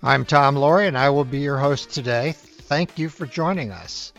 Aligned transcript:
I'm 0.00 0.24
Tom 0.24 0.54
Loarie, 0.54 0.86
and 0.86 0.96
I 0.96 1.10
will 1.10 1.24
be 1.24 1.40
your 1.40 1.58
host 1.58 1.90
today. 1.90 2.30
Thank 2.30 3.00
you 3.00 3.08
for 3.08 3.26
joining 3.26 3.72
us. 3.72 4.12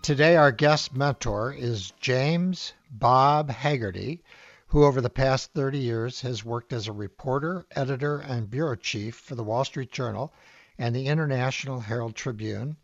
Today, 0.00 0.34
our 0.34 0.50
guest 0.50 0.96
mentor 0.96 1.52
is 1.52 1.92
James 2.00 2.72
Bob 2.90 3.50
Hagerty, 3.50 4.20
who 4.68 4.82
over 4.82 5.02
the 5.02 5.10
past 5.10 5.52
30 5.52 5.76
years 5.76 6.22
has 6.22 6.42
worked 6.42 6.72
as 6.72 6.88
a 6.88 6.92
reporter, 6.92 7.66
editor, 7.72 8.20
and 8.20 8.50
bureau 8.50 8.76
chief 8.76 9.14
for 9.14 9.34
the 9.34 9.44
Wall 9.44 9.62
Street 9.62 9.92
Journal 9.92 10.32
and 10.78 10.96
the 10.96 11.06
International 11.06 11.80
Herald 11.80 12.14
Tribune, 12.14 12.78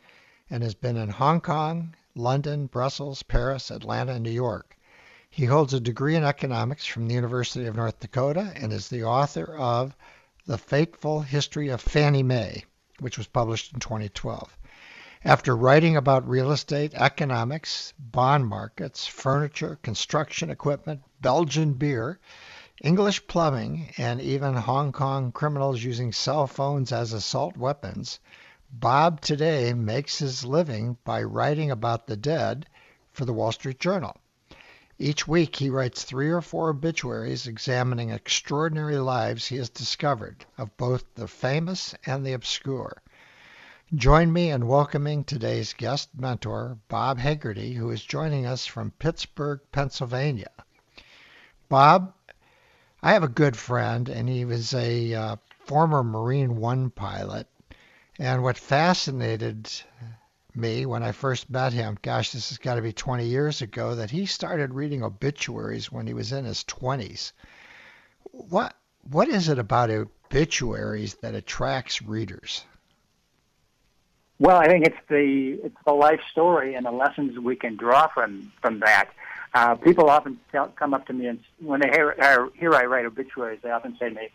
and 0.51 0.63
has 0.63 0.75
been 0.75 0.99
in 0.99 1.09
Hong 1.09 1.41
Kong, 1.41 1.95
London, 2.15 2.67
Brussels, 2.67 3.23
Paris, 3.23 3.71
Atlanta, 3.71 4.13
and 4.13 4.25
New 4.25 4.31
York. 4.31 4.77
He 5.31 5.47
holds 5.47 5.73
a 5.73 5.81
degree 5.81 6.15
in 6.15 6.23
economics 6.23 6.85
from 6.85 7.09
the 7.09 7.15
University 7.15 7.65
of 7.65 7.77
North 7.77 7.99
Dakota 7.99 8.53
and 8.57 8.75
is 8.75 8.89
the 8.89 9.05
author 9.05 9.57
of 9.57 9.97
The 10.49 10.59
Fateful 10.59 11.23
History 11.23 11.71
of 11.71 11.81
Fannie 11.81 12.23
Mae, 12.23 12.67
which 13.01 13.19
was 13.19 13.27
published 13.27 13.73
in 13.73 13.81
2012. 13.81 14.57
After 15.25 15.57
writing 15.57 15.97
about 15.97 16.29
real 16.29 16.53
estate, 16.53 16.95
economics, 16.95 17.93
bond 17.99 18.47
markets, 18.47 19.09
furniture, 19.09 19.81
construction 19.83 20.49
equipment, 20.49 21.03
Belgian 21.21 21.73
beer, 21.73 22.21
English 22.81 23.27
plumbing, 23.27 23.93
and 23.99 24.21
even 24.21 24.55
Hong 24.55 24.93
Kong 24.93 25.33
criminals 25.33 25.83
using 25.83 26.13
cell 26.13 26.47
phones 26.47 26.93
as 26.93 27.13
assault 27.13 27.57
weapons, 27.57 28.21
Bob 28.71 29.21
today 29.21 29.75
makes 29.75 30.21
his 30.21 30.45
living 30.45 30.97
by 31.03 31.25
writing 31.25 31.73
about 31.73 32.07
the 32.07 32.17
dead 32.17 32.67
for 33.11 33.25
the 33.25 33.33
Wall 33.33 33.51
Street 33.51 33.81
Journal. 33.81 34.17
Each 34.99 35.29
week 35.29 35.57
he 35.57 35.69
writes 35.69 36.05
three 36.05 36.31
or 36.31 36.41
four 36.41 36.71
obituaries 36.71 37.47
examining 37.47 38.11
extraordinary 38.11 38.97
lives 38.97 39.47
he 39.47 39.57
has 39.57 39.69
discovered 39.69 40.47
of 40.57 40.75
both 40.79 41.05
the 41.17 41.29
famous 41.29 41.95
and 42.07 42.25
the 42.25 42.33
obscure. 42.33 43.03
Join 43.95 44.33
me 44.33 44.51
in 44.51 44.67
welcoming 44.67 45.23
today's 45.23 45.75
guest 45.75 46.09
mentor, 46.17 46.79
Bob 46.89 47.19
Hagerty, 47.19 47.75
who 47.75 47.91
is 47.91 48.03
joining 48.03 48.47
us 48.47 48.65
from 48.65 48.91
Pittsburgh, 48.93 49.61
Pennsylvania. 49.71 50.51
Bob, 51.69 52.15
I 53.03 53.13
have 53.13 53.23
a 53.23 53.29
good 53.29 53.57
friend, 53.57 54.09
and 54.09 54.31
he 54.31 54.47
was 54.47 54.73
a 54.73 55.13
uh, 55.13 55.37
former 55.59 56.03
Marine 56.03 56.57
One 56.57 56.89
pilot 56.89 57.47
and 58.19 58.43
what 58.43 58.57
fascinated 58.57 59.71
me 60.57 60.87
when 60.87 61.03
I 61.03 61.13
first 61.13 61.51
met 61.51 61.73
him, 61.73 61.99
gosh, 62.03 62.33
this 62.33 62.49
has 62.51 62.59
got 62.59 62.77
to 62.77 62.83
be 62.83 62.93
20 62.93 63.27
years 63.27 63.63
ago, 63.63 63.95
that 63.95 64.11
he 64.11 64.27
started 64.27 64.75
reading 64.75 65.03
obituaries 65.03 65.93
when 65.93 66.07
he 66.07 66.15
was 66.15 66.33
in 66.33 66.45
his 66.45 66.65
20s. 66.65 67.33
What 68.33 68.75
what 69.11 69.29
is 69.29 69.49
it 69.49 69.59
about 69.59 69.91
obituaries 69.91 71.15
that 71.17 71.35
attracts 71.35 72.03
readers? 72.03 72.65
Well, 74.39 74.57
I 74.57 74.67
think 74.69 74.85
it's 74.87 74.97
the 75.09 75.61
it's 75.65 75.77
the 75.87 75.95
life 75.95 76.21
story 76.31 76.75
and 76.75 76.85
the 76.85 76.91
lessons 76.91 77.39
we 77.39 77.57
can 77.57 77.77
draw 77.77 78.09
from 78.09 78.53
from 78.61 78.81
that. 78.81 79.11
Uh, 79.55 79.75
people 79.77 80.11
often 80.11 80.39
tell, 80.53 80.69
come 80.69 80.93
up 80.93 81.07
to 81.07 81.13
me 81.13 81.27
and 81.27 81.39
when 81.61 81.81
they 81.81 81.89
hear, 81.89 82.51
hear 82.59 82.75
I 82.75 82.85
write 82.85 83.07
obituaries, 83.07 83.61
they 83.63 83.71
often 83.71 83.97
say 83.99 84.11
to 84.11 84.15
me, 84.15 84.29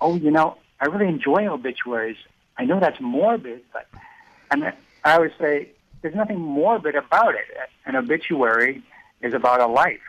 "Oh, 0.00 0.14
you 0.16 0.30
know, 0.30 0.56
I 0.80 0.86
really 0.86 1.08
enjoy 1.08 1.46
obituaries. 1.46 2.16
I 2.56 2.64
know 2.64 2.80
that's 2.80 3.00
morbid, 3.00 3.62
but 3.72 3.86
and 4.50 4.72
I 5.04 5.16
always 5.16 5.32
say 5.38 5.70
there's 6.02 6.14
nothing 6.14 6.40
morbid 6.40 6.94
about 6.94 7.34
it. 7.34 7.44
An 7.86 7.96
obituary 7.96 8.82
is 9.20 9.34
about 9.34 9.60
a 9.60 9.66
life. 9.66 10.00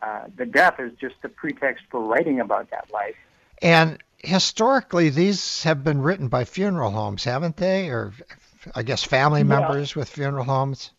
Uh, 0.00 0.24
the 0.36 0.46
death 0.46 0.80
is 0.80 0.92
just 1.00 1.14
a 1.22 1.28
pretext 1.28 1.84
for 1.90 2.00
writing 2.00 2.40
about 2.40 2.70
that 2.70 2.90
life. 2.92 3.14
And 3.60 3.98
historically, 4.18 5.10
these 5.10 5.62
have 5.62 5.84
been 5.84 6.02
written 6.02 6.28
by 6.28 6.44
funeral 6.44 6.90
homes, 6.90 7.24
haven't 7.24 7.56
they? 7.56 7.88
Or 7.88 8.12
I 8.74 8.82
guess 8.82 9.04
family 9.04 9.44
members 9.44 9.94
with 9.94 10.08
funeral 10.08 10.44
homes. 10.44 10.90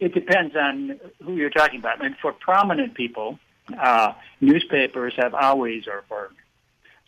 It 0.00 0.12
depends 0.12 0.54
on 0.56 0.98
who 1.22 1.36
you're 1.36 1.50
talking 1.50 1.78
about. 1.78 2.00
I 2.00 2.04
mean, 2.04 2.16
for 2.20 2.32
prominent 2.32 2.94
people, 2.94 3.38
uh, 3.80 4.12
newspapers 4.40 5.14
have 5.16 5.34
always, 5.34 5.86
or 5.86 6.04
for 6.08 6.30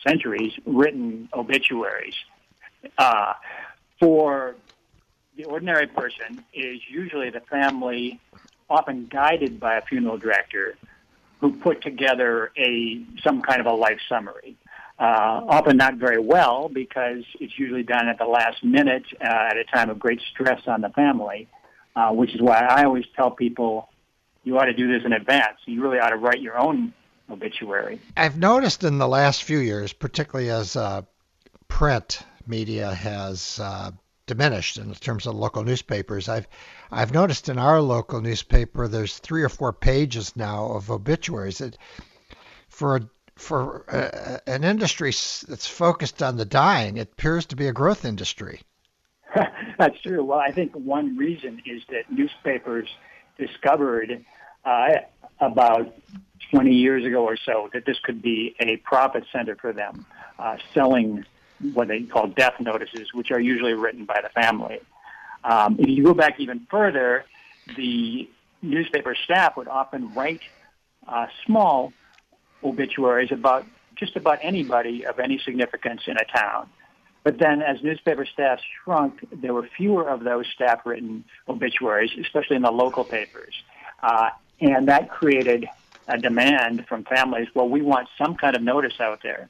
centuries, 0.07 0.53
written 0.65 1.29
obituaries 1.33 2.15
uh, 2.97 3.33
for 3.99 4.55
the 5.37 5.45
ordinary 5.45 5.87
person 5.87 6.43
is 6.53 6.79
usually 6.89 7.29
the 7.29 7.41
family, 7.41 8.19
often 8.69 9.05
guided 9.05 9.59
by 9.59 9.77
a 9.77 9.81
funeral 9.83 10.17
director, 10.17 10.75
who 11.39 11.53
put 11.53 11.81
together 11.83 12.51
a 12.57 13.03
some 13.23 13.41
kind 13.41 13.61
of 13.61 13.67
a 13.67 13.73
life 13.73 13.99
summary. 14.09 14.57
Uh, 14.99 15.45
often 15.47 15.77
not 15.77 15.93
very 15.93 16.19
well 16.19 16.69
because 16.69 17.23
it's 17.39 17.59
usually 17.59 17.83
done 17.83 18.07
at 18.07 18.17
the 18.17 18.25
last 18.25 18.63
minute 18.63 19.03
uh, 19.21 19.49
at 19.51 19.55
a 19.55 19.63
time 19.63 19.91
of 19.91 19.99
great 19.99 20.19
stress 20.31 20.59
on 20.65 20.81
the 20.81 20.89
family, 20.89 21.47
uh, 21.95 22.09
which 22.09 22.33
is 22.33 22.41
why 22.41 22.57
I 22.57 22.83
always 22.83 23.05
tell 23.15 23.29
people 23.29 23.89
you 24.43 24.57
ought 24.57 24.65
to 24.65 24.73
do 24.73 24.91
this 24.91 25.05
in 25.05 25.13
advance. 25.13 25.59
You 25.65 25.83
really 25.83 25.99
ought 25.99 26.09
to 26.09 26.15
write 26.15 26.41
your 26.41 26.57
own 26.57 26.93
obituary. 27.29 27.99
I've 28.15 28.39
noticed 28.39 28.83
in 28.83 28.97
the 28.97 29.07
last 29.07 29.43
few 29.43 29.59
years, 29.59 29.93
particularly 29.93 30.49
as 30.49 30.75
uh, 30.75 31.03
print 31.67 32.23
media 32.47 32.91
has 32.91 33.59
uh, 33.61 33.91
diminished 34.27 34.77
in 34.77 34.93
terms 34.93 35.25
of 35.25 35.35
local 35.35 35.63
newspapers. 35.63 36.29
I've 36.29 36.47
I've 36.91 37.13
noticed 37.13 37.49
in 37.49 37.57
our 37.57 37.81
local 37.81 38.21
newspaper 38.21 38.87
there's 38.87 39.17
three 39.17 39.43
or 39.43 39.49
four 39.49 39.73
pages 39.73 40.35
now 40.35 40.71
of 40.73 40.91
obituaries. 40.91 41.61
It, 41.61 41.77
for 42.69 42.97
a, 42.97 43.01
for 43.35 43.85
a, 43.87 44.41
an 44.47 44.63
industry 44.63 45.09
that's 45.47 45.67
focused 45.67 46.21
on 46.21 46.37
the 46.37 46.45
dying, 46.45 46.97
it 46.97 47.13
appears 47.13 47.47
to 47.47 47.55
be 47.55 47.67
a 47.67 47.73
growth 47.73 48.05
industry. 48.05 48.61
That's 49.77 49.99
true. 50.01 50.23
Well, 50.23 50.39
I 50.39 50.51
think 50.51 50.73
one 50.73 51.17
reason 51.17 51.61
is 51.65 51.81
that 51.89 52.11
newspapers 52.11 52.87
discovered 53.37 54.23
uh, 54.65 54.89
about 55.39 55.93
20 56.51 56.71
years 56.71 57.05
ago 57.05 57.23
or 57.25 57.37
so 57.37 57.69
that 57.73 57.85
this 57.85 57.97
could 58.03 58.21
be 58.21 58.55
a 58.59 58.77
profit 58.77 59.23
center 59.31 59.55
for 59.55 59.73
them, 59.73 60.05
uh, 60.39 60.57
selling 60.73 61.25
what 61.73 61.87
they 61.87 62.01
call 62.03 62.27
death 62.27 62.59
notices, 62.59 63.13
which 63.13 63.31
are 63.31 63.39
usually 63.39 63.73
written 63.73 64.05
by 64.05 64.19
the 64.21 64.29
family. 64.29 64.79
Um, 65.43 65.77
if 65.79 65.87
you 65.87 66.03
go 66.03 66.13
back 66.13 66.39
even 66.39 66.67
further, 66.69 67.25
the 67.75 68.29
newspaper 68.61 69.15
staff 69.15 69.57
would 69.57 69.67
often 69.67 70.13
write 70.13 70.41
uh, 71.07 71.27
small 71.45 71.93
obituaries 72.63 73.31
about 73.31 73.65
just 73.95 74.15
about 74.15 74.39
anybody 74.41 75.05
of 75.05 75.19
any 75.19 75.37
significance 75.39 76.01
in 76.07 76.17
a 76.17 76.25
town. 76.25 76.69
But 77.23 77.39
then 77.39 77.61
as 77.61 77.83
newspaper 77.83 78.25
staff 78.25 78.59
shrunk, 78.83 79.25
there 79.31 79.53
were 79.53 79.67
fewer 79.75 80.07
of 80.07 80.23
those 80.23 80.45
staff-written 80.53 81.25
obituaries, 81.49 82.11
especially 82.21 82.55
in 82.55 82.61
the 82.61 82.71
local 82.71 83.03
papers. 83.03 83.53
Uh, 84.01 84.29
and 84.61 84.87
that 84.87 85.09
created 85.09 85.67
a 86.07 86.17
demand 86.17 86.85
from 86.87 87.03
families, 87.03 87.47
well, 87.53 87.67
we 87.67 87.81
want 87.81 88.07
some 88.17 88.35
kind 88.35 88.55
of 88.55 88.61
notice 88.61 88.99
out 88.99 89.21
there 89.23 89.49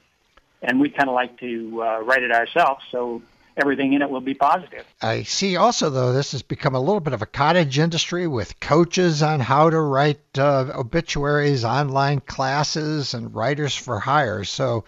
and 0.62 0.80
we 0.80 0.90
kind 0.90 1.08
of 1.08 1.14
like 1.14 1.38
to 1.40 1.82
uh, 1.82 2.00
write 2.00 2.22
it 2.22 2.32
ourselves. 2.32 2.82
So 2.90 3.22
everything 3.56 3.92
in 3.92 4.02
it 4.02 4.10
will 4.10 4.20
be 4.20 4.34
positive. 4.34 4.84
I 5.02 5.24
see 5.24 5.56
also, 5.56 5.90
though, 5.90 6.12
this 6.12 6.32
has 6.32 6.42
become 6.42 6.74
a 6.74 6.80
little 6.80 7.00
bit 7.00 7.12
of 7.12 7.22
a 7.22 7.26
cottage 7.26 7.78
industry 7.78 8.26
with 8.26 8.60
coaches 8.60 9.22
on 9.22 9.40
how 9.40 9.70
to 9.70 9.80
write 9.80 10.20
uh, 10.38 10.72
obituaries, 10.74 11.64
online 11.64 12.20
classes, 12.20 13.14
and 13.14 13.34
writers 13.34 13.74
for 13.74 13.98
hire. 13.98 14.44
So 14.44 14.84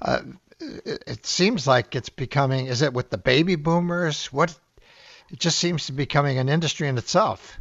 uh, 0.00 0.22
it 0.60 1.26
seems 1.26 1.66
like 1.66 1.94
it's 1.94 2.08
becoming, 2.08 2.66
is 2.66 2.82
it 2.82 2.92
with 2.92 3.10
the 3.10 3.18
baby 3.18 3.56
boomers? 3.56 4.32
What? 4.32 4.56
It 5.30 5.38
just 5.38 5.58
seems 5.58 5.86
to 5.86 5.92
be 5.92 6.04
becoming 6.04 6.38
an 6.38 6.48
industry 6.48 6.88
in 6.88 6.98
itself. 6.98 7.56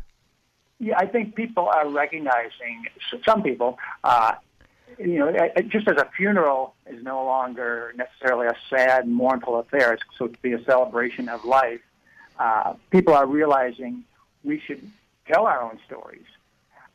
Yeah, 0.80 0.96
I 0.98 1.06
think 1.06 1.36
people 1.36 1.70
are 1.70 1.88
recognizing, 1.88 2.88
some 3.24 3.44
people, 3.44 3.78
uh, 4.04 4.34
you 4.98 5.20
know, 5.20 5.32
just 5.68 5.88
as 5.88 5.98
a 5.98 6.10
funeral 6.16 6.76
is 6.88 7.04
no 7.04 7.24
longer 7.26 7.94
necessarily 7.96 8.48
a 8.48 8.56
sad, 8.70 9.08
mournful 9.08 9.60
affair, 9.60 9.94
it's 9.94 10.04
supposed 10.14 10.36
to 10.36 10.42
be 10.42 10.54
a 10.54 10.64
celebration 10.64 11.30
of 11.30 11.44
life. 11.46 11.82
Uh, 12.40 12.74
people 12.90 13.14
are 13.14 13.26
realizing 13.26 14.04
we 14.44 14.60
should 14.60 14.90
tell 15.28 15.46
our 15.46 15.62
own 15.62 15.80
stories. 15.86 16.26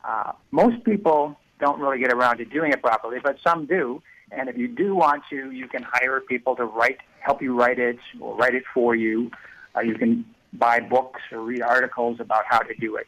Uh, 0.04 0.32
most 0.50 0.82
people 0.84 1.37
don't 1.60 1.81
really 1.81 1.98
get 1.98 2.12
around 2.12 2.38
to 2.38 2.44
doing 2.44 2.72
it 2.72 2.82
properly, 2.82 3.19
but 3.22 3.38
some 3.43 3.66
do. 3.66 4.02
And 4.31 4.48
if 4.48 4.56
you 4.56 4.69
do 4.69 4.94
want 4.94 5.22
to, 5.31 5.50
you 5.52 5.69
can 5.69 5.82
hire 5.82 6.20
people 6.20 6.56
to 6.56 6.64
write, 6.64 6.98
help 7.20 7.40
you 7.40 7.54
write 7.54 7.78
it, 7.78 7.98
or 8.20 8.37
write 8.37 8.54
it 8.54 8.64
for 8.75 8.94
you. 8.94 9.31
Uh, 9.76 9.81
you 9.81 9.94
can 9.94 10.25
buy 10.52 10.81
books 10.81 11.20
or 11.31 11.40
read 11.40 11.62
articles 11.62 12.19
about 12.20 12.44
how 12.48 12.58
to 12.58 12.75
do 12.75 12.96
it. 12.96 13.06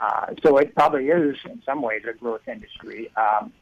Uh, 0.00 0.34
so 0.42 0.56
it 0.56 0.74
probably 0.74 1.08
is, 1.08 1.36
in 1.44 1.60
some 1.66 1.82
ways, 1.82 2.02
a 2.08 2.12
growth 2.12 2.46
industry. 2.48 3.10
Um, 3.16 3.52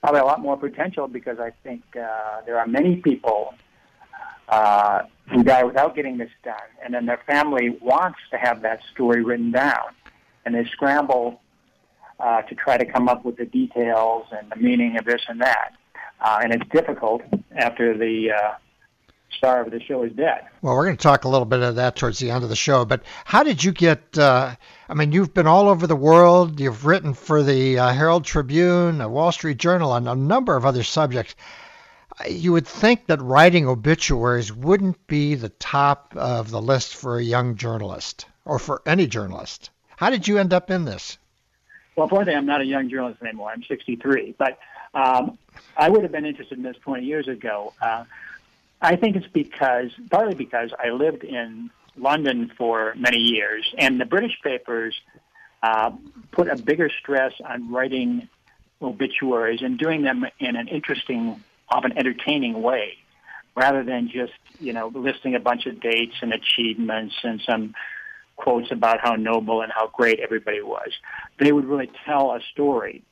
probably 0.00 0.20
a 0.20 0.24
lot 0.24 0.40
more 0.40 0.56
potential 0.56 1.08
because 1.08 1.38
I 1.38 1.52
think 1.62 1.82
uh, 1.96 2.40
there 2.46 2.58
are 2.58 2.66
many 2.66 2.96
people 2.96 3.54
uh, 4.48 5.02
who 5.30 5.44
die 5.44 5.62
without 5.62 5.94
getting 5.94 6.18
this 6.18 6.30
done, 6.42 6.56
and 6.84 6.92
then 6.92 7.06
their 7.06 7.20
family 7.26 7.78
wants 7.80 8.18
to 8.30 8.36
have 8.36 8.62
that 8.62 8.80
story 8.92 9.22
written 9.22 9.50
down, 9.50 9.94
and 10.44 10.54
they 10.54 10.64
scramble 10.72 11.40
uh, 12.18 12.42
to 12.42 12.54
try 12.54 12.76
to 12.76 12.84
come 12.84 13.08
up 13.08 13.24
with 13.24 13.36
the 13.36 13.46
details 13.46 14.26
and 14.32 14.50
the 14.50 14.56
meaning 14.56 14.98
of 14.98 15.04
this 15.04 15.22
and 15.28 15.40
that. 15.40 15.72
Uh, 16.20 16.40
and 16.42 16.52
it's 16.52 16.68
difficult 16.70 17.22
after 17.56 17.96
the 17.96 18.30
uh, 18.30 18.54
star 19.36 19.62
of 19.62 19.70
the 19.70 19.80
show 19.80 20.02
is 20.02 20.12
dead. 20.12 20.46
Well, 20.62 20.74
we're 20.74 20.84
going 20.84 20.96
to 20.96 21.02
talk 21.02 21.24
a 21.24 21.28
little 21.28 21.46
bit 21.46 21.62
of 21.62 21.76
that 21.76 21.96
towards 21.96 22.18
the 22.18 22.30
end 22.30 22.44
of 22.44 22.50
the 22.50 22.56
show. 22.56 22.84
But 22.84 23.02
how 23.24 23.42
did 23.42 23.62
you 23.62 23.72
get? 23.72 24.16
Uh, 24.18 24.54
I 24.88 24.94
mean, 24.94 25.12
you've 25.12 25.34
been 25.34 25.46
all 25.46 25.68
over 25.68 25.86
the 25.86 25.96
world. 25.96 26.60
You've 26.60 26.84
written 26.84 27.14
for 27.14 27.42
the 27.42 27.78
uh, 27.78 27.92
Herald 27.92 28.24
Tribune, 28.24 28.98
the 28.98 29.08
Wall 29.08 29.32
Street 29.32 29.58
Journal, 29.58 29.94
and 29.94 30.08
a 30.08 30.14
number 30.14 30.56
of 30.56 30.66
other 30.66 30.82
subjects. 30.82 31.34
You 32.28 32.52
would 32.52 32.66
think 32.66 33.06
that 33.06 33.22
writing 33.22 33.66
obituaries 33.66 34.52
wouldn't 34.52 35.06
be 35.06 35.36
the 35.36 35.48
top 35.48 36.14
of 36.16 36.50
the 36.50 36.60
list 36.60 36.96
for 36.96 37.18
a 37.18 37.22
young 37.22 37.56
journalist 37.56 38.26
or 38.44 38.58
for 38.58 38.82
any 38.84 39.06
journalist. 39.06 39.70
How 39.96 40.10
did 40.10 40.28
you 40.28 40.38
end 40.38 40.52
up 40.52 40.70
in 40.70 40.84
this? 40.84 41.18
Well, 41.96 42.08
for 42.08 42.16
one 42.16 42.24
thing, 42.24 42.36
I'm 42.36 42.46
not 42.46 42.60
a 42.60 42.64
young 42.64 42.88
journalist 42.88 43.22
anymore. 43.22 43.50
I'm 43.50 43.62
63, 43.62 44.34
but 44.38 44.58
um, 44.94 45.38
I 45.76 45.88
would 45.88 46.02
have 46.02 46.12
been 46.12 46.26
interested 46.26 46.58
in 46.58 46.64
this 46.64 46.76
20 46.82 47.04
years 47.04 47.28
ago. 47.28 47.72
Uh, 47.80 48.04
I 48.80 48.96
think 48.96 49.16
it's 49.16 49.26
because, 49.26 49.90
partly 50.10 50.34
because 50.34 50.70
I 50.78 50.90
lived 50.90 51.24
in 51.24 51.70
London 51.96 52.50
for 52.56 52.94
many 52.96 53.18
years, 53.18 53.72
and 53.76 54.00
the 54.00 54.06
British 54.06 54.38
papers 54.42 54.98
uh, 55.62 55.92
put 56.32 56.48
a 56.48 56.56
bigger 56.56 56.90
stress 57.00 57.32
on 57.44 57.70
writing 57.70 58.28
obituaries 58.80 59.60
and 59.62 59.78
doing 59.78 60.02
them 60.02 60.24
in 60.38 60.56
an 60.56 60.68
interesting, 60.68 61.42
often 61.68 61.96
entertaining 61.98 62.62
way, 62.62 62.94
rather 63.54 63.84
than 63.84 64.08
just 64.08 64.32
you 64.58 64.72
know 64.72 64.88
listing 64.94 65.34
a 65.34 65.40
bunch 65.40 65.66
of 65.66 65.80
dates 65.80 66.16
and 66.22 66.32
achievements 66.32 67.14
and 67.22 67.42
some 67.42 67.74
quotes 68.36 68.70
about 68.70 69.00
how 69.00 69.14
noble 69.16 69.60
and 69.60 69.70
how 69.70 69.88
great 69.88 70.18
everybody 70.20 70.62
was. 70.62 70.90
They 71.38 71.52
would 71.52 71.66
really 71.66 71.90
tell 72.06 72.32
a 72.32 72.40
story, 72.52 73.02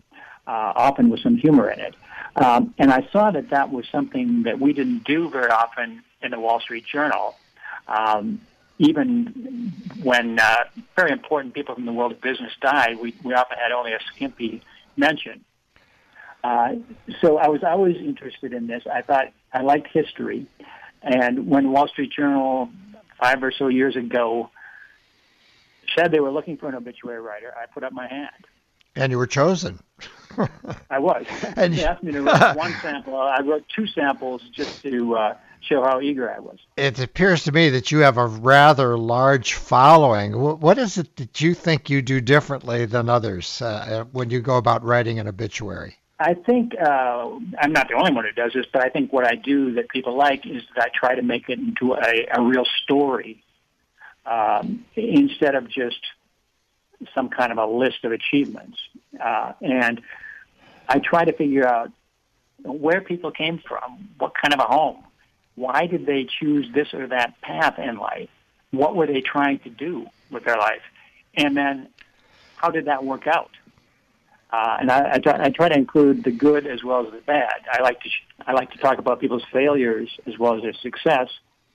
uh, 0.46 0.72
often 0.74 1.10
with 1.10 1.20
some 1.20 1.36
humor 1.36 1.70
in 1.70 1.80
it. 1.80 1.94
Um, 2.38 2.74
and 2.78 2.92
I 2.92 3.06
saw 3.10 3.30
that 3.32 3.50
that 3.50 3.72
was 3.72 3.84
something 3.90 4.44
that 4.44 4.60
we 4.60 4.72
didn't 4.72 5.04
do 5.04 5.28
very 5.28 5.50
often 5.50 6.02
in 6.22 6.30
the 6.30 6.38
Wall 6.38 6.60
Street 6.60 6.84
Journal. 6.86 7.34
Um, 7.88 8.40
even 8.78 9.72
when 10.02 10.38
uh, 10.38 10.64
very 10.94 11.10
important 11.10 11.54
people 11.54 11.74
from 11.74 11.84
the 11.84 11.92
world 11.92 12.12
of 12.12 12.20
business 12.20 12.52
died, 12.60 12.98
we, 13.00 13.14
we 13.24 13.34
often 13.34 13.58
had 13.58 13.72
only 13.72 13.92
a 13.92 13.98
skimpy 14.14 14.62
mention. 14.96 15.44
Uh, 16.44 16.76
so 17.20 17.38
I 17.38 17.48
was 17.48 17.64
always 17.64 17.96
interested 17.96 18.52
in 18.52 18.68
this. 18.68 18.84
I 18.92 19.02
thought 19.02 19.32
I 19.52 19.62
liked 19.62 19.88
history. 19.88 20.46
And 21.02 21.48
when 21.48 21.72
Wall 21.72 21.88
Street 21.88 22.12
Journal 22.12 22.70
five 23.20 23.42
or 23.42 23.50
so 23.50 23.66
years 23.66 23.96
ago 23.96 24.50
said 25.96 26.12
they 26.12 26.20
were 26.20 26.30
looking 26.30 26.56
for 26.56 26.68
an 26.68 26.76
obituary 26.76 27.20
writer, 27.20 27.52
I 27.60 27.66
put 27.66 27.82
up 27.82 27.92
my 27.92 28.06
hand. 28.06 28.46
And 28.98 29.12
you 29.12 29.18
were 29.18 29.26
chosen. 29.26 29.78
I 30.90 30.98
was. 30.98 31.24
And 31.56 31.74
they 31.74 31.84
asked 31.84 32.02
me 32.02 32.12
to 32.12 32.22
write 32.22 32.56
one 32.64 32.72
sample. 32.82 33.16
I 33.16 33.40
wrote 33.40 33.64
two 33.74 33.86
samples 33.86 34.42
just 34.52 34.82
to 34.82 35.16
uh, 35.16 35.36
show 35.60 35.82
how 35.82 36.00
eager 36.00 36.32
I 36.32 36.38
was. 36.38 36.58
It 36.76 37.00
appears 37.00 37.44
to 37.44 37.52
me 37.52 37.70
that 37.70 37.90
you 37.90 37.98
have 38.00 38.18
a 38.18 38.26
rather 38.26 38.96
large 38.96 39.54
following. 39.54 40.32
What 40.32 40.78
is 40.78 40.98
it 40.98 41.16
that 41.16 41.40
you 41.40 41.54
think 41.54 41.90
you 41.90 42.02
do 42.02 42.20
differently 42.20 42.86
than 42.86 43.08
others 43.08 43.62
uh, 43.62 44.04
when 44.12 44.30
you 44.30 44.40
go 44.40 44.56
about 44.56 44.84
writing 44.84 45.18
an 45.18 45.28
obituary? 45.28 45.96
I 46.20 46.34
think 46.34 46.74
uh, 46.80 47.30
I'm 47.60 47.72
not 47.72 47.88
the 47.88 47.94
only 47.94 48.12
one 48.12 48.24
who 48.24 48.32
does 48.32 48.52
this, 48.52 48.66
but 48.72 48.84
I 48.84 48.88
think 48.88 49.12
what 49.12 49.24
I 49.24 49.36
do 49.36 49.74
that 49.74 49.88
people 49.88 50.16
like 50.16 50.46
is 50.46 50.62
that 50.74 50.86
I 50.86 50.88
try 50.92 51.14
to 51.14 51.22
make 51.22 51.48
it 51.48 51.60
into 51.60 51.94
a, 51.94 52.26
a 52.32 52.42
real 52.42 52.64
story 52.82 53.42
um, 54.26 54.84
instead 54.96 55.54
of 55.54 55.68
just 55.68 56.00
some 57.14 57.28
kind 57.28 57.52
of 57.52 57.58
a 57.58 57.66
list 57.66 58.04
of 58.04 58.12
achievements. 58.12 58.78
Uh, 59.22 59.52
and 59.60 60.00
I 60.88 60.98
try 60.98 61.24
to 61.24 61.32
figure 61.32 61.66
out 61.66 61.92
where 62.62 63.00
people 63.00 63.30
came 63.30 63.58
from, 63.58 64.08
what 64.18 64.32
kind 64.34 64.52
of 64.52 64.60
a 64.60 64.64
home, 64.64 65.04
why 65.54 65.86
did 65.86 66.06
they 66.06 66.24
choose 66.24 66.68
this 66.72 66.94
or 66.94 67.06
that 67.08 67.40
path 67.40 67.78
in 67.78 67.96
life, 67.96 68.28
what 68.70 68.96
were 68.96 69.06
they 69.06 69.20
trying 69.20 69.58
to 69.60 69.70
do 69.70 70.06
with 70.30 70.44
their 70.44 70.56
life, 70.56 70.82
and 71.34 71.56
then 71.56 71.88
how 72.56 72.70
did 72.70 72.86
that 72.86 73.04
work 73.04 73.26
out? 73.26 73.50
Uh, 74.50 74.78
and 74.80 74.90
I, 74.90 75.14
I, 75.14 75.18
try, 75.18 75.44
I 75.44 75.50
try 75.50 75.68
to 75.68 75.76
include 75.76 76.24
the 76.24 76.30
good 76.30 76.66
as 76.66 76.82
well 76.82 77.06
as 77.06 77.12
the 77.12 77.18
bad. 77.18 77.54
I 77.70 77.82
like 77.82 78.00
to 78.00 78.08
I 78.46 78.52
like 78.52 78.70
to 78.70 78.78
talk 78.78 78.98
about 78.98 79.20
people's 79.20 79.44
failures 79.52 80.08
as 80.26 80.38
well 80.38 80.56
as 80.56 80.62
their 80.62 80.72
success, 80.72 81.28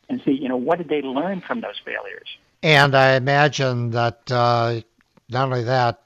and 0.10 0.22
see 0.26 0.32
you 0.32 0.50
know 0.50 0.58
what 0.58 0.80
did 0.80 0.90
they 0.90 1.02
learn 1.02 1.42
from 1.42 1.62
those 1.62 1.80
failures. 1.86 2.28
And 2.64 2.96
I 2.96 3.16
imagine 3.16 3.92
that 3.92 4.32
uh, 4.32 4.82
not 5.30 5.46
only 5.46 5.64
that, 5.64 6.04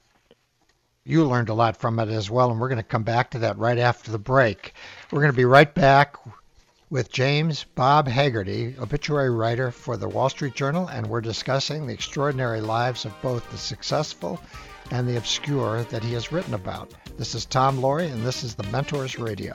you 1.03 1.25
learned 1.25 1.49
a 1.49 1.53
lot 1.53 1.77
from 1.77 1.99
it 1.99 2.09
as 2.09 2.29
well, 2.29 2.51
and 2.51 2.59
we're 2.59 2.67
going 2.67 2.77
to 2.77 2.83
come 2.83 3.03
back 3.03 3.31
to 3.31 3.39
that 3.39 3.57
right 3.57 3.77
after 3.77 4.11
the 4.11 4.19
break. 4.19 4.73
We're 5.11 5.21
going 5.21 5.31
to 5.31 5.37
be 5.37 5.45
right 5.45 5.73
back 5.73 6.17
with 6.89 7.11
James 7.11 7.65
Bob 7.75 8.07
Hagerty, 8.07 8.77
obituary 8.79 9.29
writer 9.29 9.71
for 9.71 9.97
the 9.97 10.07
Wall 10.07 10.29
Street 10.29 10.55
Journal, 10.55 10.87
and 10.87 11.07
we're 11.07 11.21
discussing 11.21 11.87
the 11.87 11.93
extraordinary 11.93 12.61
lives 12.61 13.05
of 13.05 13.13
both 13.21 13.49
the 13.51 13.57
successful 13.57 14.39
and 14.91 15.07
the 15.07 15.17
obscure 15.17 15.83
that 15.83 16.03
he 16.03 16.13
has 16.13 16.31
written 16.31 16.53
about. 16.53 16.93
This 17.17 17.35
is 17.35 17.45
Tom 17.45 17.79
Loarie, 17.79 18.11
and 18.11 18.25
this 18.25 18.43
is 18.43 18.55
the 18.55 18.63
Mentors 18.63 19.19
Radio. 19.19 19.53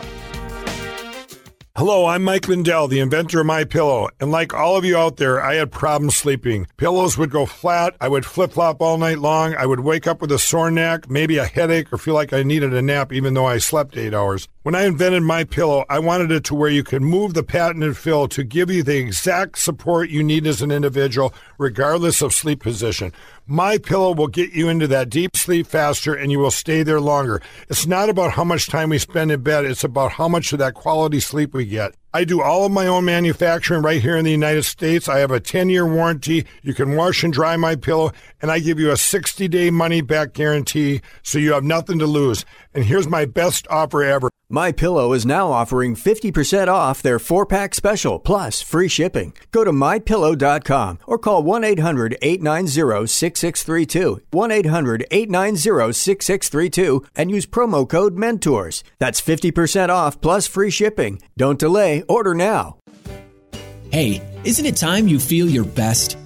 Hello, 1.74 2.04
I'm 2.04 2.22
Mike 2.22 2.48
Lindell, 2.48 2.86
the 2.86 3.00
inventor 3.00 3.40
of 3.40 3.46
My 3.46 3.64
Pillow, 3.64 4.10
and 4.20 4.30
like 4.30 4.52
all 4.52 4.76
of 4.76 4.84
you 4.84 4.94
out 4.98 5.16
there, 5.16 5.42
I 5.42 5.54
had 5.54 5.72
problems 5.72 6.14
sleeping. 6.14 6.66
Pillows 6.76 7.16
would 7.16 7.30
go 7.30 7.46
flat, 7.46 7.96
I 7.98 8.08
would 8.08 8.26
flip-flop 8.26 8.82
all 8.82 8.98
night 8.98 9.20
long, 9.20 9.54
I 9.54 9.64
would 9.64 9.80
wake 9.80 10.06
up 10.06 10.20
with 10.20 10.30
a 10.32 10.38
sore 10.38 10.70
neck, 10.70 11.08
maybe 11.08 11.38
a 11.38 11.46
headache, 11.46 11.90
or 11.90 11.96
feel 11.96 12.12
like 12.12 12.34
I 12.34 12.42
needed 12.42 12.74
a 12.74 12.82
nap 12.82 13.10
even 13.10 13.32
though 13.32 13.46
I 13.46 13.56
slept 13.56 13.96
8 13.96 14.12
hours. 14.12 14.48
When 14.64 14.74
I 14.74 14.84
invented 14.84 15.22
My 15.22 15.44
Pillow, 15.44 15.86
I 15.88 15.98
wanted 15.98 16.30
it 16.30 16.44
to 16.44 16.54
where 16.54 16.68
you 16.68 16.84
could 16.84 17.00
move 17.00 17.32
the 17.32 17.42
patented 17.42 17.96
fill 17.96 18.28
to 18.28 18.44
give 18.44 18.70
you 18.70 18.82
the 18.82 18.98
exact 18.98 19.56
support 19.56 20.10
you 20.10 20.22
need 20.22 20.46
as 20.46 20.60
an 20.60 20.70
individual 20.70 21.32
regardless 21.56 22.20
of 22.20 22.34
sleep 22.34 22.62
position. 22.62 23.14
My 23.46 23.76
Pillow 23.76 24.14
will 24.14 24.28
get 24.28 24.52
you 24.52 24.68
into 24.68 24.86
that 24.86 25.10
deep 25.10 25.36
sleep 25.36 25.66
faster 25.66 26.14
and 26.14 26.30
you 26.30 26.38
will 26.38 26.52
stay 26.52 26.84
there 26.84 27.00
longer. 27.00 27.42
It's 27.68 27.86
not 27.86 28.08
about 28.08 28.32
how 28.32 28.44
much 28.44 28.68
time 28.68 28.90
we 28.90 28.98
spend 28.98 29.32
in 29.32 29.42
bed, 29.42 29.64
it's 29.64 29.82
about 29.82 30.12
how 30.12 30.28
much 30.28 30.52
of 30.52 30.60
that 30.60 30.74
quality 30.74 31.18
sleep 31.18 31.52
we 31.52 31.64
get. 31.64 31.94
I 32.14 32.24
do 32.24 32.42
all 32.42 32.66
of 32.66 32.72
my 32.72 32.86
own 32.86 33.06
manufacturing 33.06 33.80
right 33.80 34.02
here 34.02 34.18
in 34.18 34.24
the 34.24 34.30
United 34.30 34.64
States. 34.64 35.08
I 35.08 35.20
have 35.20 35.30
a 35.30 35.40
10 35.40 35.70
year 35.70 35.86
warranty. 35.86 36.44
You 36.62 36.74
can 36.74 36.94
wash 36.94 37.24
and 37.24 37.32
dry 37.32 37.56
my 37.56 37.74
pillow, 37.74 38.12
and 38.42 38.50
I 38.50 38.58
give 38.58 38.78
you 38.78 38.90
a 38.90 38.98
60 38.98 39.48
day 39.48 39.70
money 39.70 40.02
back 40.02 40.34
guarantee 40.34 41.00
so 41.22 41.38
you 41.38 41.54
have 41.54 41.64
nothing 41.64 41.98
to 42.00 42.06
lose. 42.06 42.44
And 42.74 42.84
here's 42.84 43.08
my 43.08 43.24
best 43.24 43.66
offer 43.68 44.02
ever. 44.02 44.28
My 44.52 44.70
Pillow 44.70 45.12
is 45.14 45.24
now 45.24 45.50
offering 45.50 45.96
50% 45.96 46.68
off 46.68 47.00
their 47.00 47.18
4-pack 47.18 47.74
special 47.74 48.18
plus 48.18 48.60
free 48.60 48.88
shipping. 48.88 49.32
Go 49.50 49.64
to 49.64 49.72
mypillow.com 49.72 50.98
or 51.06 51.16
call 51.16 51.42
1-800-890-6632. 51.42 54.20
1-800-890-6632 54.30 57.06
and 57.16 57.30
use 57.30 57.46
promo 57.46 57.88
code 57.88 58.18
MENTORS. 58.18 58.84
That's 58.98 59.22
50% 59.22 59.88
off 59.88 60.20
plus 60.20 60.46
free 60.46 60.68
shipping. 60.68 61.22
Don't 61.38 61.58
delay, 61.58 62.01
order 62.08 62.34
now. 62.34 62.78
Hey, 63.90 64.22
isn't 64.44 64.66
it 64.66 64.76
time 64.76 65.08
you 65.08 65.18
feel 65.18 65.48
your 65.48 65.64
best? 65.64 66.16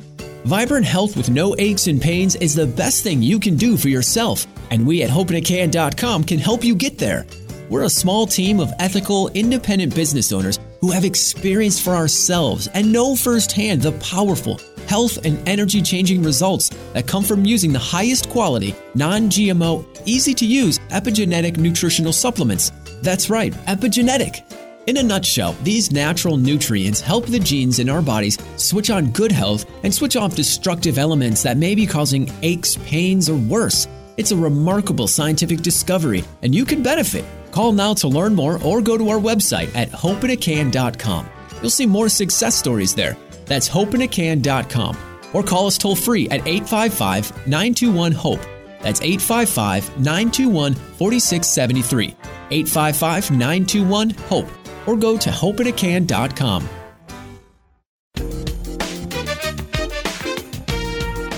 Vibrant 0.45 0.87
health 0.87 1.17
with 1.17 1.29
no 1.29 1.57
aches 1.59 1.89
and 1.89 2.01
pains 2.01 2.37
is 2.37 2.55
the 2.55 2.67
best 2.67 3.03
thing 3.03 3.21
you 3.21 3.41
can 3.41 3.57
do 3.57 3.77
for 3.77 3.89
yourself, 3.89 4.47
and 4.71 4.87
we 4.87 5.03
at 5.03 5.11
hopeinacan.com 5.11 6.23
can 6.23 6.39
help 6.39 6.63
you 6.63 6.77
get 6.77 6.99
there. 6.99 7.27
We're 7.69 7.83
a 7.83 7.91
small 7.91 8.27
team 8.27 8.61
of 8.61 8.73
ethical, 8.79 9.29
independent 9.31 9.95
business 9.95 10.33
owners 10.33 10.61
who 10.81 10.93
have 10.93 11.05
experienced 11.05 11.83
for 11.83 11.97
ourselves 11.97 12.69
and 12.75 12.93
know 12.93 13.17
firsthand 13.17 13.83
the 13.83 13.93
powerful 13.93 14.61
health 14.87 15.25
and 15.27 15.37
energy 15.49 15.83
changing 15.83 16.23
results 16.23 16.69
that 16.93 17.09
come 17.09 17.25
from 17.25 17.45
using 17.45 17.73
the 17.73 17.79
highest 17.79 18.29
quality, 18.31 18.75
non 18.95 19.29
GMO, 19.29 19.85
easy 20.07 20.33
to 20.35 20.47
use 20.47 20.79
epigenetic 20.91 21.57
nutritional 21.57 22.13
supplements. 22.13 22.71
That's 23.03 23.29
right, 23.29 23.53
epigenetic. 23.67 24.45
In 24.87 24.99
a 24.99 25.03
nutshell, 25.03 25.57
these 25.65 25.91
natural 25.91 26.37
nutrients 26.37 27.01
help 27.01 27.27
the 27.27 27.41
genes 27.41 27.81
in 27.81 27.89
our 27.89 28.01
bodies 28.01 28.39
switch 28.55 28.89
on 28.89 29.11
good 29.11 29.33
health 29.33 29.67
and 29.83 29.93
switch 29.93 30.15
off 30.15 30.37
destructive 30.37 30.97
elements 30.97 31.43
that 31.43 31.57
may 31.57 31.75
be 31.75 31.89
causing 31.89 32.31
aches, 32.43 32.77
pains, 32.87 33.29
or 33.29 33.35
worse. 33.35 33.89
It's 34.17 34.31
a 34.31 34.37
remarkable 34.37 35.09
scientific 35.09 35.61
discovery, 35.61 36.23
and 36.43 36.55
you 36.55 36.65
can 36.65 36.85
benefit. 36.85 37.25
Call 37.51 37.73
now 37.73 37.95
to 37.95 38.07
learn 38.07 38.33
more 38.33 38.63
or 38.63 38.81
go 38.81 38.97
to 38.97 39.09
our 39.09 39.19
website 39.19 39.75
at 39.75 39.91
hopeinacan.com. 39.91 41.29
You'll 41.61 41.71
see 41.71 41.87
more 41.87 42.09
success 42.09 42.55
stories 42.55 42.95
there. 42.95 43.17
That's 43.47 43.69
hopeinacan.com. 43.69 44.97
Or 45.33 45.43
call 45.43 45.67
us 45.67 45.79
toll 45.79 45.97
free 45.97 46.29
at 46.29 46.47
855 46.47 47.49
921 47.49 48.13
HOPE. 48.13 48.41
That's 48.83 49.01
855 49.01 49.99
921 49.99 50.75
4673. 50.75 52.15
855 52.51 53.31
921 53.33 54.11
HOPE. 54.11 54.66
Or 54.87 54.97
go 54.97 55.17
to 55.19 55.31
hopeinacan.com. 55.31 56.69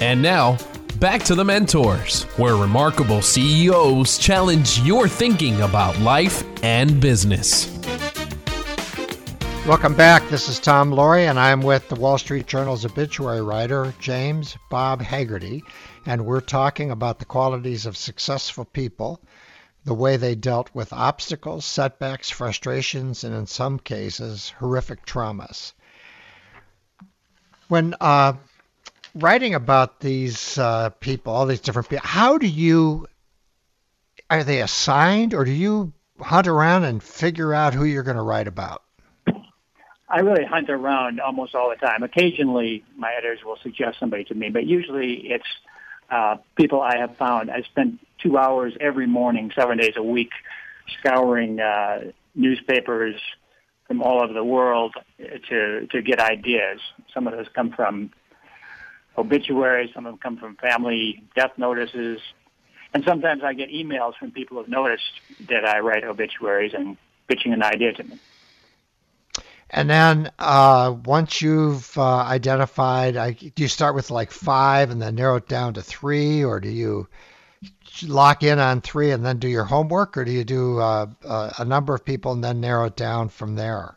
And 0.00 0.23
now, 0.23 0.57
back 1.00 1.25
to 1.25 1.35
the 1.35 1.45
mentors, 1.45 2.23
where 2.37 2.55
remarkable 2.55 3.21
CEOs 3.21 4.17
challenge 4.19 4.81
your 4.81 5.09
thinking 5.09 5.61
about 5.61 5.99
life 5.99 6.45
and 6.62 7.00
business. 7.00 7.67
Welcome 9.67 9.95
back. 9.95 10.26
This 10.31 10.49
is 10.49 10.59
Tom 10.59 10.93
Loarie, 10.93 11.28
and 11.28 11.38
I'm 11.38 11.61
with 11.61 11.88
the 11.88 11.95
Wall 11.95 12.17
Street 12.17 12.47
Journal's 12.47 12.87
obituary 12.87 13.43
writer, 13.43 13.93
James 14.00 14.57
Bob 14.71 15.02
Hagerty, 15.02 15.62
and 16.07 16.25
we're 16.25 16.40
talking 16.40 16.90
about 16.90 17.19
the 17.19 17.26
qualities 17.26 17.85
of 17.85 17.95
successful 17.95 18.64
people, 18.64 19.21
the 19.85 19.94
way 19.94 20.16
they 20.16 20.35
dealt 20.35 20.75
with 20.75 20.92
obstacles, 20.92 21.64
setbacks, 21.64 22.30
frustrations, 22.30 23.25
and 23.25 23.35
in 23.35 23.47
some 23.47 23.78
cases, 23.78 24.50
horrific 24.58 25.06
traumas. 25.06 25.73
When 27.68 27.94
uh, 28.00 28.35
writing 29.14 29.54
about 29.54 30.00
these 30.00 30.58
uh, 30.58 30.90
people, 31.00 31.32
all 31.32 31.47
these 31.47 31.61
different 31.61 31.88
people, 31.88 32.06
how 32.06 32.38
do 32.38 32.47
you 32.47 33.06
are 34.30 34.44
they 34.44 34.61
assigned, 34.61 35.32
or 35.32 35.44
do 35.44 35.52
you 35.52 35.92
hunt 36.20 36.47
around 36.47 36.85
and 36.85 37.02
figure 37.02 37.54
out 37.54 37.75
who 37.75 37.85
you're 37.85 38.02
going 38.02 38.16
to 38.16 38.23
write 38.23 38.47
about? 38.47 38.82
I 40.11 40.20
really 40.20 40.44
hunt 40.44 40.70
around 40.70 41.20
almost 41.20 41.54
all 41.54 41.68
the 41.70 41.76
time. 41.76 42.02
Occasionally, 42.02 42.85
my 42.97 43.12
editors 43.12 43.40
will 43.44 43.58
suggest 43.62 43.99
somebody 43.99 44.25
to 44.25 44.35
me, 44.35 44.49
but 44.49 44.64
usually 44.64 45.30
it's 45.30 45.47
uh, 46.11 46.37
people 46.56 46.80
I 46.80 46.97
have 46.99 47.16
found. 47.16 47.50
I 47.50 47.62
spend 47.62 47.99
two 48.23 48.37
hours 48.37 48.75
every 48.81 49.07
morning, 49.07 49.53
seven 49.55 49.79
days 49.79 49.95
a 49.97 50.03
week, 50.03 50.31
scouring 50.99 51.61
uh, 51.61 52.11
newspapers 52.35 53.17
from 53.87 54.03
all 54.03 54.23
over 54.23 54.33
the 54.33 54.45
world 54.45 54.95
to 55.49 55.87
to 55.87 56.03
get 56.03 56.21
ideas. 56.21 56.81
Some 57.13 57.27
of 57.27 57.33
those 57.33 57.47
come 57.55 57.73
from 57.73 58.11
obituaries, 59.17 59.91
some 59.95 60.07
of 60.07 60.13
them 60.13 60.19
come 60.19 60.37
from 60.37 60.57
family 60.57 61.23
death 61.35 61.53
notices, 61.57 62.21
and 62.95 63.05
sometimes 63.05 63.43
I 63.43 63.55
get 63.55 63.71
emails 63.71 64.15
from 64.17 64.31
people 64.31 64.59
who've 64.59 64.69
noticed 64.69 65.21
that 65.49 65.65
I 65.65 65.81
write 65.81 66.05
obituaries 66.05 66.73
and 66.75 66.97
pitching 67.27 67.53
an 67.53 67.63
idea 67.63 67.93
to 67.95 68.05
me. 68.05 68.19
And 69.71 69.91
then 69.91 70.31
uh, 70.39 70.95
once 71.05 71.43
you've 71.43 71.97
uh, 71.99 72.03
identified, 72.03 73.17
I, 73.17 73.33
do 73.33 73.63
you 73.63 73.69
start 73.69 73.95
with 73.95 74.11
like 74.11 74.31
five 74.31 74.91
and 74.91 75.01
then 75.03 75.17
narrow 75.17 75.37
it 75.37 75.49
down 75.49 75.75
to 75.75 75.83
three, 75.83 76.43
or 76.43 76.59
do 76.59 76.71
you 76.71 77.07
lock 78.03 78.43
in 78.43 78.59
on 78.59 78.81
three 78.81 79.11
and 79.11 79.25
then 79.25 79.38
do 79.38 79.49
your 79.49 79.65
homework, 79.65 80.17
or 80.17 80.25
do 80.25 80.31
you 80.31 80.45
do 80.45 80.79
uh, 80.79 81.07
uh, 81.25 81.50
a 81.59 81.65
number 81.65 81.95
of 81.95 82.05
people 82.05 82.33
and 82.33 82.43
then 82.43 82.61
narrow 82.61 82.87
it 82.87 82.97
down 82.97 83.29
from 83.29 83.57
there? 83.57 83.97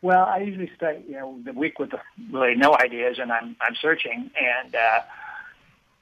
Well, 0.00 0.24
I 0.24 0.38
usually 0.38 0.70
start, 0.76 1.02
you 1.08 1.14
know, 1.14 1.38
the 1.44 1.52
week 1.52 1.78
with 1.78 1.90
really 2.30 2.54
no 2.54 2.74
ideas, 2.74 3.18
and 3.18 3.32
I'm 3.32 3.56
I'm 3.60 3.74
searching, 3.80 4.30
and 4.40 4.74
uh, 4.74 5.00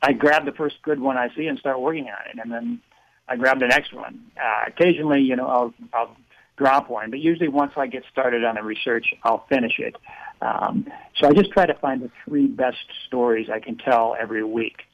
I 0.02 0.12
grab 0.12 0.44
the 0.44 0.52
first 0.52 0.76
good 0.82 1.00
one 1.00 1.16
I 1.16 1.34
see 1.34 1.46
and 1.46 1.58
start 1.58 1.80
working 1.80 2.04
on 2.04 2.30
it, 2.30 2.38
and 2.38 2.52
then 2.52 2.80
I 3.26 3.36
grab 3.36 3.58
the 3.58 3.66
next 3.66 3.94
one. 3.94 4.26
Uh, 4.36 4.64
occasionally, 4.66 5.22
you 5.22 5.34
know, 5.34 5.46
I'll 5.46 5.74
I'll 5.94 6.16
drop 6.56 6.90
one, 6.90 7.10
but 7.10 7.20
usually 7.20 7.48
once 7.48 7.72
I 7.76 7.86
get 7.86 8.04
started 8.10 8.44
on 8.44 8.56
the 8.56 8.62
research, 8.62 9.14
I'll 9.22 9.46
finish 9.46 9.78
it. 9.78 9.96
Um, 10.42 10.86
so 11.18 11.28
I 11.28 11.32
just 11.32 11.50
try 11.50 11.64
to 11.64 11.74
find 11.74 12.02
the 12.02 12.10
three 12.24 12.46
best 12.46 12.76
stories 13.06 13.48
I 13.50 13.60
can 13.60 13.76
tell 13.78 14.14
every 14.18 14.44
week. 14.44 14.85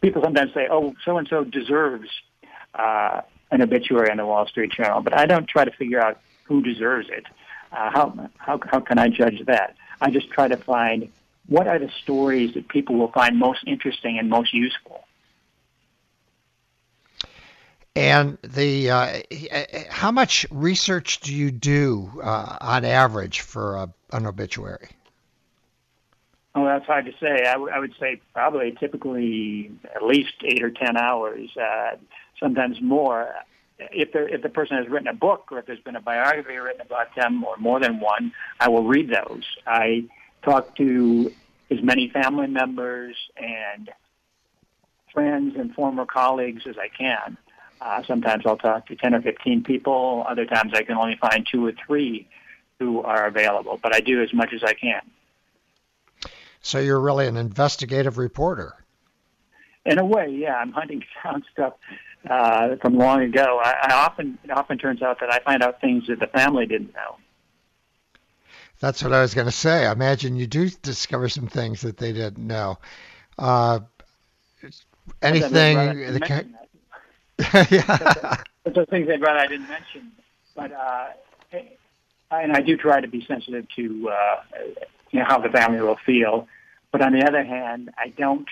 People 0.00 0.22
sometimes 0.22 0.52
say, 0.52 0.68
"Oh, 0.70 0.94
so 1.04 1.18
and 1.18 1.28
so 1.28 1.44
deserves 1.44 2.08
uh, 2.74 3.22
an 3.50 3.62
obituary 3.62 4.10
on 4.10 4.16
the 4.16 4.26
Wall 4.26 4.46
Street 4.46 4.72
Journal," 4.72 5.00
but 5.00 5.16
I 5.16 5.26
don't 5.26 5.48
try 5.48 5.64
to 5.64 5.70
figure 5.70 6.00
out 6.00 6.20
who 6.44 6.62
deserves 6.62 7.08
it. 7.08 7.24
Uh, 7.72 7.90
how 7.90 8.30
how 8.38 8.60
how 8.64 8.80
can 8.80 8.98
I 8.98 9.08
judge 9.08 9.44
that? 9.46 9.76
I 10.00 10.10
just 10.10 10.30
try 10.30 10.48
to 10.48 10.56
find 10.56 11.10
what 11.46 11.66
are 11.66 11.78
the 11.78 11.90
stories 12.02 12.54
that 12.54 12.68
people 12.68 12.96
will 12.96 13.12
find 13.12 13.38
most 13.38 13.60
interesting 13.66 14.18
and 14.18 14.28
most 14.28 14.54
useful. 14.54 15.04
And 17.96 18.38
the 18.42 18.90
uh, 18.90 19.20
how 19.88 20.12
much 20.12 20.46
research 20.50 21.20
do 21.20 21.34
you 21.34 21.50
do 21.50 22.10
uh, 22.22 22.56
on 22.60 22.84
average 22.84 23.40
for 23.40 23.76
a, 23.76 23.92
an 24.12 24.26
obituary? 24.26 24.88
Oh, 26.60 26.66
that's 26.66 26.84
hard 26.84 27.06
to 27.06 27.12
say. 27.12 27.46
I, 27.46 27.54
w- 27.54 27.72
I 27.72 27.78
would 27.78 27.94
say 27.98 28.20
probably 28.34 28.76
typically 28.78 29.70
at 29.94 30.02
least 30.02 30.34
eight 30.44 30.62
or 30.62 30.70
ten 30.70 30.96
hours, 30.98 31.48
uh, 31.56 31.96
sometimes 32.38 32.82
more. 32.82 33.34
If, 33.78 34.12
there, 34.12 34.28
if 34.28 34.42
the 34.42 34.50
person 34.50 34.76
has 34.76 34.86
written 34.88 35.08
a 35.08 35.14
book 35.14 35.48
or 35.50 35.58
if 35.58 35.64
there's 35.64 35.80
been 35.80 35.96
a 35.96 36.02
biography 36.02 36.56
written 36.56 36.82
about 36.82 37.14
them 37.16 37.44
or 37.44 37.56
more 37.56 37.80
than 37.80 37.98
one, 37.98 38.32
I 38.58 38.68
will 38.68 38.84
read 38.84 39.08
those. 39.08 39.44
I 39.66 40.04
talk 40.42 40.76
to 40.76 41.32
as 41.70 41.82
many 41.82 42.10
family 42.10 42.46
members 42.46 43.16
and 43.38 43.90
friends 45.14 45.54
and 45.56 45.74
former 45.74 46.04
colleagues 46.04 46.64
as 46.66 46.76
I 46.76 46.88
can. 46.88 47.38
Uh, 47.80 48.02
sometimes 48.06 48.44
I'll 48.44 48.58
talk 48.58 48.86
to 48.88 48.96
10 48.96 49.14
or 49.14 49.22
15 49.22 49.64
people. 49.64 50.26
Other 50.28 50.44
times 50.44 50.72
I 50.74 50.82
can 50.82 50.98
only 50.98 51.16
find 51.16 51.48
two 51.50 51.64
or 51.64 51.72
three 51.86 52.28
who 52.78 53.00
are 53.00 53.26
available, 53.26 53.80
but 53.82 53.94
I 53.94 54.00
do 54.00 54.22
as 54.22 54.34
much 54.34 54.52
as 54.52 54.62
I 54.62 54.74
can. 54.74 55.00
So 56.60 56.78
you're 56.78 57.00
really 57.00 57.26
an 57.26 57.36
investigative 57.36 58.18
reporter. 58.18 58.74
In 59.86 59.98
a 59.98 60.04
way, 60.04 60.28
yeah. 60.28 60.56
I'm 60.56 60.72
hunting 60.72 61.02
down 61.24 61.44
stuff 61.52 61.74
uh, 62.28 62.76
from 62.76 62.96
long 62.96 63.22
ago. 63.22 63.60
I, 63.62 63.88
I 63.88 63.94
often 63.94 64.38
it 64.44 64.50
often 64.50 64.78
turns 64.78 65.02
out 65.02 65.20
that 65.20 65.32
I 65.32 65.38
find 65.40 65.62
out 65.62 65.80
things 65.80 66.06
that 66.08 66.20
the 66.20 66.26
family 66.26 66.66
didn't 66.66 66.94
know. 66.94 67.16
That's 68.80 69.02
what 69.02 69.12
I 69.12 69.20
was 69.20 69.34
going 69.34 69.46
to 69.46 69.52
say. 69.52 69.86
I 69.86 69.92
imagine 69.92 70.36
you 70.36 70.46
do 70.46 70.68
discover 70.68 71.28
some 71.28 71.46
things 71.46 71.82
that 71.82 71.98
they 71.98 72.12
didn't 72.12 72.46
know. 72.46 72.78
Uh, 73.38 73.80
anything? 75.20 75.76
The, 75.96 76.48
yeah. 77.70 78.36
But 78.64 78.74
those 78.74 78.88
things 78.88 79.08
I'd 79.10 79.20
rather 79.20 79.38
I 79.38 79.46
didn't 79.46 79.68
mention. 79.68 80.12
But 80.54 80.72
uh, 80.72 81.08
and 82.30 82.52
I 82.52 82.60
do 82.60 82.76
try 82.76 83.00
to 83.00 83.08
be 83.08 83.24
sensitive 83.26 83.66
to 83.76 84.10
uh, 84.10 84.36
you 85.10 85.20
know 85.20 85.26
how 85.26 85.38
the 85.38 85.48
family 85.48 85.80
will 85.80 85.98
feel. 86.06 86.48
But 86.92 87.02
on 87.02 87.12
the 87.12 87.24
other 87.26 87.44
hand, 87.44 87.90
I 87.98 88.08
don't 88.08 88.48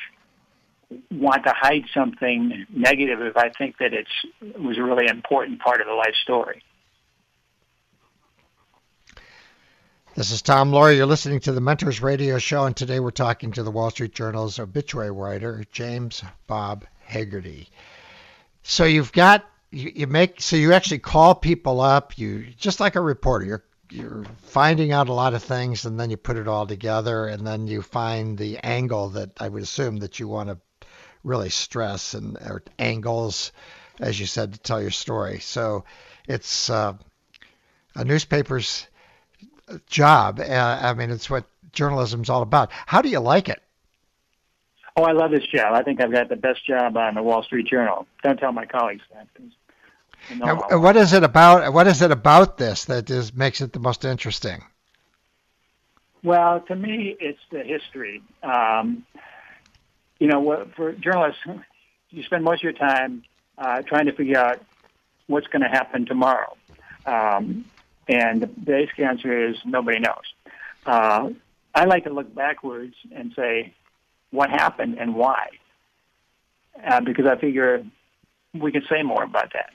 want 1.11 1.45
to 1.45 1.53
hide 1.55 1.85
something 1.93 2.67
negative 2.71 3.21
if 3.21 3.37
I 3.37 3.51
think 3.51 3.79
that 3.79 3.93
it's 3.93 4.11
it 4.41 4.61
was 4.61 4.79
a 4.79 4.83
really 4.83 5.07
important 5.07 5.61
part 5.61 5.81
of 5.81 5.87
the 5.87 5.93
life 5.93 6.15
story. 6.23 6.63
This 10.15 10.33
is 10.33 10.43
Tom 10.43 10.73
Loarie. 10.73 10.97
You're 10.97 11.07
listening 11.07 11.39
to 11.41 11.53
the 11.53 11.61
Mentors 11.61 12.03
Radio 12.03 12.39
Show, 12.39 12.65
and 12.65 12.75
today 12.75 12.99
we're 12.99 13.11
talking 13.13 13.53
to 13.53 13.63
the 13.63 13.71
Wall 13.71 13.91
Street 13.91 14.13
Journal's 14.13 14.59
obituary 14.59 15.13
writer, 15.13 15.65
James 15.71 16.25
Bob 16.49 16.85
Hagerty. 17.09 17.69
So 18.65 18.85
you've 18.85 19.13
got 19.13 19.45
you, 19.71 19.93
you 19.95 20.07
make 20.07 20.41
so 20.41 20.57
you 20.57 20.73
actually 20.73 20.99
call 20.99 21.35
people 21.35 21.81
up. 21.81 22.19
You 22.19 22.47
just 22.57 22.81
like 22.81 22.97
a 22.97 23.01
reporter. 23.01 23.45
You're 23.45 23.65
you're 23.91 24.25
finding 24.39 24.93
out 24.93 25.09
a 25.09 25.13
lot 25.13 25.35
of 25.35 25.43
things, 25.43 25.85
and 25.85 25.99
then 25.99 26.11
you 26.11 26.17
put 26.17 26.37
it 26.37 26.49
all 26.49 26.67
together, 26.67 27.27
and 27.27 27.47
then 27.47 27.67
you 27.67 27.83
find 27.83 28.37
the 28.37 28.59
angle 28.59 29.11
that 29.11 29.31
I 29.41 29.49
would 29.49 29.63
assume 29.63 29.99
that 29.99 30.19
you 30.19 30.29
want 30.29 30.51
to 30.51 30.59
really 31.25 31.51
stress 31.51 32.15
and 32.15 32.37
or 32.39 32.63
angles, 32.79 33.53
as 34.01 34.19
you 34.19 34.27
said, 34.27 34.53
to 34.53 34.59
tell 34.59 34.81
your 34.81 34.91
story. 34.91 35.41
So 35.41 35.85
it's 36.27 36.71
uh, 36.71 36.95
a 37.95 38.05
newspaper's 38.05 38.87
job. 39.87 40.41
Uh, 40.41 40.79
I 40.83 40.95
mean, 40.95 41.11
it's 41.11 41.29
what 41.29 41.45
journalism's 41.73 42.31
all 42.31 42.43
about. 42.43 42.71
How 42.87 43.03
do 43.03 43.09
you 43.09 43.21
like 43.21 43.49
it? 43.49 43.63
Oh, 44.97 45.05
I 45.05 45.13
love 45.13 45.31
this 45.31 45.47
job. 45.47 45.75
I 45.75 45.83
think 45.83 46.01
I've 46.01 46.11
got 46.11 46.29
the 46.29 46.37
best 46.37 46.67
job 46.67 46.97
on 46.97 47.15
the 47.15 47.23
Wall 47.23 47.43
Street 47.43 47.69
Journal. 47.69 48.07
Don't 48.23 48.37
tell 48.37 48.53
my 48.53 48.67
colleagues 48.67 49.03
that. 49.15 49.29
What 50.41 50.97
is 50.97 51.13
it 51.13 51.23
about? 51.23 51.73
What 51.73 51.87
is 51.87 52.03
it 52.03 52.11
about 52.11 52.59
this 52.59 52.85
that 52.87 53.11
is 53.11 53.35
makes 53.35 53.61
it 53.61 53.73
the 53.73 53.81
most 53.81 54.05
interesting? 54.05 54.65
Well, 56.23 56.61
to 56.63 56.75
me, 56.75 57.17
it's 57.21 57.39
the 57.51 57.63
history. 57.63 58.23
Um, 58.43 59.07
you 60.19 60.27
know, 60.27 60.69
for 60.77 60.93
journalists, 60.93 61.41
you 62.11 62.23
spend 62.25 62.45
most 62.45 62.61
of 62.61 62.65
your 62.65 62.73
time 62.73 63.23
uh, 63.57 63.83
trying 63.83 64.07
to 64.07 64.13
figure 64.13 64.39
out 64.39 64.61
what's 65.27 65.47
going 65.47 65.63
to 65.63 65.69
happen 65.69 66.07
tomorrow. 66.07 66.57
Um, 67.07 67.65
and 68.09 68.43
the 68.43 68.47
basic 68.47 68.99
answer 68.99 69.49
is 69.49 69.57
nobody 69.65 70.01
knows. 70.01 70.25
Uh, 70.85 71.31
I 71.75 71.85
like 71.85 72.05
to 72.05 72.11
look 72.11 72.35
backwards 72.35 72.95
and 73.15 73.33
say, 73.37 73.75
what 74.31 74.51
happened 74.51 74.99
and 74.99 75.15
why? 75.15 75.49
Uh, 76.85 77.01
because 77.01 77.27
I 77.27 77.37
figure 77.37 77.85
we 78.55 78.73
can 78.73 78.83
say 78.89 79.03
more 79.03 79.23
about 79.23 79.53
that. 79.53 79.71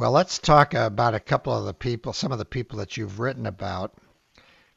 Well, 0.00 0.12
let's 0.12 0.38
talk 0.38 0.72
about 0.72 1.14
a 1.14 1.20
couple 1.20 1.52
of 1.52 1.66
the 1.66 1.74
people, 1.74 2.14
some 2.14 2.32
of 2.32 2.38
the 2.38 2.46
people 2.46 2.78
that 2.78 2.96
you've 2.96 3.20
written 3.20 3.44
about. 3.44 3.92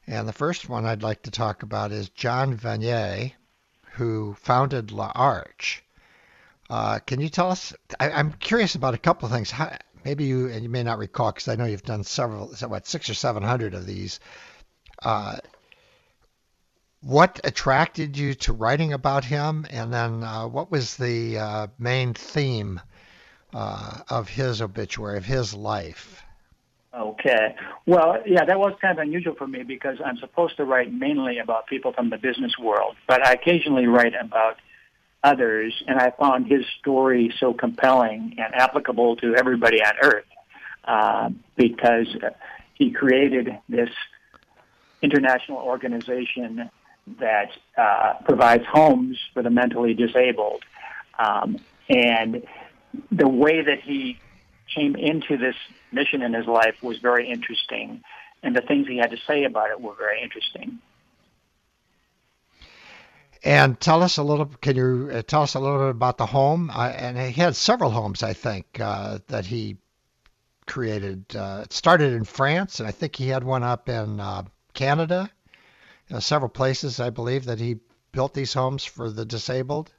And 0.06 0.28
the 0.28 0.34
first 0.34 0.68
one 0.68 0.84
I'd 0.84 1.02
like 1.02 1.22
to 1.22 1.30
talk 1.30 1.62
about 1.62 1.92
is 1.92 2.10
John 2.10 2.58
Vanier, 2.58 3.32
who 3.92 4.34
founded 4.34 4.92
L'Arche. 4.92 5.80
Uh, 6.68 6.98
can 6.98 7.22
you 7.22 7.30
tell 7.30 7.50
us? 7.50 7.72
I, 7.98 8.10
am 8.10 8.32
curious 8.32 8.74
about 8.74 8.92
a 8.92 8.98
couple 8.98 9.24
of 9.24 9.32
things. 9.32 9.50
How, 9.50 9.74
maybe 10.04 10.24
you 10.24 10.48
and 10.48 10.62
you 10.62 10.68
may 10.68 10.82
not 10.82 10.98
recall 10.98 11.32
because 11.32 11.48
I 11.48 11.56
know 11.56 11.64
you've 11.64 11.82
done 11.82 12.04
several, 12.04 12.48
what 12.48 12.86
six 12.86 13.08
or 13.08 13.14
seven 13.14 13.42
hundred 13.42 13.72
of 13.72 13.86
these. 13.86 14.20
Uh, 15.02 15.38
what 17.00 17.40
attracted 17.44 18.18
you 18.18 18.34
to 18.34 18.52
writing 18.52 18.92
about 18.92 19.24
him, 19.24 19.64
and 19.70 19.90
then 19.90 20.22
uh, 20.22 20.46
what 20.46 20.70
was 20.70 20.98
the 20.98 21.38
uh, 21.38 21.66
main 21.78 22.12
theme 22.12 22.78
uh, 23.54 24.00
of 24.10 24.28
his 24.28 24.60
obituary, 24.60 25.16
of 25.16 25.24
his 25.24 25.54
life? 25.54 26.22
Okay. 26.92 27.56
Well, 27.86 28.18
yeah, 28.26 28.44
that 28.44 28.58
was 28.58 28.74
kind 28.80 28.98
of 28.98 29.02
unusual 29.02 29.34
for 29.34 29.46
me 29.46 29.62
because 29.62 29.98
I'm 30.04 30.16
supposed 30.18 30.56
to 30.58 30.64
write 30.64 30.92
mainly 30.92 31.38
about 31.38 31.66
people 31.66 31.92
from 31.92 32.10
the 32.10 32.18
business 32.18 32.56
world, 32.58 32.96
but 33.08 33.24
I 33.26 33.32
occasionally 33.32 33.86
write 33.86 34.14
about 34.20 34.58
others, 35.24 35.82
and 35.88 35.98
I 35.98 36.10
found 36.10 36.46
his 36.46 36.64
story 36.78 37.34
so 37.40 37.52
compelling 37.54 38.36
and 38.38 38.54
applicable 38.54 39.16
to 39.16 39.34
everybody 39.34 39.82
on 39.82 39.92
Earth 40.02 40.26
uh, 40.84 41.30
because 41.56 42.08
he 42.74 42.90
created 42.90 43.58
this 43.68 43.90
international 45.02 45.58
organization 45.58 46.70
that 47.18 47.50
uh, 47.76 48.14
provides 48.24 48.64
homes 48.70 49.18
for 49.32 49.42
the 49.42 49.50
mentally 49.50 49.94
disabled. 49.94 50.62
Um, 51.18 51.58
and 51.88 52.44
the 53.10 53.28
way 53.28 53.62
that 53.62 53.80
he 53.80 54.18
came 54.74 54.96
into 54.96 55.36
this 55.36 55.56
mission 55.92 56.22
in 56.22 56.32
his 56.32 56.46
life 56.46 56.82
was 56.82 56.98
very 56.98 57.30
interesting, 57.30 58.02
and 58.42 58.54
the 58.54 58.60
things 58.62 58.86
he 58.86 58.98
had 58.98 59.10
to 59.10 59.18
say 59.26 59.44
about 59.44 59.70
it 59.70 59.80
were 59.80 59.94
very 59.94 60.22
interesting. 60.22 60.78
And 63.44 63.78
tell 63.78 64.02
us 64.02 64.16
a 64.16 64.22
little. 64.22 64.46
Can 64.46 64.76
you 64.76 65.10
uh, 65.12 65.22
tell 65.22 65.42
us 65.42 65.54
a 65.54 65.60
little 65.60 65.78
bit 65.78 65.90
about 65.90 66.16
the 66.16 66.24
home? 66.26 66.70
Uh, 66.70 66.88
and 66.88 67.18
he 67.18 67.32
had 67.32 67.54
several 67.54 67.90
homes, 67.90 68.22
I 68.22 68.32
think, 68.32 68.80
uh, 68.80 69.18
that 69.28 69.44
he 69.44 69.76
created. 70.66 71.36
Uh, 71.36 71.60
it 71.64 71.72
started 71.72 72.14
in 72.14 72.24
France, 72.24 72.80
and 72.80 72.88
I 72.88 72.90
think 72.90 73.16
he 73.16 73.28
had 73.28 73.44
one 73.44 73.62
up 73.62 73.90
in 73.90 74.18
uh, 74.18 74.44
Canada. 74.72 75.30
Uh, 76.10 76.20
several 76.20 76.48
places, 76.48 77.00
I 77.00 77.10
believe, 77.10 77.44
that 77.44 77.58
he 77.58 77.80
built 78.12 78.32
these 78.32 78.54
homes 78.54 78.82
for 78.82 79.10
the 79.10 79.26
disabled. 79.26 79.92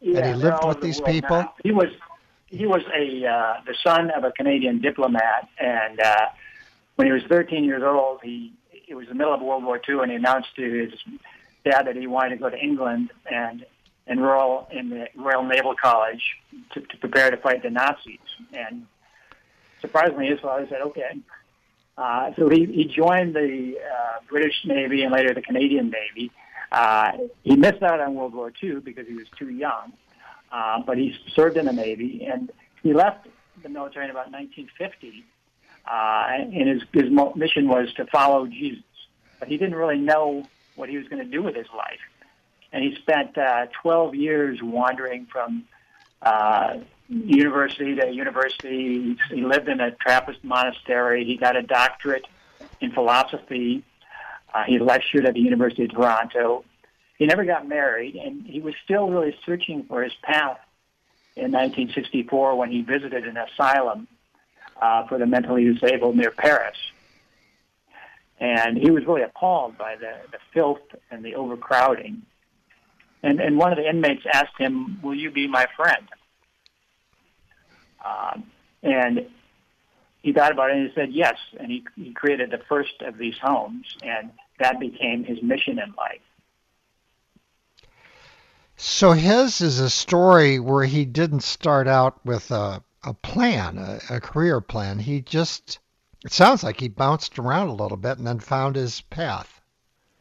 Yeah, 0.00 0.18
and 0.18 0.26
he 0.26 0.34
lived 0.34 0.64
with 0.64 0.80
these 0.80 1.00
people. 1.00 1.38
Now. 1.38 1.54
He 1.64 1.72
was 1.72 1.88
he 2.50 2.66
was 2.66 2.82
a 2.94 3.26
uh, 3.26 3.60
the 3.66 3.74
son 3.84 4.10
of 4.10 4.24
a 4.24 4.32
Canadian 4.32 4.80
diplomat, 4.80 5.48
and 5.58 6.00
uh, 6.00 6.26
when 6.96 7.06
he 7.06 7.12
was 7.12 7.22
13 7.28 7.64
years 7.64 7.82
old, 7.82 8.20
he 8.22 8.52
it 8.86 8.94
was 8.94 9.06
the 9.08 9.14
middle 9.14 9.34
of 9.34 9.40
World 9.40 9.64
War 9.64 9.80
II, 9.86 10.00
and 10.00 10.10
he 10.10 10.16
announced 10.16 10.54
to 10.56 10.62
his 10.62 10.92
dad 11.64 11.86
that 11.86 11.96
he 11.96 12.06
wanted 12.06 12.30
to 12.30 12.36
go 12.36 12.50
to 12.50 12.58
England 12.58 13.10
and 13.30 13.66
enroll 14.06 14.66
in 14.70 14.88
the 14.88 15.08
Royal 15.14 15.44
Naval 15.44 15.74
College 15.76 16.22
to, 16.72 16.80
to 16.80 16.96
prepare 16.96 17.30
to 17.30 17.36
fight 17.36 17.62
the 17.62 17.70
Nazis. 17.70 18.18
And 18.54 18.86
surprisingly, 19.80 20.28
his 20.28 20.40
father 20.40 20.66
said, 20.68 20.80
"Okay." 20.80 21.18
Uh, 21.98 22.30
so 22.36 22.48
he, 22.48 22.64
he 22.66 22.84
joined 22.84 23.34
the 23.34 23.74
uh, 23.76 24.20
British 24.28 24.54
Navy 24.64 25.02
and 25.02 25.12
later 25.12 25.34
the 25.34 25.42
Canadian 25.42 25.90
Navy. 25.90 26.30
Uh, 26.70 27.12
he 27.42 27.56
missed 27.56 27.82
out 27.82 28.00
on 28.00 28.14
World 28.14 28.34
War 28.34 28.52
II 28.62 28.76
because 28.76 29.06
he 29.06 29.14
was 29.14 29.26
too 29.36 29.48
young, 29.48 29.92
uh, 30.52 30.82
but 30.86 30.96
he 30.96 31.14
served 31.34 31.56
in 31.56 31.66
the 31.66 31.72
Navy 31.72 32.26
and 32.30 32.50
he 32.82 32.92
left 32.92 33.26
the 33.62 33.68
military 33.68 34.04
in 34.06 34.10
about 34.10 34.30
1950. 34.30 35.24
Uh, 35.90 36.26
and 36.28 36.68
his, 36.68 36.82
his 36.92 37.10
mission 37.34 37.68
was 37.68 37.92
to 37.94 38.04
follow 38.06 38.46
Jesus, 38.46 38.82
but 39.38 39.48
he 39.48 39.56
didn't 39.56 39.74
really 39.74 39.98
know 39.98 40.44
what 40.76 40.88
he 40.88 40.96
was 40.96 41.08
going 41.08 41.22
to 41.22 41.30
do 41.30 41.42
with 41.42 41.54
his 41.54 41.66
life. 41.76 42.00
And 42.72 42.84
he 42.84 42.94
spent 42.96 43.36
uh, 43.38 43.66
12 43.82 44.14
years 44.14 44.58
wandering 44.62 45.26
from 45.26 45.64
uh, 46.20 46.78
university 47.08 47.94
to 47.94 48.10
university. 48.10 49.16
He 49.30 49.42
lived 49.42 49.68
in 49.68 49.80
a 49.80 49.92
Trappist 49.92 50.44
monastery. 50.44 51.24
He 51.24 51.36
got 51.36 51.56
a 51.56 51.62
doctorate 51.62 52.26
in 52.80 52.92
philosophy. 52.92 53.82
Uh, 54.52 54.64
he 54.64 54.78
lectured 54.78 55.24
at 55.24 55.34
the 55.34 55.40
University 55.40 55.84
of 55.84 55.92
Toronto. 55.92 56.64
He 57.18 57.26
never 57.26 57.44
got 57.44 57.66
married, 57.66 58.14
and 58.14 58.46
he 58.46 58.60
was 58.60 58.74
still 58.84 59.08
really 59.08 59.36
searching 59.44 59.84
for 59.84 60.02
his 60.02 60.12
path 60.22 60.58
in 61.34 61.52
1964 61.52 62.56
when 62.56 62.70
he 62.70 62.82
visited 62.82 63.26
an 63.26 63.36
asylum 63.36 64.06
uh, 64.80 65.06
for 65.08 65.18
the 65.18 65.26
mentally 65.26 65.64
disabled 65.64 66.16
near 66.16 66.30
Paris. 66.30 66.76
And 68.40 68.78
he 68.78 68.90
was 68.90 69.04
really 69.04 69.22
appalled 69.22 69.76
by 69.76 69.96
the, 69.96 70.14
the 70.30 70.38
filth 70.52 70.80
and 71.10 71.24
the 71.24 71.34
overcrowding. 71.34 72.22
And, 73.24 73.40
and 73.40 73.58
one 73.58 73.72
of 73.72 73.78
the 73.78 73.88
inmates 73.88 74.22
asked 74.32 74.56
him, 74.56 75.00
Will 75.02 75.14
you 75.14 75.32
be 75.32 75.48
my 75.48 75.66
friend? 75.76 76.08
Um, 78.04 78.44
and 78.84 79.26
he 80.22 80.32
thought 80.32 80.52
about 80.52 80.70
it 80.70 80.76
and 80.76 80.88
he 80.88 80.94
said 80.94 81.12
yes. 81.12 81.36
And 81.58 81.68
he, 81.68 81.84
he 81.96 82.12
created 82.12 82.52
the 82.52 82.60
first 82.68 83.02
of 83.02 83.18
these 83.18 83.36
homes, 83.42 83.86
and 84.02 84.30
that 84.60 84.78
became 84.78 85.24
his 85.24 85.42
mission 85.42 85.80
in 85.80 85.92
life. 85.96 86.20
So 88.80 89.10
his 89.10 89.60
is 89.60 89.80
a 89.80 89.90
story 89.90 90.60
where 90.60 90.84
he 90.84 91.04
didn't 91.04 91.42
start 91.42 91.88
out 91.88 92.24
with 92.24 92.52
a, 92.52 92.80
a 93.02 93.12
plan, 93.12 93.76
a, 93.76 93.98
a 94.08 94.20
career 94.20 94.60
plan. 94.60 95.00
He 95.00 95.20
just 95.20 95.80
it 96.24 96.32
sounds 96.32 96.62
like 96.62 96.78
he 96.78 96.88
bounced 96.88 97.40
around 97.40 97.68
a 97.68 97.74
little 97.74 97.96
bit 97.96 98.18
and 98.18 98.26
then 98.26 98.38
found 98.38 98.76
his 98.76 99.00
path. 99.00 99.60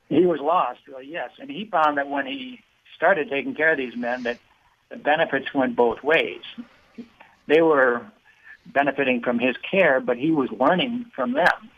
He 0.09 0.25
was 0.25 0.39
lost, 0.39 0.79
yes, 1.03 1.29
and 1.39 1.51
he 1.51 1.65
found 1.65 1.99
that 1.99 2.09
when 2.09 2.25
he 2.25 2.59
started 2.95 3.29
taking 3.29 3.53
care 3.53 3.73
of 3.73 3.77
these 3.77 3.95
men, 3.95 4.23
that 4.23 4.39
the 4.89 4.97
benefits 4.97 5.53
went 5.53 5.75
both 5.75 6.01
ways. 6.01 6.41
They 7.45 7.61
were 7.61 8.07
benefiting 8.65 9.21
from 9.21 9.37
his 9.37 9.55
care, 9.69 9.99
but 9.99 10.17
he 10.17 10.31
was 10.31 10.49
learning 10.51 11.05
from 11.15 11.33
them. 11.33 11.69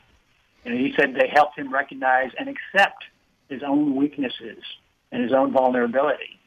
And 0.63 0.79
he 0.79 0.93
said 0.95 1.13
they 1.13 1.27
helped 1.27 1.57
him 1.57 1.73
recognize 1.73 2.31
and 2.39 2.47
accept 2.47 3.03
his 3.49 3.63
own 3.63 3.95
weaknesses 3.97 4.63
and 5.11 5.23
his 5.23 5.33
own 5.33 5.51
vulnerability. 5.51 6.38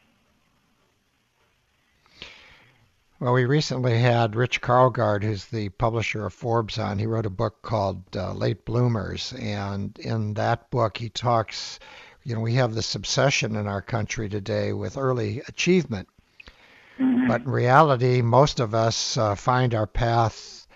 Well, 3.22 3.34
we 3.34 3.44
recently 3.44 4.00
had 4.00 4.34
Rich 4.34 4.60
Karlgaard, 4.60 5.22
who's 5.22 5.44
the 5.44 5.68
publisher 5.68 6.26
of 6.26 6.34
Forbes, 6.34 6.76
on. 6.76 6.98
He 6.98 7.06
wrote 7.06 7.24
a 7.24 7.30
book 7.30 7.62
called 7.62 8.02
uh, 8.16 8.32
Late 8.32 8.64
Bloomers, 8.64 9.32
and 9.34 9.96
in 10.00 10.34
that 10.34 10.68
book, 10.72 10.98
he 10.98 11.08
talks. 11.08 11.78
You 12.24 12.34
know, 12.34 12.40
we 12.40 12.54
have 12.54 12.74
this 12.74 12.96
obsession 12.96 13.54
in 13.54 13.68
our 13.68 13.80
country 13.80 14.28
today 14.28 14.72
with 14.72 14.96
early 14.96 15.40
achievement, 15.46 16.08
mm-hmm. 16.98 17.28
but 17.28 17.42
in 17.42 17.48
reality, 17.48 18.22
most 18.22 18.58
of 18.58 18.74
us 18.74 19.16
uh, 19.16 19.36
find 19.36 19.72
our 19.72 19.86
path 19.86 20.66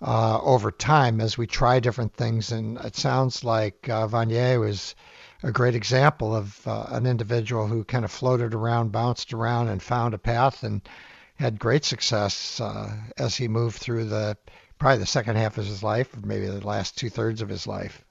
uh, 0.00 0.40
over 0.40 0.70
time 0.70 1.20
as 1.20 1.36
we 1.36 1.48
try 1.48 1.80
different 1.80 2.14
things. 2.14 2.52
And 2.52 2.78
it 2.78 2.94
sounds 2.94 3.42
like 3.42 3.88
uh, 3.88 4.06
Vanier 4.06 4.60
was 4.60 4.94
a 5.42 5.50
great 5.50 5.74
example 5.74 6.32
of 6.32 6.64
uh, 6.64 6.86
an 6.90 7.06
individual 7.06 7.66
who 7.66 7.82
kind 7.82 8.04
of 8.04 8.12
floated 8.12 8.54
around, 8.54 8.92
bounced 8.92 9.32
around, 9.32 9.66
and 9.66 9.82
found 9.82 10.14
a 10.14 10.18
path 10.18 10.62
and 10.62 10.88
had 11.38 11.58
great 11.58 11.84
success 11.84 12.60
uh, 12.60 12.92
as 13.16 13.36
he 13.36 13.48
moved 13.48 13.76
through 13.76 14.04
the 14.04 14.36
probably 14.78 14.98
the 14.98 15.06
second 15.06 15.36
half 15.36 15.58
of 15.58 15.66
his 15.66 15.82
life, 15.82 16.08
maybe 16.24 16.46
the 16.46 16.66
last 16.66 16.96
two 16.96 17.10
thirds 17.10 17.42
of 17.42 17.48
his 17.48 17.66
life. 17.66 18.04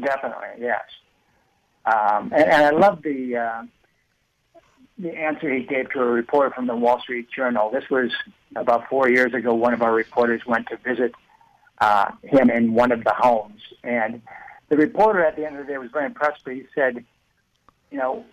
Definitely, 0.00 0.48
yes. 0.60 0.82
Um, 1.84 2.32
and, 2.32 2.44
and 2.44 2.64
I 2.64 2.70
love 2.70 3.02
the 3.02 3.36
uh, 3.36 3.62
the 4.98 5.10
answer 5.10 5.52
he 5.52 5.64
gave 5.64 5.90
to 5.90 6.00
a 6.00 6.06
reporter 6.06 6.50
from 6.54 6.66
the 6.66 6.76
Wall 6.76 7.00
Street 7.00 7.28
Journal. 7.34 7.70
This 7.70 7.84
was 7.90 8.10
about 8.54 8.88
four 8.88 9.08
years 9.08 9.34
ago. 9.34 9.54
One 9.54 9.74
of 9.74 9.82
our 9.82 9.92
reporters 9.92 10.42
went 10.46 10.68
to 10.68 10.76
visit 10.76 11.12
uh, 11.80 12.12
him 12.22 12.50
in 12.50 12.74
one 12.74 12.92
of 12.92 13.02
the 13.02 13.14
homes, 13.16 13.60
and 13.82 14.22
the 14.68 14.76
reporter 14.76 15.24
at 15.24 15.36
the 15.36 15.44
end 15.44 15.58
of 15.58 15.66
the 15.66 15.72
day 15.72 15.78
was 15.78 15.90
very 15.90 16.06
impressed. 16.06 16.42
But 16.44 16.54
he 16.54 16.64
said, 16.74 17.04
"You 17.90 17.98
know, 17.98 18.24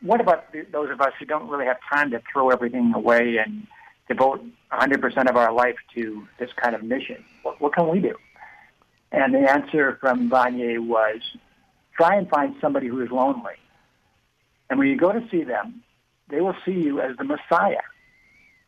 what 0.00 0.20
about 0.20 0.52
those 0.72 0.90
of 0.90 1.00
us 1.00 1.12
who 1.18 1.24
don't 1.24 1.48
really 1.48 1.66
have 1.66 1.78
time 1.92 2.10
to 2.10 2.22
throw 2.32 2.50
everything 2.50 2.92
away 2.94 3.38
and 3.38 3.66
devote 4.08 4.44
100% 4.72 5.28
of 5.28 5.36
our 5.36 5.52
life 5.52 5.76
to 5.94 6.26
this 6.38 6.50
kind 6.56 6.74
of 6.74 6.82
mission? 6.82 7.24
What, 7.42 7.60
what 7.60 7.74
can 7.74 7.88
we 7.88 8.00
do? 8.00 8.14
And 9.12 9.34
the 9.34 9.50
answer 9.50 9.98
from 10.00 10.30
Vanier 10.30 10.78
was 10.78 11.20
try 11.96 12.16
and 12.16 12.28
find 12.28 12.54
somebody 12.60 12.86
who 12.86 13.00
is 13.00 13.10
lonely 13.10 13.54
And 14.70 14.78
when 14.78 14.88
you 14.88 14.96
go 14.96 15.12
to 15.12 15.26
see 15.30 15.42
them, 15.42 15.82
they 16.28 16.40
will 16.40 16.54
see 16.64 16.72
you 16.72 17.00
as 17.00 17.16
the 17.16 17.24
Messiah. 17.24 17.82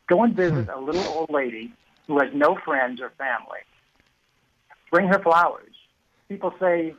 Go 0.07 0.23
and 0.23 0.35
visit 0.35 0.65
hmm. 0.65 0.69
a 0.69 0.79
little 0.79 1.07
old 1.13 1.29
lady 1.29 1.71
who 2.07 2.19
has 2.19 2.29
no 2.33 2.57
friends 2.65 2.99
or 2.99 3.11
family. 3.17 3.59
Bring 4.91 5.07
her 5.07 5.19
flowers. 5.19 5.73
People 6.27 6.53
say, 6.59 6.93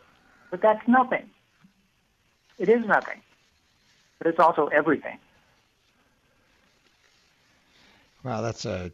but 0.50 0.62
that's 0.62 0.86
nothing. 0.86 1.28
It 2.58 2.68
is 2.68 2.86
nothing, 2.86 3.20
but 4.22 4.30
it's 4.30 4.38
also 4.38 4.66
everything. 4.68 5.18
Wow, 8.22 8.40
that's 8.40 8.64
a 8.64 8.92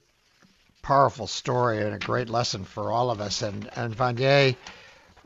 powerful 0.81 1.27
story 1.27 1.83
and 1.83 1.95
a 1.95 1.99
great 1.99 2.31
lesson 2.31 2.65
for 2.65 2.91
all 2.91 3.11
of 3.11 3.21
us. 3.21 3.43
And, 3.43 3.69
and 3.77 3.95
Vanier, 3.95 4.57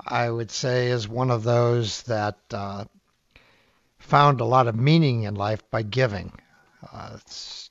I 0.05 0.29
would 0.29 0.51
say, 0.51 0.89
is 0.89 1.07
one 1.07 1.31
of 1.31 1.45
those 1.45 2.03
that 2.03 2.37
uh, 2.53 2.85
found 4.01 4.41
a 4.41 4.45
lot 4.45 4.67
of 4.67 4.75
meaning 4.75 5.23
in 5.23 5.37
life 5.37 5.63
by 5.71 5.83
giving. 5.83 6.33
Uh, 6.93 7.17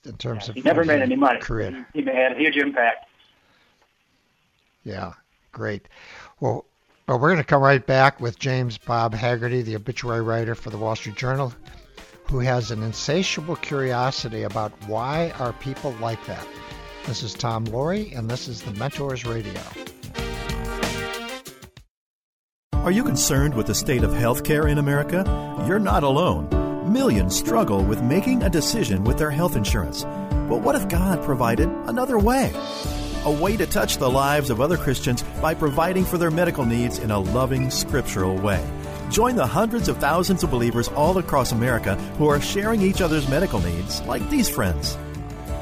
in 0.05 0.15
terms 0.15 0.45
yeah, 0.45 0.51
of 0.51 0.55
he 0.55 0.61
never 0.61 0.85
made 0.85 1.01
any 1.01 1.17
money. 1.17 1.41
Career. 1.41 1.85
He, 1.93 2.01
had 2.03 2.31
a 2.31 2.35
huge 2.35 2.55
impact. 2.55 3.09
Yeah, 4.85 5.11
great. 5.51 5.85
Well, 6.39 6.63
but 7.05 7.17
we're 7.17 7.27
going 7.27 7.43
to 7.43 7.43
come 7.43 7.61
right 7.61 7.85
back 7.85 8.21
with 8.21 8.39
James 8.39 8.77
Bob 8.77 9.13
Hagerty, 9.13 9.65
the 9.65 9.75
obituary 9.75 10.21
writer 10.21 10.55
for 10.55 10.69
the 10.69 10.77
Wall 10.77 10.95
Street 10.95 11.17
Journal, 11.17 11.53
who 12.31 12.39
has 12.39 12.71
an 12.71 12.81
insatiable 12.81 13.57
curiosity 13.57 14.43
about 14.43 14.71
why 14.87 15.31
are 15.37 15.51
people 15.51 15.93
like 15.99 16.25
that. 16.25 16.47
This 17.05 17.23
is 17.23 17.33
Tom 17.33 17.65
Loarie, 17.65 18.17
and 18.17 18.29
this 18.29 18.47
is 18.47 18.61
the 18.61 18.71
Mentors 18.75 19.25
Radio. 19.25 19.61
Are 22.71 22.91
you 22.91 23.03
concerned 23.03 23.53
with 23.53 23.67
the 23.67 23.75
state 23.75 24.03
of 24.03 24.11
healthcare 24.11 24.71
in 24.71 24.77
America? 24.77 25.25
You're 25.67 25.77
not 25.77 26.03
alone. 26.03 26.47
Millions 26.89 27.35
struggle 27.35 27.83
with 27.83 28.01
making 28.01 28.43
a 28.43 28.49
decision 28.49 29.03
with 29.03 29.17
their 29.17 29.31
health 29.31 29.57
insurance. 29.57 30.05
But 30.05 30.61
what 30.61 30.75
if 30.75 30.87
God 30.87 31.21
provided 31.23 31.67
another 31.87 32.17
way? 32.17 32.53
A 33.25 33.31
way 33.31 33.57
to 33.57 33.67
touch 33.67 33.97
the 33.97 34.09
lives 34.09 34.49
of 34.49 34.61
other 34.61 34.77
Christians 34.77 35.21
by 35.41 35.53
providing 35.53 36.05
for 36.05 36.17
their 36.17 36.31
medical 36.31 36.65
needs 36.65 36.97
in 36.97 37.11
a 37.11 37.19
loving, 37.19 37.69
scriptural 37.69 38.37
way. 38.37 38.65
Join 39.11 39.35
the 39.35 39.45
hundreds 39.45 39.89
of 39.89 39.97
thousands 39.97 40.41
of 40.41 40.51
believers 40.51 40.87
all 40.87 41.17
across 41.17 41.51
America 41.51 41.95
who 42.17 42.29
are 42.29 42.39
sharing 42.39 42.81
each 42.81 43.01
other's 43.01 43.27
medical 43.27 43.59
needs, 43.59 44.01
like 44.03 44.27
these 44.29 44.47
friends. 44.47 44.97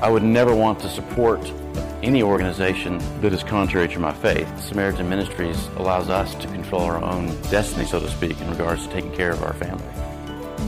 I 0.04 0.10
would 0.10 0.22
never 0.22 0.54
want 0.54 0.80
to 0.82 0.88
support 0.88 1.52
any 2.04 2.22
organization 2.22 3.00
that 3.22 3.34
is 3.34 3.42
contrary 3.42 3.88
to 3.88 4.00
my 4.00 4.14
faith. 4.14 4.48
Samaritan 4.62 5.10
Ministries 5.10 5.66
allows 5.78 6.10
us 6.10 6.36
to 6.36 6.48
control 6.50 6.84
our 6.84 7.04
own 7.04 7.30
destiny, 7.50 7.86
so 7.88 8.00
to 8.00 8.08
speak, 8.12 8.40
in 8.40 8.52
regards 8.52 8.86
to 8.86 8.94
taking 8.94 9.12
care 9.14 9.32
of 9.32 9.42
our 9.42 9.54
family. 9.54 9.84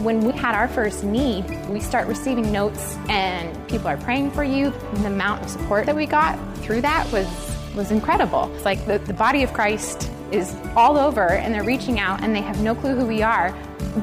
When 0.04 0.22
we 0.22 0.32
had 0.32 0.56
our 0.56 0.68
first 0.68 1.04
need, 1.04 1.46
we 1.68 1.80
start 1.80 2.08
receiving 2.08 2.52
notes 2.52 2.98
and 3.10 3.56
people 3.68 3.90
are 3.90 3.98
praying 3.98 4.32
for 4.32 4.44
you. 4.44 4.74
And 4.94 5.04
the 5.04 5.08
amount 5.08 5.44
of 5.44 5.50
support 5.52 5.86
that 5.86 5.96
we 5.96 6.08
got 6.08 6.40
through 6.58 6.82
that 6.82 7.10
was 7.12 7.28
was 7.76 7.92
incredible. 7.92 8.54
It's 8.56 8.66
like 8.66 8.86
the, 8.86 9.00
the 9.00 9.14
body 9.14 9.44
of 9.44 9.54
Christ 9.54 10.10
is 10.32 10.56
all 10.76 10.98
over 10.98 11.30
and 11.30 11.54
they're 11.54 11.64
reaching 11.64 12.00
out 12.00 12.24
and 12.24 12.36
they 12.36 12.42
have 12.42 12.62
no 12.62 12.76
clue 12.76 12.96
who 12.96 13.06
we 13.06 13.22
are, 13.22 13.56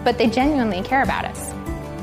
but 0.04 0.18
they 0.18 0.28
genuinely 0.28 0.82
care 0.82 1.02
about 1.02 1.24
us. 1.24 1.52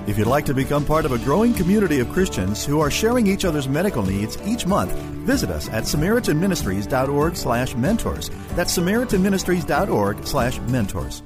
If 0.07 0.19
you'd 0.19 0.27
like 0.27 0.45
to 0.45 0.53
become 0.53 0.85
part 0.85 1.05
of 1.05 1.11
a 1.11 1.17
growing 1.17 1.53
community 1.53 1.99
of 1.99 2.11
Christians 2.11 2.63
who 2.63 2.79
are 2.79 2.91
sharing 2.91 3.25
each 3.25 3.43
other's 3.43 3.67
medical 3.67 4.03
needs 4.03 4.37
each 4.45 4.67
month, 4.67 4.91
visit 5.25 5.49
us 5.49 5.67
at 5.69 5.83
samaritanministries.org 5.83 7.35
slash 7.35 7.73
mentors. 7.75 8.29
That's 8.49 8.77
samaritanministries.org 8.77 10.27
slash 10.27 10.59
mentors. 10.59 11.23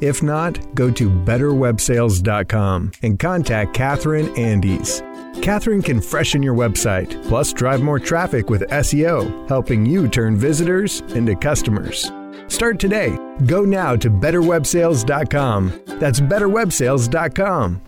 If 0.00 0.22
not, 0.22 0.74
go 0.74 0.90
to 0.90 1.10
betterwebsales.com 1.10 2.92
and 3.02 3.18
contact 3.18 3.74
Catherine 3.74 4.34
Andes. 4.38 5.02
Catherine 5.42 5.82
can 5.82 6.00
freshen 6.00 6.42
your 6.42 6.54
website, 6.54 7.22
plus 7.28 7.52
drive 7.52 7.82
more 7.82 7.98
traffic 7.98 8.48
with 8.48 8.62
SEO, 8.70 9.46
helping 9.50 9.84
you 9.84 10.08
turn 10.08 10.34
visitors 10.34 11.02
into 11.14 11.36
customers. 11.36 12.10
Start 12.52 12.78
today. 12.78 13.16
Go 13.46 13.64
now 13.64 13.96
to 13.96 14.10
betterwebsales.com. 14.10 15.82
That's 15.98 16.20
betterwebsales.com. 16.20 17.80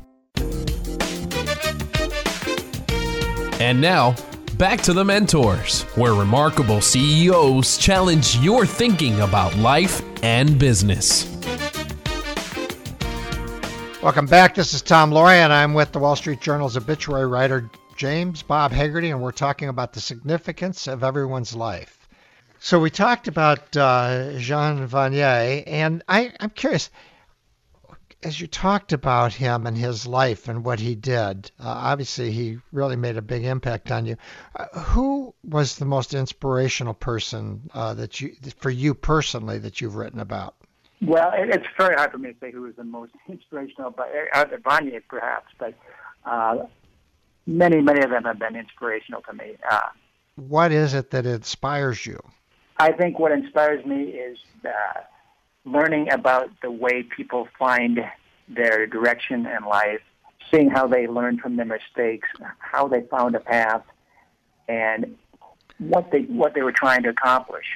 And 3.61 3.79
now, 3.79 4.17
back 4.57 4.81
to 4.81 4.95
the 4.95 5.05
mentors, 5.05 5.83
where 5.97 6.15
remarkable 6.15 6.81
CEOs 6.81 7.77
challenge 7.77 8.39
your 8.39 8.65
thinking 8.65 9.21
about 9.21 9.55
life 9.59 10.01
and 10.23 10.59
business. 10.59 11.27
Welcome 14.03 14.25
back. 14.27 14.55
This 14.55 14.73
is 14.73 14.81
Tom 14.81 15.11
Loarie, 15.11 15.45
and 15.45 15.53
I'm 15.53 15.75
with 15.75 15.93
the 15.93 15.99
Wall 15.99 16.17
Street 16.17 16.41
Journal's 16.41 16.79
obituary 16.79 17.27
writer 17.27 17.71
James 17.97 18.43
Bob 18.43 18.73
Hagerty, 18.73 19.11
and 19.11 19.21
we're 19.23 19.31
talking 19.31 19.69
about 19.69 19.93
the 19.93 20.01
significance 20.01 20.87
of 20.87 21.05
everyone's 21.05 21.55
life. 21.55 22.04
So 22.65 22.79
we 22.79 22.89
talked 22.89 23.29
about 23.29 23.77
uh, 23.77 24.39
Jean 24.39 24.89
Vanier, 24.89 25.65
and 25.67 26.03
I, 26.09 26.33
I'm 26.41 26.49
curious, 26.49 26.89
as 28.23 28.41
you 28.41 28.47
talked 28.47 28.95
about 28.95 29.35
him 29.35 29.67
and 29.67 29.77
his 29.77 30.07
life 30.07 30.49
and 30.49 30.65
what 30.65 30.81
he 30.81 30.95
did, 30.95 31.51
uh, 31.61 31.69
obviously 31.69 32.31
he 32.31 32.61
really 32.73 32.97
made 32.97 33.19
a 33.19 33.21
big 33.21 33.45
impact 33.45 33.91
on 33.91 34.07
you. 34.07 34.17
Uh, 34.57 34.81
who 34.81 35.35
was 35.45 35.77
the 35.77 35.85
most 35.85 36.15
inspirational 36.15 36.95
person 36.95 37.69
uh, 37.75 37.93
that 37.93 38.23
you, 38.23 38.35
for 38.57 38.71
you 38.71 38.95
personally, 38.95 39.59
that 39.59 39.83
you've 39.83 39.97
written 39.97 40.21
about? 40.21 40.55
Well, 41.03 41.33
it's 41.35 41.67
very 41.77 41.97
hard 41.97 42.13
for 42.13 42.19
me 42.19 42.33
to 42.33 42.39
say 42.41 42.51
who 42.51 42.63
was 42.63 42.77
the 42.77 42.85
most 42.85 43.13
inspirational, 43.29 43.91
but 43.91 44.11
uh, 44.33 44.47
Vanier 44.65 45.03
perhaps, 45.07 45.53
but 45.59 45.75
uh, 46.25 46.65
many, 47.47 47.83
many 47.83 48.03
of 48.03 48.09
them 48.09 48.25
have 48.25 48.39
been 48.39 48.57
inspirational 48.57 49.21
to 49.21 49.35
me. 49.35 49.57
Uh, 49.71 49.81
what 50.37 50.73
is 50.73 50.95
it 50.95 51.11
that 51.11 51.27
inspires 51.27 52.07
you? 52.07 52.19
I 52.77 52.93
think 52.93 53.19
what 53.19 53.33
inspires 53.33 53.85
me 53.85 54.03
is 54.03 54.39
uh, 54.65 55.01
learning 55.65 56.11
about 56.11 56.51
the 56.63 56.71
way 56.71 57.03
people 57.03 57.49
find 57.59 58.01
their 58.49 58.87
direction 58.87 59.47
in 59.47 59.65
life, 59.65 60.01
seeing 60.51 60.71
how 60.71 60.87
they 60.87 61.07
learn 61.07 61.39
from 61.39 61.57
their 61.57 61.67
mistakes, 61.67 62.29
how 62.59 62.89
they 62.89 63.03
found 63.03 63.35
a 63.35 63.41
path, 63.41 63.83
and 64.69 65.17
what 65.79 66.11
they 66.11 66.23
what 66.23 66.55
they 66.55 66.63
were 66.63 66.73
trying 66.73 67.03
to 67.05 67.11
accomplish. 67.11 67.67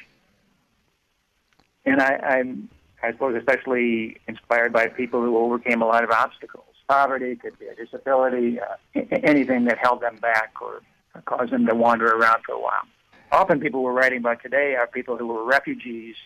And 1.84 2.00
I, 2.00 2.16
I'm 2.16 2.68
I 3.02 3.12
suppose 3.12 3.36
especially 3.36 4.20
inspired 4.26 4.72
by 4.72 4.88
people 4.88 5.22
who 5.22 5.38
overcame 5.38 5.82
a 5.82 5.86
lot 5.86 6.04
of 6.04 6.10
obstacles. 6.10 6.64
Poverty 6.88 7.36
could 7.36 7.58
be 7.58 7.66
a 7.66 7.74
disability, 7.74 8.58
uh, 8.58 9.00
anything 9.22 9.64
that 9.66 9.78
held 9.78 10.00
them 10.00 10.16
back 10.16 10.54
or 10.60 10.82
caused 11.26 11.52
them 11.52 11.66
to 11.66 11.74
wander 11.74 12.08
around 12.08 12.42
for 12.44 12.52
a 12.52 12.60
while. 12.60 12.82
Often 13.30 13.60
people 13.60 13.82
we're 13.82 13.92
writing 13.92 14.18
about 14.18 14.42
today 14.42 14.74
are 14.74 14.86
people 14.86 15.16
who 15.16 15.26
were 15.26 15.44
refugees 15.44 16.16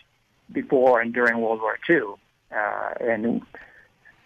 before 0.51 1.01
and 1.01 1.13
during 1.13 1.39
World 1.39 1.59
War 1.61 1.77
II, 1.89 2.15
uh, 2.55 2.93
and 2.99 3.41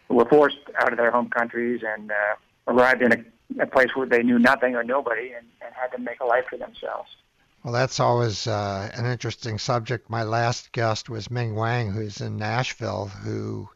were 0.10 0.26
forced 0.26 0.58
out 0.80 0.92
of 0.92 0.98
their 0.98 1.12
home 1.12 1.30
countries 1.30 1.82
and 1.86 2.12
uh, 2.12 2.36
arrived 2.68 3.02
in 3.02 3.12
a, 3.14 3.64
a 3.64 3.68
place 3.68 3.90
where 3.96 4.08
they 4.08 4.24
knew 4.24 4.40
nothing 4.40 4.76
or 4.76 4.84
nobody 4.84 5.32
and, 5.34 5.46
and 5.66 5.74
had 5.74 5.88
to 5.96 5.98
make 5.98 6.20
a 6.20 6.26
life 6.26 6.46
for 6.50 6.58
themselves. 6.58 7.10
Well, 7.64 7.74
that's 7.74 8.00
always 8.00 8.48
uh, 8.48 8.90
an 8.94 9.06
interesting 9.06 9.58
subject. 9.58 10.10
My 10.10 10.24
last 10.24 10.72
guest 10.72 11.10
was 11.10 11.32
Ming 11.32 11.56
Wang, 11.56 11.92
who's 11.92 12.22
in 12.22 12.38
Nashville, 12.38 13.08
who, 13.08 13.70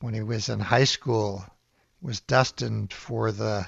when 0.00 0.14
he 0.14 0.22
was 0.22 0.48
in 0.48 0.60
high 0.60 0.84
school, 0.84 1.44
was 2.02 2.20
destined 2.20 2.92
for 2.92 3.30
the 3.30 3.66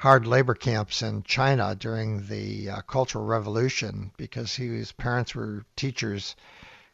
hard 0.00 0.26
labor 0.26 0.54
camps 0.54 1.02
in 1.02 1.22
China 1.24 1.74
during 1.74 2.26
the 2.26 2.70
uh, 2.70 2.80
Cultural 2.80 3.26
Revolution 3.26 4.10
because 4.16 4.56
he, 4.56 4.66
his 4.68 4.92
parents 4.92 5.34
were 5.34 5.62
teachers, 5.76 6.36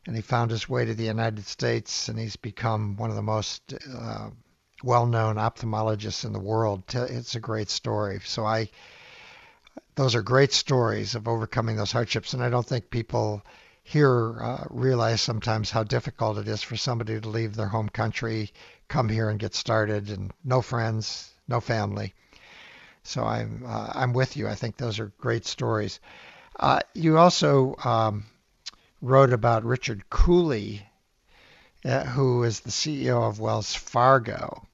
and 0.08 0.16
he 0.16 0.22
found 0.22 0.50
his 0.50 0.68
way 0.68 0.84
to 0.84 0.92
the 0.92 1.04
United 1.04 1.46
States, 1.46 2.08
and 2.08 2.18
he's 2.18 2.34
become 2.34 2.96
one 2.96 3.08
of 3.08 3.14
the 3.14 3.22
most 3.22 3.74
uh, 3.96 4.28
well-known 4.82 5.36
ophthalmologists 5.36 6.24
in 6.24 6.32
the 6.32 6.40
world. 6.40 6.82
It's 6.92 7.36
a 7.36 7.40
great 7.40 7.70
story. 7.70 8.18
So 8.24 8.44
I 8.44 8.70
those 9.94 10.16
are 10.16 10.22
great 10.22 10.52
stories 10.52 11.14
of 11.14 11.28
overcoming 11.28 11.76
those 11.76 11.92
hardships. 11.92 12.34
And 12.34 12.42
I 12.42 12.50
don't 12.50 12.66
think 12.66 12.90
people 12.90 13.40
here 13.84 14.42
uh, 14.42 14.64
realize 14.68 15.20
sometimes 15.20 15.70
how 15.70 15.84
difficult 15.84 16.38
it 16.38 16.48
is 16.48 16.60
for 16.60 16.76
somebody 16.76 17.20
to 17.20 17.28
leave 17.28 17.54
their 17.54 17.68
home 17.68 17.88
country, 17.88 18.52
come 18.88 19.08
here 19.08 19.30
and 19.30 19.38
get 19.38 19.54
started, 19.54 20.10
and 20.10 20.32
no 20.44 20.60
friends, 20.60 21.30
no 21.46 21.60
family. 21.60 22.12
So 23.06 23.24
I'm 23.24 23.62
uh, 23.66 23.92
I'm 23.94 24.12
with 24.12 24.36
you. 24.36 24.48
I 24.48 24.54
think 24.54 24.76
those 24.76 24.98
are 24.98 25.12
great 25.18 25.46
stories. 25.46 26.00
Uh, 26.58 26.80
you 26.94 27.18
also 27.18 27.76
um, 27.84 28.24
wrote 29.00 29.32
about 29.32 29.64
Richard 29.64 30.08
Cooley, 30.10 30.86
uh, 31.84 32.04
who 32.04 32.42
is 32.42 32.60
the 32.60 32.70
CEO 32.70 33.22
of 33.22 33.38
Wells 33.40 33.74
Fargo. 33.74 34.66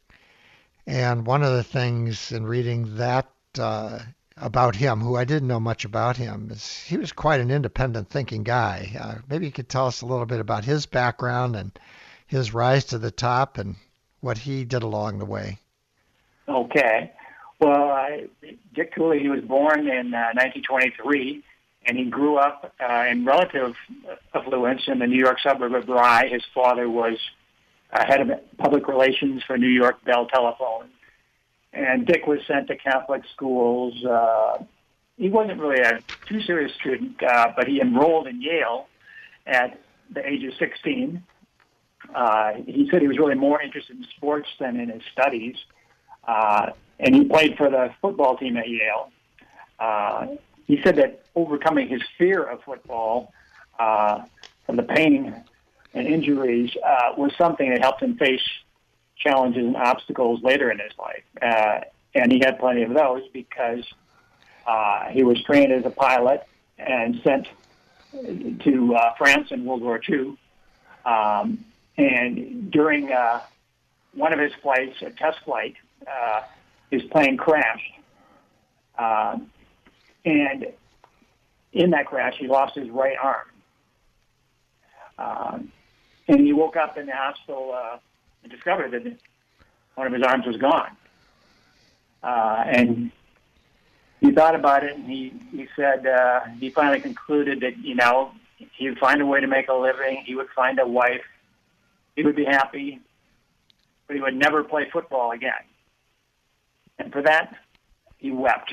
And 0.87 1.27
one 1.27 1.42
of 1.42 1.53
the 1.53 1.62
things 1.62 2.33
in 2.33 2.47
reading 2.47 2.97
that 2.97 3.29
uh, 3.59 4.01
about 4.37 4.77
him, 4.77 5.01
who 5.01 5.16
I 5.16 5.25
didn't 5.25 5.49
know 5.49 5.61
much 5.61 5.85
about 5.85 6.16
him, 6.16 6.49
is 6.51 6.79
he 6.81 6.97
was 6.97 7.12
quite 7.12 7.40
an 7.40 7.51
independent 7.51 8.09
thinking 8.09 8.42
guy. 8.42 8.92
Uh, 8.99 9.14
maybe 9.29 9.47
you 9.47 9.53
could 9.53 9.68
tell 9.68 9.87
us 9.87 10.01
a 10.01 10.07
little 10.07 10.27
bit 10.27 10.40
about 10.40 10.64
his 10.64 10.87
background 10.87 11.55
and 11.55 11.79
his 12.27 12.55
rise 12.55 12.87
to 12.87 12.99
the 12.99 13.11
top 13.11 13.59
and 13.59 13.77
what 14.21 14.38
he 14.38 14.64
did 14.64 14.83
along 14.83 15.18
the 15.18 15.27
way. 15.27 15.59
Okay. 16.49 17.12
Well, 17.62 17.90
I, 17.90 18.27
Dick 18.75 18.94
Cooley, 18.94 19.20
he 19.20 19.29
was 19.29 19.40
born 19.40 19.81
in 19.81 20.14
uh, 20.14 20.35
1923, 20.35 21.42
and 21.87 21.96
he 21.96 22.05
grew 22.07 22.37
up 22.37 22.75
uh, 22.81 23.07
in 23.09 23.25
relative 23.25 23.75
affluence 24.35 24.83
in 24.88 24.98
the 24.98 25.07
New 25.07 25.18
York 25.18 25.38
suburb 25.40 25.75
of 25.75 25.88
Rye. 25.88 26.29
His 26.29 26.42
father 26.55 26.88
was 26.88 27.18
uh, 27.92 28.05
head 28.05 28.20
of 28.20 28.31
public 28.59 28.88
relations 28.88 29.42
for 29.46 29.57
New 29.57 29.68
York 29.68 30.05
Bell 30.05 30.27
Telephone 30.27 30.88
and 31.72 32.07
Dick 32.07 32.27
was 32.27 32.40
sent 32.46 32.68
to 32.68 32.77
Catholic 32.77 33.22
schools. 33.35 34.05
Uh, 34.05 34.59
he 35.16 35.29
wasn't 35.29 35.61
really 35.61 35.81
a 35.81 36.01
too 36.27 36.40
serious 36.42 36.72
student, 36.75 37.22
uh, 37.22 37.53
but 37.57 37.66
he 37.66 37.81
enrolled 37.81 38.27
in 38.27 38.40
Yale 38.42 38.87
at 39.46 39.81
the 40.11 40.27
age 40.27 40.44
of 40.44 40.55
16. 40.59 41.22
Uh, 42.14 42.53
he 42.66 42.88
said 42.90 43.01
he 43.01 43.09
was 43.09 43.18
really 43.18 43.35
more 43.35 43.61
interested 43.62 43.96
in 43.96 44.05
sports 44.16 44.48
than 44.59 44.79
in 44.79 44.90
his 44.90 45.03
studies, 45.12 45.57
and 46.26 47.14
he 47.14 47.24
played 47.24 47.56
for 47.56 47.70
the 47.70 47.92
football 48.00 48.37
team 48.37 48.56
at 48.56 48.68
Yale. 48.68 49.11
Uh, 49.78 50.26
he 50.66 50.80
said 50.82 50.96
that 50.96 51.24
overcoming 51.35 51.88
his 51.88 52.02
fear 52.16 52.42
of 52.42 52.62
football 52.62 53.32
uh, 53.78 54.22
from 54.64 54.76
the 54.76 54.82
pain 54.82 55.44
and 55.94 56.06
injuries 56.06 56.70
uh, 56.85 57.12
was 57.16 57.32
something 57.37 57.70
that 57.70 57.80
helped 57.80 58.02
him 58.02 58.16
face 58.16 58.42
challenges 59.16 59.64
and 59.64 59.76
obstacles 59.76 60.42
later 60.42 60.70
in 60.70 60.78
his 60.78 60.92
life. 60.98 61.24
Uh, 61.40 61.80
and 62.14 62.30
he 62.30 62.38
had 62.38 62.58
plenty 62.58 62.82
of 62.82 62.92
those 62.94 63.22
because 63.32 63.85
uh, 64.66 65.08
he 65.08 65.22
was 65.22 65.42
trained 65.42 65.72
as 65.72 65.85
a 65.85 65.90
pilot 65.90 66.46
and 66.78 67.20
sent 67.22 67.48
to 68.61 68.94
uh, 68.94 69.14
France 69.16 69.50
in 69.50 69.64
World 69.64 69.82
War 69.82 70.00
II. 70.08 70.37
Um, 71.04 71.64
and 71.96 72.70
during 72.70 73.12
uh, 73.12 73.40
one 74.14 74.32
of 74.32 74.38
his 74.38 74.52
flights, 74.62 75.00
a 75.02 75.11
test 75.11 75.38
flight, 75.44 75.74
uh, 76.07 76.43
his 76.91 77.03
plane 77.05 77.37
crashed. 77.37 77.93
Uh, 78.99 79.38
and 80.25 80.67
in 81.73 81.91
that 81.91 82.07
crash, 82.07 82.37
he 82.38 82.47
lost 82.47 82.75
his 82.75 82.88
right 82.91 83.17
arm. 83.21 83.47
Uh, 85.19 85.59
and 86.29 86.41
he 86.41 86.53
woke 86.53 86.77
up 86.77 86.97
in 86.99 87.07
the 87.07 87.15
hospital 87.15 87.73
uh, 87.75 87.99
and 88.43 88.53
discovered 88.53 88.93
that 88.93 89.17
one 89.95 90.07
of 90.07 90.12
his 90.12 90.23
arms 90.23 90.47
was 90.47 90.57
gone. 90.57 90.97
Uh, 92.23 92.65
and 92.67 93.11
he 94.21 94.31
thought 94.31 94.55
about 94.55 94.85
it, 94.85 94.95
and 94.95 95.05
he 95.07 95.33
he 95.51 95.67
said 95.75 96.07
uh, 96.07 96.41
he 96.61 96.71
finally 96.71 97.01
concluded 97.01 97.61
that 97.61 97.79
you 97.79 97.97
know 97.97 98.31
he 98.57 98.88
would 98.88 98.99
find 98.99 99.21
a 99.21 99.27
way 99.27 99.41
to 99.41 99.49
make 99.49 99.69
a 99.69 99.75
living. 99.75 100.23
He 100.25 100.37
would 100.37 100.49
find 100.55 100.79
a 100.79 100.87
wife. 100.87 101.25
He 102.15 102.23
would 102.23 102.37
be 102.37 102.45
happy, 102.45 103.01
but 104.07 104.15
he 104.15 104.23
would 104.23 104.37
never 104.37 104.62
play 104.62 104.88
football 104.93 105.33
again. 105.33 105.65
And 106.98 107.12
for 107.12 107.22
that, 107.22 107.55
he 108.18 108.31
wept. 108.31 108.72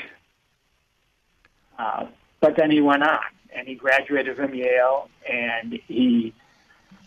Uh, 1.77 2.07
but 2.39 2.55
then 2.55 2.71
he 2.71 2.81
went 2.81 3.03
on, 3.03 3.19
and 3.53 3.67
he 3.67 3.75
graduated 3.75 4.35
from 4.35 4.53
Yale, 4.53 5.09
and 5.29 5.79
he 5.87 6.33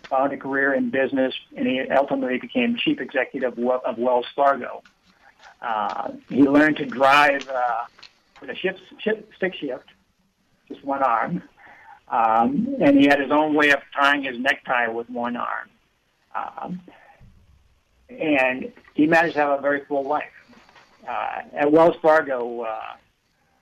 found 0.05 0.33
a 0.33 0.37
career 0.37 0.75
in 0.75 0.91
business, 0.91 1.35
and 1.57 1.67
he 1.67 1.81
ultimately 1.91 2.39
became 2.39 2.77
chief 2.77 3.01
executive 3.01 3.59
of 3.59 3.99
Wells 3.99 4.27
Fargo. 4.35 4.83
Uh, 5.61 6.13
he 6.29 6.43
learned 6.43 6.77
to 6.77 6.87
drive 6.87 7.49
uh, 7.49 7.85
with 8.41 8.51
a 8.51 8.55
shift, 8.55 8.81
shift, 8.99 9.23
stick 9.37 9.55
shift, 9.55 9.89
just 10.69 10.85
one 10.85 11.03
arm, 11.03 11.43
um, 12.09 12.77
and 12.81 12.99
he 12.99 13.07
had 13.07 13.21
his 13.21 13.31
own 13.31 13.55
way 13.55 13.71
of 13.71 13.81
tying 13.95 14.25
his 14.25 14.39
necktie 14.39 14.89
with 14.89 15.09
one 15.09 15.37
arm. 15.37 15.71
Um, 16.35 16.81
and 18.11 18.73
he 18.95 19.07
managed 19.07 19.35
to 19.35 19.41
have 19.41 19.59
a 19.59 19.63
very 19.63 19.85
full 19.85 20.05
life. 20.05 20.42
Uh, 21.09 21.43
at 21.55 21.73
Wells 21.73 21.97
Fargo, 22.01 22.63
uh, 22.63 22.81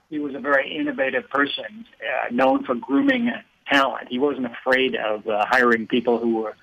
he 0.09 0.19
was 0.19 0.35
a 0.35 0.41
very 0.41 0.77
innovative 0.77 1.29
person, 1.31 1.87
uh, 2.01 2.33
known 2.33 2.65
for 2.65 2.75
grooming 2.75 3.31
talent. 3.71 4.09
He 4.09 4.19
wasn't 4.19 4.47
afraid 4.47 4.97
of 4.97 5.27
uh, 5.27 5.47
hiring 5.49 5.87
people 5.87 6.19
who 6.19 6.37
were 6.37 6.57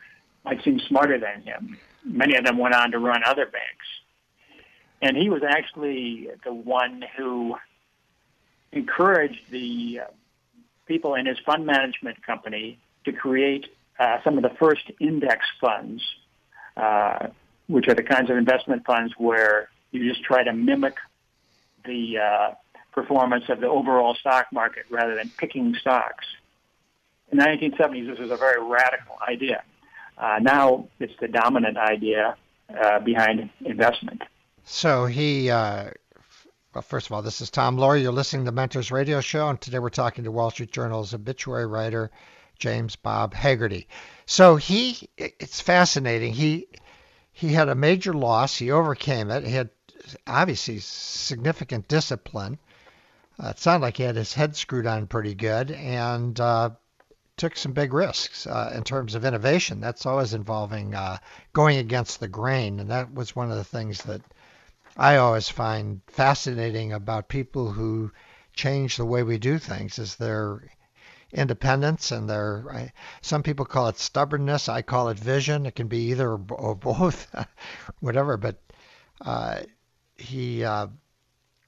might 0.43 0.63
seem 0.63 0.79
smarter 0.79 1.19
than 1.19 1.41
him. 1.41 1.77
Many 2.05 2.35
of 2.37 2.45
them 2.45 2.57
went 2.57 2.73
on 2.73 2.91
to 2.91 2.99
run 2.99 3.21
other 3.25 3.45
banks. 3.45 3.85
And 5.01 5.17
he 5.17 5.29
was 5.29 5.41
actually 5.43 6.29
the 6.45 6.53
one 6.53 7.03
who 7.17 7.55
encouraged 8.71 9.41
the 9.51 10.01
uh, 10.03 10.11
people 10.85 11.15
in 11.15 11.25
his 11.25 11.37
fund 11.45 11.65
management 11.65 12.25
company 12.25 12.79
to 13.05 13.11
create 13.11 13.67
uh, 13.99 14.17
some 14.23 14.37
of 14.37 14.43
the 14.43 14.51
first 14.57 14.89
index 14.99 15.45
funds, 15.59 16.01
uh, 16.77 17.27
which 17.67 17.87
are 17.87 17.93
the 17.93 18.03
kinds 18.03 18.29
of 18.29 18.37
investment 18.37 18.85
funds 18.85 19.13
where 19.17 19.69
you 19.91 20.07
just 20.07 20.23
try 20.23 20.43
to 20.43 20.53
mimic 20.53 20.95
the 21.85 22.17
uh, 22.17 22.53
performance 22.91 23.45
of 23.49 23.59
the 23.59 23.67
overall 23.67 24.15
stock 24.15 24.47
market 24.51 24.85
rather 24.89 25.15
than 25.15 25.29
picking 25.37 25.75
stocks 25.79 26.25
in 27.31 27.37
the 27.37 27.43
1970s, 27.43 28.07
this 28.07 28.19
was 28.19 28.31
a 28.31 28.37
very 28.37 28.63
radical 28.63 29.17
idea. 29.27 29.63
Uh, 30.17 30.39
now 30.41 30.87
it's 30.99 31.13
the 31.19 31.27
dominant 31.27 31.77
idea 31.77 32.35
uh, 32.69 32.99
behind 32.99 33.49
investment. 33.65 34.21
So 34.63 35.05
he, 35.05 35.49
uh, 35.49 35.91
well, 36.73 36.81
first 36.81 37.07
of 37.07 37.11
all, 37.11 37.21
this 37.21 37.41
is 37.41 37.49
Tom 37.49 37.77
Loarie. 37.77 38.01
You're 38.01 38.11
listening 38.11 38.45
to 38.45 38.51
Mentors 38.51 38.91
Radio 38.91 39.21
Show, 39.21 39.49
and 39.49 39.59
today 39.59 39.79
we're 39.79 39.89
talking 39.89 40.23
to 40.23 40.31
Wall 40.31 40.51
Street 40.51 40.71
Journal's 40.71 41.13
obituary 41.13 41.65
writer, 41.65 42.11
James 42.59 42.95
Bob 42.95 43.33
Hagerty. 43.33 43.87
So 44.25 44.55
he, 44.55 45.09
it's 45.17 45.61
fascinating. 45.61 46.33
He 46.33 46.67
he 47.31 47.53
had 47.53 47.69
a 47.69 47.75
major 47.75 48.13
loss. 48.13 48.57
He 48.57 48.71
overcame 48.71 49.29
it. 49.29 49.45
He 49.45 49.53
had 49.53 49.69
obviously 50.25 50.79
significant 50.79 51.87
discipline. 51.87 52.57
Uh, 53.39 53.49
it 53.49 53.59
sounded 53.59 53.85
like 53.85 53.97
he 53.97 54.03
had 54.03 54.15
his 54.15 54.33
head 54.33 54.55
screwed 54.55 54.87
on 54.87 55.07
pretty 55.07 55.35
good, 55.35 55.71
and 55.71 56.39
uh, 56.39 56.69
took 57.37 57.55
some 57.55 57.71
big 57.71 57.93
risks 57.93 58.47
uh, 58.47 58.71
in 58.75 58.83
terms 58.83 59.13
of 59.13 59.25
innovation. 59.25 59.79
That's 59.79 60.05
always 60.05 60.33
involving 60.33 60.95
uh, 60.95 61.17
going 61.53 61.77
against 61.77 62.19
the 62.19 62.27
grain, 62.27 62.79
and 62.79 62.89
that 62.89 63.13
was 63.13 63.35
one 63.35 63.51
of 63.51 63.57
the 63.57 63.63
things 63.63 64.01
that 64.03 64.21
I 64.97 65.17
always 65.17 65.47
find 65.47 66.01
fascinating 66.07 66.93
about 66.93 67.29
people 67.29 67.71
who 67.71 68.11
change 68.53 68.97
the 68.97 69.05
way 69.05 69.21
we 69.21 69.37
do 69.37 69.59
things 69.59 69.99
is 69.99 70.15
their 70.15 70.63
independence 71.31 72.11
and 72.11 72.29
their 72.29 72.91
some 73.21 73.43
people 73.43 73.65
call 73.65 73.89
it 73.89 73.99
stubbornness 73.99 74.69
i 74.69 74.81
call 74.81 75.09
it 75.09 75.19
vision 75.19 75.65
it 75.65 75.75
can 75.75 75.87
be 75.87 76.09
either 76.09 76.31
or 76.31 76.75
both 76.75 77.27
whatever 77.99 78.37
but 78.37 78.55
uh, 79.21 79.59
he 80.17 80.63
uh, 80.63 80.87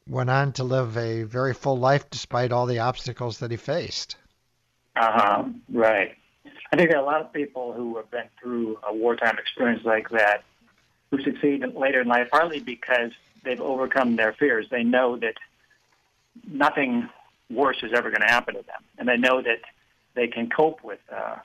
went 0.08 0.30
on 0.30 0.54
to 0.54 0.64
live 0.64 0.98
a 0.98 1.24
very 1.24 1.54
full 1.54 1.78
life 1.78 2.10
despite 2.10 2.52
all 2.52 2.66
the 2.66 2.80
obstacles 2.80 3.40
that 3.40 3.52
he 3.52 3.58
faced. 3.58 4.16
Uh-huh. 4.96 5.46
Right. 5.72 6.16
I 6.72 6.76
think 6.76 6.92
a 6.92 7.02
lot 7.02 7.22
of 7.22 7.34
people 7.34 7.74
who 7.74 7.98
have 7.98 8.12
been 8.12 8.28
through 8.42 8.80
a 8.88 8.94
wartime 8.94 9.38
experience 9.38 9.84
like 9.86 10.10
that 10.10 10.44
who 11.10 11.22
succeed 11.22 11.64
later 11.76 12.02
in 12.02 12.08
life 12.08 12.30
partly 12.32 12.60
because 12.60 13.12
they've 13.44 13.62
overcome 13.62 14.16
their 14.16 14.34
fears. 14.34 14.68
They 14.70 14.84
know 14.84 15.18
that 15.18 15.36
nothing 16.48 17.10
worse 17.50 17.78
is 17.82 17.92
ever 17.94 18.10
going 18.10 18.22
to 18.22 18.28
happen 18.28 18.56
to 18.56 18.62
them, 18.62 18.84
and 18.98 19.08
they 19.08 19.18
know 19.18 19.42
that 19.42 19.62
they 20.14 20.28
can 20.28 20.50
cope 20.50 20.84
with 20.84 21.00
uh, 21.12 21.38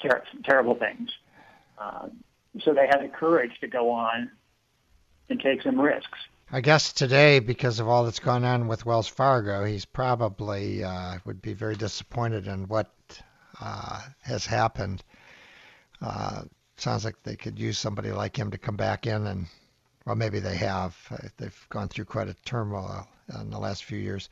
ter- 0.00 0.24
terrible 0.44 0.74
things. 0.74 1.10
Uh, 1.78 2.08
so 2.60 2.74
they 2.74 2.86
have 2.86 3.00
the 3.00 3.08
courage 3.08 3.52
to 3.60 3.66
go 3.66 3.90
on 3.90 4.30
and 5.28 5.40
take 5.40 5.62
some 5.62 5.80
risks. 5.80 6.18
I 6.50 6.60
guess 6.60 6.92
today, 6.92 7.38
because 7.38 7.80
of 7.80 7.88
all 7.88 8.04
that's 8.04 8.18
gone 8.18 8.44
on 8.44 8.68
with 8.68 8.84
Wells 8.84 9.08
Fargo, 9.08 9.64
he's 9.64 9.86
probably 9.86 10.84
uh, 10.84 11.16
would 11.24 11.40
be 11.40 11.54
very 11.54 11.76
disappointed 11.76 12.46
in 12.46 12.68
what 12.68 12.90
uh, 13.58 14.02
has 14.20 14.44
happened. 14.44 15.02
Uh, 16.02 16.42
sounds 16.76 17.04
like 17.04 17.22
they 17.22 17.36
could 17.36 17.58
use 17.58 17.78
somebody 17.78 18.12
like 18.12 18.36
him 18.36 18.50
to 18.50 18.58
come 18.58 18.76
back 18.76 19.06
in 19.06 19.26
and, 19.26 19.46
well, 20.04 20.16
maybe 20.16 20.40
they 20.40 20.56
have. 20.56 20.94
Uh, 21.10 21.28
they've 21.38 21.66
gone 21.70 21.88
through 21.88 22.04
quite 22.04 22.28
a 22.28 22.34
turmoil 22.44 23.08
in 23.40 23.48
the 23.50 23.58
last 23.58 23.84
few 23.84 23.98
years. 23.98 24.28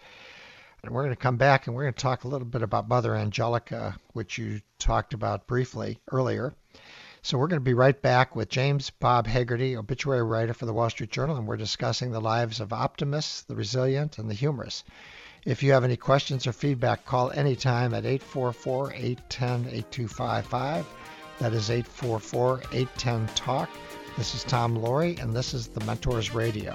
And 0.82 0.92
we're 0.92 1.02
going 1.02 1.14
to 1.14 1.20
come 1.20 1.36
back 1.36 1.66
and 1.66 1.76
we're 1.76 1.84
going 1.84 1.94
to 1.94 2.02
talk 2.02 2.24
a 2.24 2.28
little 2.28 2.46
bit 2.46 2.62
about 2.62 2.88
Mother 2.88 3.14
Angelica, 3.14 3.96
which 4.12 4.36
you 4.36 4.60
talked 4.78 5.14
about 5.14 5.46
briefly 5.46 6.00
earlier. 6.10 6.54
So 7.22 7.36
we're 7.36 7.48
going 7.48 7.60
to 7.60 7.64
be 7.64 7.74
right 7.74 8.00
back 8.00 8.34
with 8.34 8.48
James 8.48 8.88
Bob 8.88 9.26
Hagerty, 9.26 9.76
obituary 9.76 10.22
writer 10.22 10.54
for 10.54 10.64
the 10.64 10.72
Wall 10.72 10.88
Street 10.88 11.10
Journal, 11.10 11.36
and 11.36 11.46
we're 11.46 11.58
discussing 11.58 12.12
the 12.12 12.20
lives 12.20 12.60
of 12.60 12.72
optimists, 12.72 13.42
the 13.42 13.54
resilient, 13.54 14.16
and 14.16 14.30
the 14.30 14.34
humorous. 14.34 14.84
If 15.44 15.62
you 15.62 15.72
have 15.72 15.84
any 15.84 15.98
questions 15.98 16.46
or 16.46 16.52
feedback, 16.54 17.04
call 17.04 17.30
anytime 17.30 17.92
at 17.92 18.06
844 18.06 18.92
810 18.94 19.66
8255. 19.66 20.86
That 21.40 21.52
is 21.52 21.68
844 21.68 22.62
810 22.72 23.26
TALK. 23.34 23.68
This 24.16 24.34
is 24.34 24.42
Tom 24.42 24.78
Loarie, 24.78 25.20
and 25.20 25.36
this 25.36 25.52
is 25.52 25.68
the 25.68 25.84
Mentors 25.84 26.32
Radio. 26.34 26.74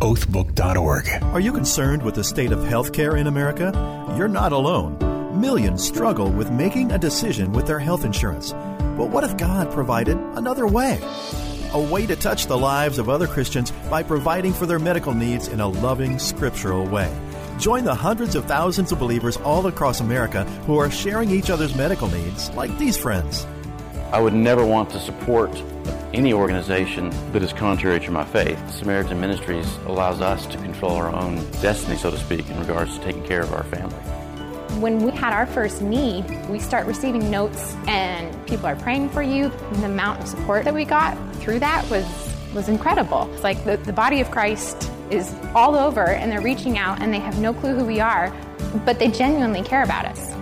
oathbook.org. 0.00 1.22
Are 1.22 1.40
you 1.40 1.52
concerned 1.52 2.02
with 2.02 2.14
the 2.14 2.24
state 2.24 2.52
of 2.52 2.60
healthcare 2.60 3.18
in 3.18 3.26
America? 3.26 3.72
You're 4.16 4.28
not 4.28 4.52
alone. 4.52 4.96
Millions 5.40 5.84
struggle 5.84 6.30
with 6.30 6.50
making 6.50 6.92
a 6.92 6.98
decision 6.98 7.52
with 7.52 7.66
their 7.66 7.78
health 7.78 8.04
insurance. 8.04 8.52
But 8.52 9.10
what 9.10 9.24
if 9.24 9.36
God 9.36 9.70
provided 9.72 10.16
another 10.34 10.66
way? 10.66 10.98
A 11.72 11.80
way 11.80 12.06
to 12.06 12.16
touch 12.16 12.46
the 12.46 12.58
lives 12.58 12.98
of 12.98 13.08
other 13.08 13.26
Christians 13.26 13.70
by 13.90 14.02
providing 14.02 14.52
for 14.52 14.66
their 14.66 14.78
medical 14.78 15.14
needs 15.14 15.48
in 15.48 15.60
a 15.60 15.68
loving, 15.68 16.18
scriptural 16.18 16.86
way. 16.86 17.14
Join 17.58 17.84
the 17.84 17.94
hundreds 17.94 18.34
of 18.34 18.46
thousands 18.46 18.92
of 18.92 18.98
believers 18.98 19.36
all 19.38 19.66
across 19.66 20.00
America 20.00 20.44
who 20.66 20.78
are 20.78 20.90
sharing 20.90 21.30
each 21.30 21.50
other's 21.50 21.74
medical 21.74 22.08
needs, 22.08 22.50
like 22.50 22.76
these 22.78 22.96
friends. 22.96 23.46
I 24.12 24.20
would 24.20 24.34
never 24.34 24.64
want 24.64 24.90
to 24.90 25.00
support 25.00 25.50
any 26.14 26.32
organization 26.32 27.10
that 27.32 27.42
is 27.42 27.52
contrary 27.52 28.00
to 28.00 28.10
my 28.10 28.24
faith. 28.24 28.58
Samaritan 28.70 29.20
Ministries 29.20 29.76
allows 29.86 30.20
us 30.20 30.46
to 30.46 30.56
control 30.58 30.92
our 30.92 31.14
own 31.14 31.36
destiny, 31.60 31.96
so 31.96 32.10
to 32.10 32.18
speak, 32.18 32.48
in 32.48 32.58
regards 32.58 32.98
to 32.98 33.04
taking 33.04 33.24
care 33.24 33.42
of 33.42 33.52
our 33.52 33.64
family. 33.64 33.96
When 34.80 34.98
we 35.00 35.10
had 35.10 35.32
our 35.32 35.46
first 35.46 35.82
need, 35.82 36.24
we 36.48 36.58
start 36.58 36.86
receiving 36.86 37.30
notes 37.30 37.74
and 37.86 38.46
people 38.46 38.66
are 38.66 38.76
praying 38.76 39.10
for 39.10 39.22
you. 39.22 39.46
And 39.46 39.76
the 39.76 39.86
amount 39.86 40.20
of 40.20 40.28
support 40.28 40.64
that 40.64 40.74
we 40.74 40.84
got 40.84 41.16
through 41.36 41.58
that 41.60 41.88
was 41.90 42.06
was 42.54 42.68
incredible. 42.68 43.30
It's 43.34 43.44
like 43.44 43.62
the, 43.64 43.76
the 43.76 43.92
body 43.92 44.20
of 44.20 44.30
Christ 44.30 44.90
is 45.10 45.34
all 45.54 45.74
over 45.76 46.06
and 46.06 46.32
they're 46.32 46.40
reaching 46.40 46.78
out 46.78 47.02
and 47.02 47.12
they 47.12 47.18
have 47.18 47.38
no 47.38 47.52
clue 47.52 47.74
who 47.74 47.84
we 47.84 48.00
are, 48.00 48.34
but 48.84 48.98
they 48.98 49.10
genuinely 49.10 49.62
care 49.62 49.82
about 49.82 50.06
us. 50.06 50.37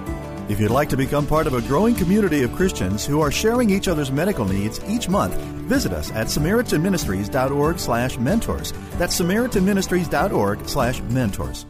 If 0.48 0.61
you'd 0.61 0.70
like 0.70 0.88
to 0.90 0.96
become 0.96 1.26
part 1.26 1.48
of 1.48 1.54
a 1.54 1.62
growing 1.62 1.94
community 1.96 2.44
of 2.44 2.52
Christians 2.54 3.04
who 3.04 3.20
are 3.20 3.32
sharing 3.32 3.68
each 3.68 3.88
other's 3.88 4.12
medical 4.12 4.44
needs 4.44 4.80
each 4.87 5.09
month, 5.09 5.35
visit 5.66 5.92
us 5.92 6.12
at 6.12 6.28
samaritanministries.org 6.28 7.80
slash 7.80 8.16
mentors. 8.18 8.72
That's 8.92 9.20
samaritanministries.org 9.20 10.68
slash 10.68 11.00
mentors. 11.02 11.66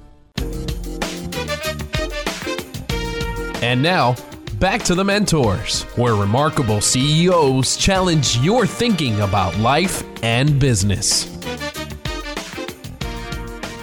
And 3.63 3.83
now, 3.83 4.15
back 4.61 4.83
to 4.83 4.95
the 4.95 5.05
Mentors, 5.05 5.83
where 5.97 6.15
remarkable 6.15 6.83
CEOs 6.83 7.79
challenge 7.79 8.37
your 8.39 8.67
thinking 8.67 9.21
about 9.23 9.57
life 9.59 10.05
and 10.23 10.61
business. 10.61 11.36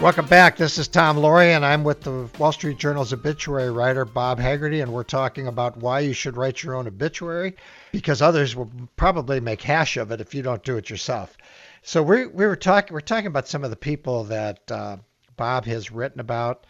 Welcome 0.04 0.26
back. 0.26 0.58
This 0.58 0.78
is 0.78 0.90
Tom 0.90 1.16
Loarie, 1.16 1.56
and 1.56 1.66
I'm 1.66 1.86
with 1.86 2.02
the 2.02 2.28
Wall 2.38 2.52
Street 2.52 2.78
Journal's 2.78 3.14
obituary 3.14 3.72
writer, 3.72 4.04
Bob 4.04 4.38
Hagerty, 4.38 4.84
and 4.84 4.92
we're 4.92 5.04
talking 5.04 5.48
about 5.48 5.78
why 5.78 6.02
you 6.02 6.12
should 6.12 6.36
write 6.36 6.62
your 6.62 6.76
own 6.76 6.88
obituary 6.88 7.56
because 7.94 8.22
others 8.22 8.54
will 8.54 8.70
probably 8.98 9.40
make 9.40 9.62
hash 9.62 9.96
of 9.96 10.12
it 10.12 10.20
if 10.20 10.36
you 10.36 10.42
don't 10.44 10.62
do 10.62 10.76
it 10.76 10.90
yourself. 10.90 11.38
So 11.84 12.04
we 12.04 12.26
we 12.26 12.46
were 12.46 12.58
talking 12.58 12.94
we're 12.94 13.00
talking 13.00 13.28
about 13.28 13.48
some 13.48 13.64
of 13.64 13.70
the 13.70 13.78
people 13.78 14.26
that 14.26 14.70
uh, 14.70 14.98
Bob 15.38 15.64
has 15.68 15.90
written 15.90 16.20
about, 16.20 16.68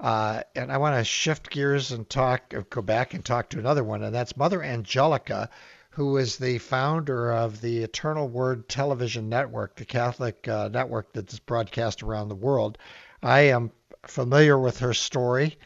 uh, 0.00 0.42
and 0.56 0.72
I 0.72 0.78
want 0.78 0.96
to 0.96 1.04
shift 1.04 1.50
gears 1.50 1.92
and 1.92 2.08
talk 2.08 2.54
go 2.70 2.80
back 2.80 3.12
and 3.12 3.22
talk 3.22 3.50
to 3.50 3.58
another 3.58 3.84
one, 3.84 4.02
and 4.02 4.14
that's 4.14 4.38
Mother 4.38 4.62
Angelica, 4.62 5.50
who 5.90 6.16
is 6.16 6.36
the 6.36 6.58
founder 6.58 7.32
of 7.32 7.60
the 7.60 7.78
Eternal 7.78 8.28
Word 8.28 8.68
Television 8.68 9.28
Network, 9.28 9.76
the 9.76 9.84
Catholic 9.84 10.46
uh, 10.46 10.68
network 10.68 11.12
that's 11.12 11.38
broadcast 11.40 12.02
around 12.02 12.28
the 12.28 12.34
world. 12.34 12.78
I 13.22 13.40
am 13.40 13.72
familiar 14.06 14.58
with 14.58 14.78
her 14.78 14.94
story, 14.94 15.58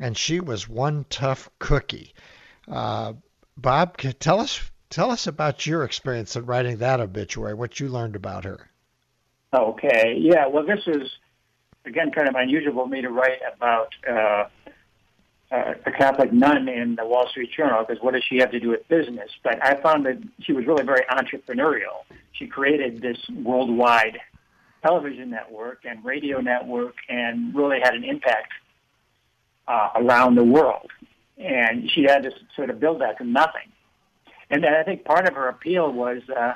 and 0.00 0.16
she 0.16 0.40
was 0.40 0.68
one 0.68 1.06
tough 1.08 1.48
cookie. 1.58 2.12
Uh, 2.68 3.14
Bob, 3.56 3.96
tell 3.96 4.40
us 4.40 4.60
tell 4.90 5.10
us 5.10 5.26
about 5.26 5.66
your 5.66 5.84
experience 5.84 6.36
in 6.36 6.44
writing 6.44 6.78
that 6.78 7.00
obituary. 7.00 7.54
What 7.54 7.80
you 7.80 7.88
learned 7.88 8.16
about 8.16 8.44
her. 8.44 8.68
Okay, 9.54 10.16
yeah. 10.18 10.46
Well, 10.46 10.66
this 10.66 10.80
is 10.86 11.08
again 11.86 12.10
kind 12.10 12.28
of 12.28 12.34
unusual 12.34 12.72
for 12.74 12.88
me 12.88 13.00
to 13.00 13.10
write 13.10 13.38
about 13.54 13.94
uh, 14.08 14.44
uh, 15.52 15.74
a 15.84 15.92
Catholic 15.92 16.32
nun 16.32 16.68
in 16.68 16.96
the 16.96 17.04
Wall 17.04 17.28
Street 17.28 17.50
Journal 17.54 17.84
because 17.86 18.02
what 18.02 18.14
does 18.14 18.24
she 18.28 18.38
have 18.38 18.50
to 18.52 18.60
do 18.60 18.70
with 18.70 18.88
business? 18.88 19.30
But 19.44 19.62
I 19.62 19.80
found 19.82 20.06
that 20.06 20.18
she 20.40 20.52
was 20.52 20.66
really 20.66 20.84
very 20.84 21.04
entrepreneurial. 21.10 22.04
She 22.32 22.46
created 22.46 23.02
this 23.02 23.18
worldwide 23.44 24.18
television 24.82 25.30
network 25.30 25.84
and 25.84 26.04
radio 26.04 26.40
network 26.40 26.94
and 27.08 27.54
really 27.54 27.78
had 27.82 27.94
an 27.94 28.04
impact 28.04 28.52
uh, 29.68 29.90
around 29.96 30.34
the 30.36 30.44
world. 30.44 30.90
And 31.38 31.90
she 31.90 32.02
had 32.02 32.22
to 32.22 32.30
sort 32.56 32.70
of 32.70 32.80
build 32.80 33.00
that 33.00 33.18
from 33.18 33.32
nothing. 33.32 33.70
And 34.50 34.64
then 34.64 34.74
I 34.74 34.82
think 34.82 35.04
part 35.04 35.28
of 35.28 35.34
her 35.34 35.48
appeal 35.48 35.92
was 35.92 36.22
uh, 36.34 36.54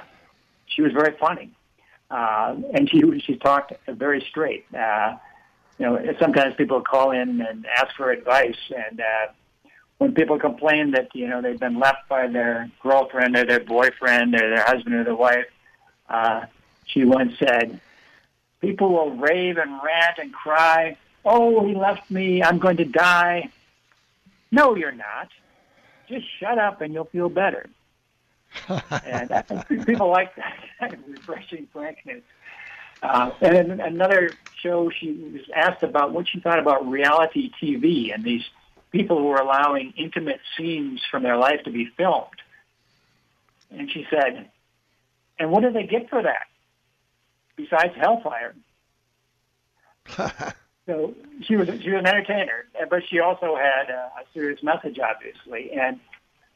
she 0.67 0.83
was 0.83 0.93
very 0.93 1.17
funny, 1.19 1.51
uh, 2.11 2.55
and 2.75 2.89
she 2.91 3.01
she 3.25 3.37
talked 3.37 3.73
very 3.89 4.25
straight. 4.29 4.67
Uh, 4.75 5.17
you 5.79 5.87
know, 5.87 6.15
sometimes 6.19 6.55
people 6.55 6.81
call 6.81 7.11
in 7.11 7.41
and 7.41 7.67
ask 7.67 7.95
for 7.97 8.11
advice, 8.11 8.57
and 8.75 9.01
uh, 9.01 9.33
when 9.99 10.15
people 10.15 10.39
complain 10.39 10.93
that 10.93 11.09
you 11.15 11.29
know 11.29 11.43
they've 11.43 11.61
been 11.61 11.79
left 11.79 12.09
by 12.09 12.27
their 12.27 12.71
girlfriend 12.83 13.37
or 13.37 13.45
their 13.45 13.61
boyfriend 13.61 14.35
or 14.35 14.39
their 14.51 14.65
husband 14.65 14.95
or 14.95 15.05
their 15.05 15.15
wife, 15.15 15.47
uh, 16.09 16.47
she 16.87 17.05
once 17.05 17.39
said, 17.39 17.81
"People 18.61 18.93
will 18.93 19.11
rave 19.11 19.59
and 19.59 19.71
rant 19.83 20.19
and 20.19 20.33
cry. 20.33 20.97
Oh, 21.25 21.67
he 21.67 21.75
left 21.75 22.11
me. 22.11 22.43
I'm 22.43 22.59
going 22.59 22.79
to 22.79 22.85
die." 22.85 23.51
No, 24.51 24.77
you're 24.77 24.93
not. 24.93 25.29
Just 26.09 26.27
shut 26.39 26.59
up 26.59 26.81
and 26.81 26.95
you'll 26.95 27.05
feel 27.07 27.29
better. 27.29 27.69
and 29.05 29.31
uh, 29.31 29.43
people 29.85 30.09
like 30.09 30.35
that 30.37 30.57
kind 30.79 30.95
of 30.95 31.01
refreshing 31.09 31.67
frankness. 31.73 32.23
Uh, 33.07 33.31
and 33.41 33.81
another 33.81 34.31
show, 34.61 34.91
she 34.91 35.13
was 35.13 35.43
asked 35.55 35.83
about 35.83 36.13
what 36.13 36.29
she 36.29 36.41
thought 36.41 36.59
about 36.59 36.89
reality 36.89 37.51
TV 37.63 38.13
and 38.13 38.25
these 38.25 38.43
people 38.91 39.19
who 39.19 39.29
are 39.31 39.41
allowing 39.41 39.93
intimate 39.97 40.41
scenes 40.57 41.01
from 41.11 41.23
their 41.23 41.37
life 41.37 41.63
to 41.65 41.71
be 41.71 41.87
filmed. 41.97 42.27
And 43.71 43.91
she 43.91 44.07
said, 44.11 44.51
and 45.39 45.51
what 45.51 45.63
do 45.63 45.71
they 45.71 45.87
get 45.87 46.09
for 46.09 46.23
that 46.23 46.47
besides 47.57 47.95
hellfire? 47.97 48.55
so 50.87 51.15
she 51.43 51.57
was 51.57 51.69
she 51.69 51.91
was 51.91 52.01
an 52.01 52.07
entertainer, 52.07 52.67
but 52.89 53.03
she 53.09 53.21
also 53.21 53.57
had 53.57 53.91
a, 53.91 54.11
a 54.21 54.25
serious 54.33 54.63
message, 54.63 54.99
obviously, 54.99 55.73
and 55.73 55.99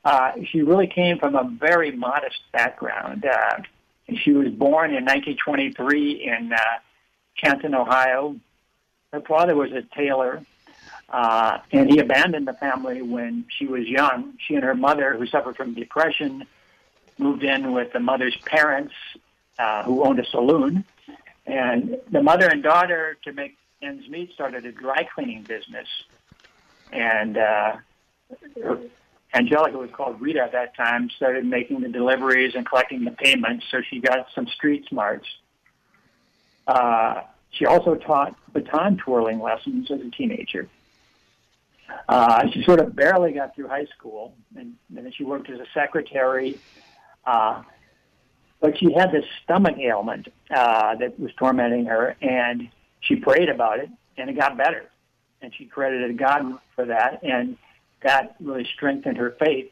uh, 0.04 0.32
she 0.46 0.62
really 0.62 0.86
came 0.86 1.18
from 1.18 1.34
a 1.34 1.44
very 1.44 1.90
modest 1.90 2.40
background. 2.52 3.24
Uh, 3.24 3.62
she 4.18 4.32
was 4.32 4.48
born 4.52 4.90
in 4.90 5.04
1923 5.04 6.24
in 6.24 6.52
uh, 6.52 6.58
Canton, 7.36 7.74
Ohio. 7.74 8.36
Her 9.12 9.20
father 9.20 9.54
was 9.54 9.72
a 9.72 9.82
tailor, 9.82 10.42
uh, 11.08 11.58
and 11.72 11.90
he 11.90 11.98
abandoned 11.98 12.46
the 12.46 12.54
family 12.54 13.02
when 13.02 13.44
she 13.48 13.66
was 13.66 13.86
young. 13.86 14.34
She 14.46 14.54
and 14.54 14.64
her 14.64 14.74
mother, 14.74 15.16
who 15.16 15.26
suffered 15.26 15.56
from 15.56 15.74
depression, 15.74 16.46
moved 17.18 17.42
in 17.42 17.72
with 17.72 17.92
the 17.92 18.00
mother's 18.00 18.36
parents, 18.44 18.94
uh, 19.58 19.82
who 19.84 20.04
owned 20.04 20.18
a 20.18 20.26
saloon. 20.26 20.84
And 21.46 21.98
the 22.10 22.22
mother 22.22 22.46
and 22.48 22.62
daughter, 22.62 23.16
to 23.24 23.32
make 23.32 23.56
ends 23.82 24.08
meet, 24.08 24.32
started 24.32 24.64
a 24.64 24.72
dry 24.72 25.08
cleaning 25.14 25.42
business. 25.42 25.88
And 26.92 27.36
uh, 27.36 27.76
Angelica 29.32 29.78
was 29.78 29.90
called 29.92 30.20
Rita 30.20 30.40
at 30.40 30.52
that 30.52 30.76
time, 30.76 31.08
started 31.10 31.44
making 31.44 31.80
the 31.80 31.88
deliveries 31.88 32.54
and 32.54 32.66
collecting 32.66 33.04
the 33.04 33.12
payments, 33.12 33.64
so 33.70 33.80
she 33.88 34.00
got 34.00 34.26
some 34.34 34.46
street 34.48 34.86
smarts. 34.88 35.26
Uh, 36.66 37.22
she 37.50 37.66
also 37.66 37.94
taught 37.94 38.36
baton 38.52 38.96
twirling 38.96 39.40
lessons 39.40 39.90
as 39.90 40.00
a 40.00 40.10
teenager. 40.10 40.68
Uh, 42.08 42.48
she 42.50 42.62
sort 42.64 42.80
of 42.80 42.94
barely 42.94 43.32
got 43.32 43.54
through 43.54 43.68
high 43.68 43.86
school, 43.96 44.34
and, 44.56 44.74
and 44.94 45.04
then 45.04 45.12
she 45.12 45.24
worked 45.24 45.48
as 45.50 45.60
a 45.60 45.66
secretary. 45.74 46.58
Uh, 47.24 47.62
but 48.60 48.78
she 48.78 48.92
had 48.92 49.10
this 49.10 49.24
stomach 49.42 49.78
ailment 49.78 50.28
uh, 50.54 50.94
that 50.96 51.18
was 51.18 51.32
tormenting 51.38 51.86
her, 51.86 52.16
and 52.20 52.68
she 53.00 53.16
prayed 53.16 53.48
about 53.48 53.78
it, 53.78 53.88
and 54.16 54.28
it 54.28 54.36
got 54.36 54.56
better. 54.56 54.86
And 55.42 55.54
she 55.54 55.64
credited 55.64 56.18
God 56.18 56.58
for 56.74 56.84
that, 56.86 57.22
and 57.22 57.56
that 58.02 58.36
really 58.40 58.66
strengthened 58.74 59.16
her 59.16 59.36
faith. 59.38 59.70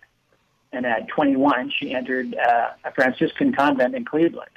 And 0.72 0.84
at 0.84 1.08
21, 1.08 1.72
she 1.78 1.94
entered 1.94 2.34
uh, 2.34 2.70
a 2.84 2.92
Franciscan 2.92 3.54
convent 3.54 3.94
in 3.94 4.04
Cleveland. 4.04 4.50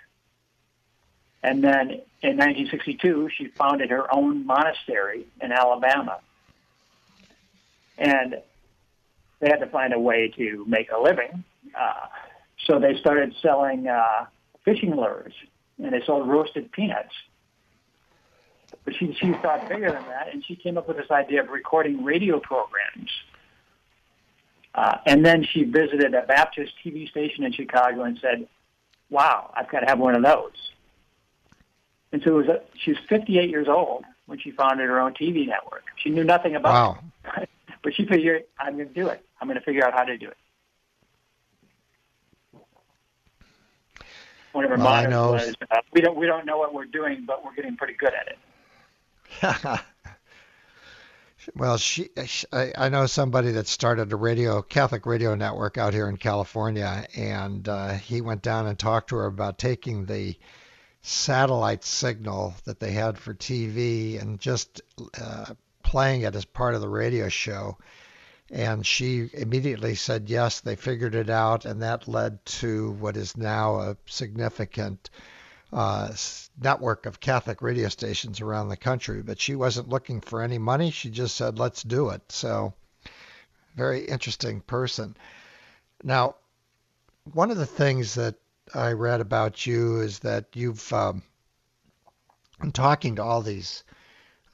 And 1.44 1.64
then 1.64 2.02
in 2.22 2.38
1962, 2.38 3.30
she 3.36 3.48
founded 3.48 3.90
her 3.90 4.14
own 4.14 4.46
monastery 4.46 5.26
in 5.42 5.52
Alabama. 5.52 6.20
And 7.98 8.42
they 9.40 9.48
had 9.50 9.60
to 9.60 9.68
find 9.68 9.94
a 9.94 10.00
way 10.00 10.32
to 10.38 10.66
make 10.68 10.92
a 10.92 11.00
living. 11.00 11.44
Uh, 11.74 12.08
so 12.66 12.80
they 12.80 12.96
started 13.00 13.34
selling 13.42 13.88
uh, 13.88 14.26
fishing 14.64 14.96
lures, 14.96 15.34
and 15.82 15.94
they 15.94 16.02
sold 16.06 16.28
roasted 16.28 16.72
peanuts. 16.72 17.14
But 18.86 18.96
she, 18.96 19.14
she 19.14 19.34
thought 19.34 19.68
bigger 19.68 19.92
than 19.92 20.04
that, 20.04 20.30
and 20.32 20.44
she 20.46 20.56
came 20.56 20.78
up 20.78 20.88
with 20.88 20.98
this 20.98 21.10
idea 21.12 21.42
of 21.42 21.50
recording 21.50 22.04
radio 22.04 22.40
programs. 22.40 23.10
Uh, 24.74 24.98
and 25.06 25.26
then 25.26 25.44
she 25.44 25.64
visited 25.64 26.14
a 26.14 26.22
Baptist 26.22 26.74
TV 26.84 27.10
station 27.10 27.44
in 27.44 27.52
Chicago 27.52 28.04
and 28.04 28.18
said, 28.22 28.48
wow, 29.10 29.52
I've 29.54 29.70
got 29.70 29.82
to 29.82 29.86
have 29.88 30.00
one 30.00 30.16
of 30.16 30.24
those. 30.24 30.72
And 32.14 32.22
so 32.24 32.40
it 32.40 32.48
was 32.48 32.48
a, 32.48 32.62
she 32.78 32.92
was 32.92 33.00
58 33.10 33.50
years 33.50 33.68
old 33.68 34.06
when 34.26 34.40
she 34.40 34.52
founded 34.52 34.88
her 34.88 35.00
own 35.00 35.14
TV 35.14 35.48
network. 35.48 35.84
She 35.98 36.10
knew 36.10 36.24
nothing 36.24 36.56
about 36.56 36.98
wow. 36.98 37.42
it. 37.42 37.50
but 37.84 37.94
she 37.94 38.06
figured, 38.06 38.44
I'm 38.60 38.76
going 38.76 38.88
to 38.88 38.94
do 38.94 39.08
it. 39.08 39.24
I'm 39.40 39.48
going 39.48 39.60
to 39.60 39.66
figure 39.66 39.86
out 39.86 39.94
how 39.94 40.04
to 40.04 40.18
do 40.18 40.28
it. 40.28 40.38
One 44.54 44.66
of 44.66 44.70
her 44.70 44.78
well, 44.78 44.86
mottos 44.86 45.48
was, 45.48 45.56
uh, 45.72 45.78
"We 45.94 46.02
don't 46.02 46.18
we 46.18 46.28
don't 46.28 46.46
know 46.46 46.58
what 46.58 46.74
we're 46.74 46.84
doing, 46.84 47.24
but 47.26 47.46
we're 47.46 47.54
getting 47.54 47.78
pretty 47.78 47.94
good 47.94 48.12
at 48.14 48.28
it." 48.28 49.82
well, 51.56 51.78
she, 51.78 52.10
I, 52.52 52.74
I 52.78 52.90
know 52.90 53.06
somebody 53.06 53.52
that 53.52 53.68
started 53.68 54.12
a 54.12 54.16
radio 54.16 54.62
Catholic 54.62 55.06
radio 55.06 55.36
network 55.36 55.78
out 55.78 55.94
here 55.94 56.08
in 56.08 56.18
California, 56.18 57.06
and 57.16 57.68
uh, 57.68 57.94
he 57.94 58.22
went 58.22 58.42
down 58.42 58.68
and 58.68 58.78
talked 58.78 59.10
to 59.10 59.18
her 59.18 59.26
about 59.26 59.58
taking 59.58 60.06
the 60.06 60.36
satellite 61.02 61.84
signal 61.84 62.54
that 62.66 62.80
they 62.80 62.92
had 62.92 63.18
for 63.18 63.34
TV 63.34 64.22
and 64.22 64.40
just 64.40 64.82
uh, 65.20 65.54
playing 65.84 66.22
it 66.22 66.36
as 66.36 66.46
part 66.46 66.76
of 66.76 66.82
the 66.82 66.90
radio 66.90 67.28
show 67.28 67.78
and 68.52 68.86
she 68.86 69.30
immediately 69.34 69.96
said 69.96 70.30
yes. 70.30 70.60
They 70.60 70.76
figured 70.76 71.16
it 71.16 71.30
out, 71.30 71.66
and 71.66 71.82
that 71.82 72.08
led 72.08 72.46
to 72.46 72.92
what 72.92 73.16
is 73.16 73.38
now 73.38 73.80
a 73.80 73.98
significant 74.06 75.10
uh, 75.74 76.12
network 76.62 77.06
of 77.06 77.20
Catholic 77.20 77.62
radio 77.62 77.90
stations 77.90 78.42
around 78.42 78.70
the 78.70 78.78
country. 78.78 79.22
But 79.22 79.40
she 79.40 79.56
wasn't 79.56 79.90
looking 79.90 80.22
for 80.22 80.42
any 80.42 80.58
money. 80.58 80.92
She 80.92 81.10
just 81.10 81.36
said, 81.36 81.60
let's 81.60 81.84
do 81.84 82.10
it. 82.10 82.22
So, 82.30 82.74
very 83.76 84.06
interesting 84.06 84.62
person. 84.62 85.16
Now, 86.04 86.36
one 87.34 87.52
of 87.52 87.58
the 87.58 87.66
things 87.66 88.16
that 88.16 88.36
I 88.74 88.92
read 88.92 89.22
about 89.22 89.66
you 89.66 90.02
is 90.02 90.20
that 90.20 90.46
you've 90.54 90.92
um, 90.94 91.24
been 92.60 92.72
talking 92.72 93.16
to 93.16 93.24
all 93.24 93.42
these 93.42 93.84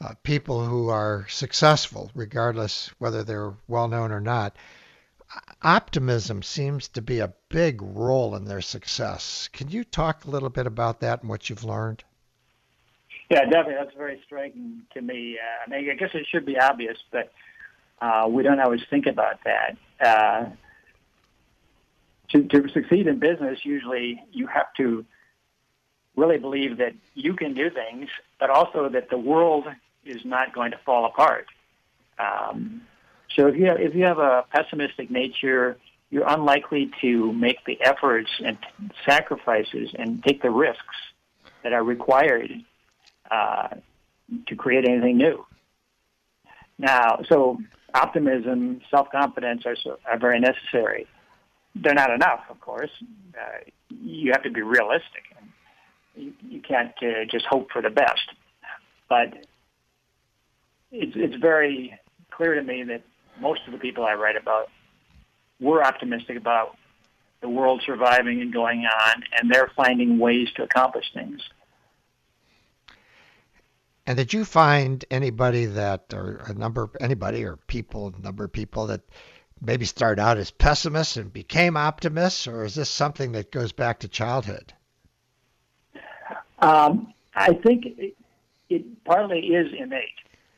uh, 0.02 0.14
people 0.24 0.66
who 0.66 0.90
are 0.90 1.26
successful, 1.30 2.12
regardless 2.14 2.92
whether 3.00 3.24
they're 3.24 3.54
well 3.68 3.88
known 3.88 4.12
or 4.12 4.20
not, 4.20 4.56
optimism 5.62 6.42
seems 6.44 6.88
to 6.90 7.02
be 7.02 7.20
a 7.20 7.34
big 7.50 7.82
role 7.82 8.36
in 8.36 8.46
their 8.46 8.62
success. 8.62 9.50
Can 9.54 9.70
you 9.70 9.84
talk 9.84 10.26
a 10.26 10.30
little 10.30 10.50
bit 10.50 10.68
about 10.68 11.00
that 11.02 11.22
and 11.22 11.30
what 11.30 11.50
you've 11.50 11.64
learned? 11.64 12.04
Yeah, 13.30 13.44
definitely. 13.46 13.76
That's 13.76 13.96
very 13.96 14.22
striking 14.26 14.84
to 14.94 15.02
me. 15.02 15.38
Uh, 15.38 15.64
I 15.66 15.70
mean, 15.70 15.90
I 15.90 15.96
guess 15.96 16.12
it 16.14 16.26
should 16.30 16.46
be 16.46 16.58
obvious, 16.58 16.98
but 17.12 17.32
uh, 18.02 18.28
we 18.30 18.44
don't 18.44 18.60
always 18.60 18.82
think 18.90 19.06
about 19.06 19.40
that. 19.44 19.78
Uh, 20.00 20.46
to, 22.30 22.44
to 22.44 22.70
succeed 22.70 23.08
in 23.08 23.20
business, 23.20 23.60
usually 23.64 24.22
you 24.32 24.48
have 24.48 24.74
to 24.78 25.06
really 26.16 26.38
believe 26.38 26.78
that 26.78 26.94
you 27.16 27.34
can 27.34 27.54
do 27.54 27.70
things, 27.70 28.10
but 28.40 28.50
also 28.50 28.90
that 28.90 29.10
the 29.10 29.18
world 29.18 29.66
is 30.06 30.24
not 30.24 30.54
going 30.54 30.72
to 30.72 30.78
fall 30.86 31.06
apart. 31.06 31.48
Um, 32.18 32.82
so 33.36 33.48
if 33.48 33.56
you 33.56 33.66
have, 33.66 33.80
if 33.80 33.96
you 33.96 34.04
have 34.06 34.20
a 34.20 34.46
pessimistic 34.52 35.10
nature, 35.12 35.78
you're 36.10 36.28
unlikely 36.28 36.90
to 37.02 37.34
make 37.34 37.64
the 37.66 37.80
efforts 37.82 38.30
and 38.44 38.58
sacrifices 39.06 39.90
and 39.98 40.24
take 40.24 40.42
the 40.42 40.50
risks 40.50 40.96
that 41.64 41.74
are 41.74 41.84
required 41.84 42.52
uh, 43.30 43.70
to 44.48 44.56
create 44.56 44.88
anything 44.88 45.18
new. 45.18 45.46
Now, 46.78 47.20
so 47.28 47.58
optimism, 47.94 48.82
self-confidence 48.90 49.66
are, 49.66 49.76
so, 49.76 50.00
are 50.06 50.18
very 50.18 50.40
necessary. 50.40 51.08
They're 51.76 51.94
not 51.94 52.12
enough, 52.12 52.42
of 52.50 52.60
course. 52.62 52.92
Uh, 53.36 53.70
you 53.90 54.32
have 54.32 54.44
to 54.44 54.52
be 54.52 54.62
realistic. 54.62 55.24
You, 56.16 56.34
you 56.48 56.62
can't 56.62 56.94
uh, 57.02 57.26
just 57.30 57.46
hope 57.46 57.72
for 57.72 57.82
the 57.82 57.90
best. 57.90 58.32
But 59.10 59.34
it's 60.92 61.14
it's 61.16 61.36
very 61.36 61.98
clear 62.32 62.56
to 62.56 62.64
me 62.64 62.84
that 62.84 63.02
most 63.40 63.62
of 63.66 63.74
the 63.74 63.80
people 63.80 64.06
I 64.06 64.14
write 64.14 64.36
about 64.36 64.70
were 65.60 65.84
optimistic 65.84 66.38
about 66.38 66.78
the 67.42 67.50
world 67.50 67.82
surviving 67.86 68.42
and 68.42 68.52
going 68.52 68.86
on, 68.86 69.24
and 69.38 69.52
they're 69.52 69.72
finding 69.76 70.18
ways 70.18 70.48
to 70.56 70.64
accomplish 70.64 71.06
things. 71.14 71.42
And 74.06 74.18
did 74.18 74.34
you 74.34 74.46
find 74.46 75.04
anybody 75.12 75.66
that, 75.66 76.14
or 76.14 76.42
a 76.48 76.54
number, 76.54 76.90
anybody 77.00 77.44
or 77.44 77.58
people, 77.68 78.14
a 78.18 78.22
number 78.22 78.46
of 78.46 78.52
people 78.54 78.88
that 78.88 79.02
maybe 79.62 79.86
started 79.86 80.22
out 80.22 80.38
as 80.38 80.50
pessimists 80.50 81.18
and 81.18 81.32
became 81.32 81.76
optimists, 81.76 82.48
or 82.48 82.64
is 82.64 82.76
this 82.76 82.90
something 82.90 83.34
that 83.34 83.52
goes 83.52 83.72
back 83.72 84.00
to 84.00 84.08
childhood? 84.08 84.74
Um, 86.60 87.14
I 87.36 87.54
think 87.54 87.86
it, 87.86 88.16
it, 88.70 89.04
partly 89.04 89.40
is 89.40 89.74
innate, 89.78 90.10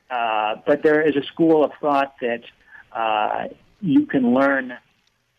uh, 0.10 0.56
but 0.66 0.84
there 0.84 1.02
is 1.02 1.16
a 1.16 1.24
school 1.24 1.64
of 1.64 1.72
thought 1.82 2.16
that 2.22 2.42
uh, 2.92 3.48
you 3.82 4.06
can 4.06 4.34
learn 4.34 4.78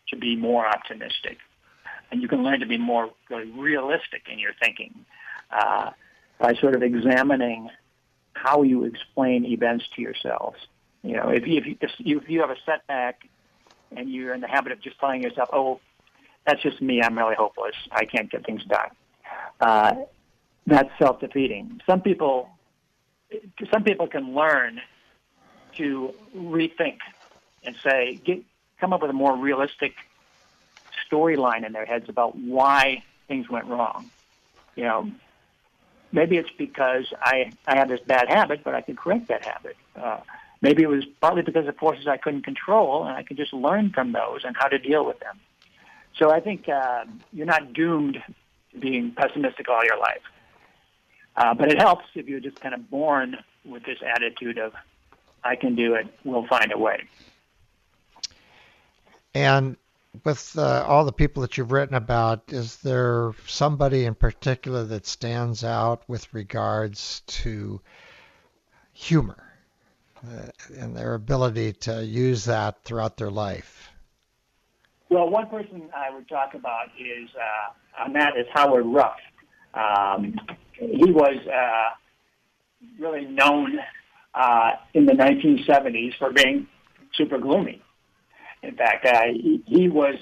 to 0.09 0.17
be 0.17 0.35
more 0.35 0.65
optimistic, 0.65 1.37
and 2.11 2.21
you 2.21 2.27
can 2.27 2.43
learn 2.43 2.59
to 2.59 2.65
be 2.65 2.77
more 2.77 3.09
realistic 3.29 4.23
in 4.31 4.39
your 4.39 4.51
thinking 4.61 5.05
uh, 5.51 5.91
by 6.39 6.53
sort 6.55 6.75
of 6.75 6.83
examining 6.83 7.69
how 8.33 8.63
you 8.63 8.85
explain 8.85 9.45
events 9.45 9.85
to 9.95 10.01
yourselves. 10.01 10.57
You 11.03 11.17
know, 11.17 11.29
if 11.29 11.47
you, 11.47 11.57
if 11.57 11.65
if 11.81 11.91
you, 11.99 12.19
if 12.19 12.29
you 12.29 12.41
have 12.41 12.49
a 12.49 12.57
setback 12.65 13.27
and 13.95 14.09
you're 14.09 14.33
in 14.33 14.41
the 14.41 14.47
habit 14.47 14.71
of 14.71 14.81
just 14.81 14.99
telling 14.99 15.23
yourself, 15.23 15.49
"Oh, 15.51 15.79
that's 16.45 16.61
just 16.61 16.81
me. 16.81 17.01
I'm 17.01 17.17
really 17.17 17.35
hopeless. 17.35 17.75
I 17.91 18.05
can't 18.05 18.29
get 18.29 18.45
things 18.45 18.63
done," 18.65 18.89
uh, 19.59 19.95
that's 20.67 20.89
self-defeating. 20.99 21.81
Some 21.87 22.01
people, 22.01 22.49
some 23.71 23.83
people 23.83 24.07
can 24.07 24.33
learn 24.35 24.79
to 25.77 26.13
rethink 26.35 26.97
and 27.63 27.75
say, 27.83 28.19
get, 28.23 28.43
come 28.79 28.93
up 28.93 29.01
with 29.01 29.11
a 29.11 29.13
more 29.13 29.35
realistic 29.35 29.93
storyline 31.09 31.65
in 31.65 31.73
their 31.73 31.85
heads 31.85 32.09
about 32.09 32.35
why 32.37 33.03
things 33.27 33.49
went 33.49 33.65
wrong. 33.65 34.09
You 34.75 34.83
know, 34.83 35.11
maybe 36.11 36.37
it's 36.37 36.49
because 36.57 37.13
I 37.21 37.51
I 37.67 37.77
have 37.77 37.89
this 37.89 37.99
bad 38.01 38.29
habit, 38.29 38.63
but 38.63 38.73
I 38.75 38.81
can 38.81 38.95
correct 38.95 39.27
that 39.27 39.45
habit. 39.45 39.75
Uh, 39.95 40.19
maybe 40.61 40.83
it 40.83 40.89
was 40.89 41.05
partly 41.19 41.41
because 41.41 41.67
of 41.67 41.75
forces 41.77 42.07
I 42.07 42.17
couldn't 42.17 42.43
control, 42.43 43.03
and 43.05 43.15
I 43.15 43.23
can 43.23 43.37
just 43.37 43.53
learn 43.53 43.91
from 43.91 44.11
those 44.13 44.43
and 44.43 44.55
how 44.57 44.67
to 44.67 44.77
deal 44.77 45.05
with 45.05 45.19
them. 45.19 45.39
So 46.17 46.31
I 46.31 46.39
think 46.39 46.67
uh, 46.69 47.05
you're 47.33 47.45
not 47.45 47.73
doomed 47.73 48.21
to 48.73 48.77
being 48.79 49.11
pessimistic 49.11 49.69
all 49.69 49.83
your 49.83 49.99
life. 49.99 50.21
Uh, 51.35 51.53
but 51.53 51.71
it 51.71 51.79
helps 51.79 52.05
if 52.15 52.27
you're 52.27 52.41
just 52.41 52.59
kind 52.59 52.73
of 52.75 52.89
born 52.89 53.37
with 53.65 53.83
this 53.83 53.99
attitude 54.03 54.57
of, 54.57 54.73
I 55.43 55.55
can 55.55 55.75
do 55.75 55.95
it, 55.95 56.07
we'll 56.23 56.45
find 56.47 56.71
a 56.71 56.77
way. 56.77 57.03
And 59.33 59.77
with 60.25 60.57
uh, 60.57 60.85
all 60.87 61.05
the 61.05 61.13
people 61.13 61.41
that 61.41 61.57
you've 61.57 61.71
written 61.71 61.95
about, 61.95 62.43
is 62.49 62.77
there 62.77 63.33
somebody 63.47 64.05
in 64.05 64.15
particular 64.15 64.83
that 64.85 65.05
stands 65.05 65.63
out 65.63 66.03
with 66.07 66.33
regards 66.33 67.21
to 67.27 67.81
humor 68.93 69.53
uh, 70.25 70.47
and 70.77 70.95
their 70.95 71.13
ability 71.13 71.73
to 71.73 72.03
use 72.03 72.45
that 72.45 72.83
throughout 72.83 73.17
their 73.17 73.31
life? 73.31 73.89
Well, 75.09 75.29
one 75.29 75.47
person 75.47 75.89
I 75.95 76.13
would 76.13 76.27
talk 76.29 76.53
about 76.53 76.87
is, 76.99 77.29
uh, 77.35 78.05
and 78.05 78.15
that 78.15 78.37
is 78.37 78.45
Howard 78.53 78.85
Ruff. 78.85 79.17
Um, 79.73 80.35
he 80.73 81.11
was 81.11 81.35
uh, 81.47 81.89
really 82.99 83.25
known 83.25 83.77
uh, 84.33 84.71
in 84.93 85.05
the 85.05 85.13
1970s 85.13 86.17
for 86.17 86.31
being 86.31 86.67
super 87.13 87.37
gloomy. 87.37 87.81
In 88.63 88.75
fact, 88.75 89.07
he, 89.33 89.63
he 89.65 89.87
was 89.87 90.15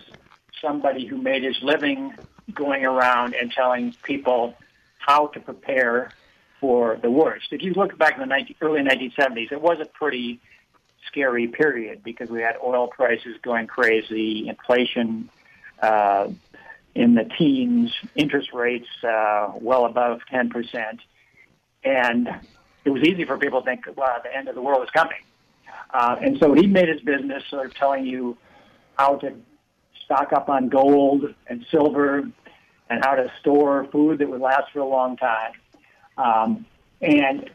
somebody 0.61 1.05
who 1.05 1.17
made 1.17 1.43
his 1.43 1.61
living 1.61 2.13
going 2.53 2.85
around 2.85 3.35
and 3.35 3.51
telling 3.51 3.93
people 4.03 4.55
how 4.97 5.27
to 5.27 5.39
prepare 5.39 6.11
for 6.59 6.97
the 7.01 7.09
worst. 7.09 7.47
If 7.51 7.61
you 7.61 7.73
look 7.73 7.97
back 7.97 8.13
in 8.15 8.19
the 8.19 8.25
19, 8.25 8.55
early 8.61 8.81
1970s, 8.81 9.51
it 9.51 9.61
was 9.61 9.79
a 9.79 9.85
pretty 9.85 10.39
scary 11.07 11.47
period 11.47 12.03
because 12.03 12.29
we 12.29 12.41
had 12.41 12.55
oil 12.63 12.87
prices 12.87 13.37
going 13.41 13.67
crazy, 13.67 14.47
inflation 14.47 15.29
uh, 15.81 16.29
in 16.95 17.15
the 17.15 17.23
teens, 17.37 17.93
interest 18.15 18.53
rates 18.53 18.87
uh, 19.03 19.51
well 19.55 19.85
above 19.85 20.19
10%. 20.31 20.99
And 21.83 22.29
it 22.83 22.89
was 22.89 23.03
easy 23.03 23.23
for 23.23 23.37
people 23.37 23.61
to 23.61 23.65
think, 23.65 23.85
well, 23.95 24.19
the 24.23 24.35
end 24.35 24.49
of 24.49 24.55
the 24.55 24.61
world 24.61 24.83
is 24.83 24.89
coming. 24.89 25.19
Uh, 25.91 26.15
and 26.21 26.37
so 26.39 26.53
he 26.53 26.67
made 26.67 26.87
his 26.87 27.01
business 27.01 27.43
sort 27.49 27.65
of 27.65 27.73
telling 27.73 28.05
you 28.05 28.37
how 28.97 29.15
to 29.15 29.33
stock 30.05 30.33
up 30.33 30.49
on 30.49 30.69
gold 30.69 31.33
and 31.47 31.65
silver 31.71 32.29
and 32.89 33.05
how 33.05 33.15
to 33.15 33.31
store 33.39 33.85
food 33.91 34.19
that 34.19 34.29
would 34.29 34.41
last 34.41 34.71
for 34.71 34.79
a 34.79 34.87
long 34.87 35.17
time. 35.17 35.53
Um, 36.17 36.65
and 37.01 37.49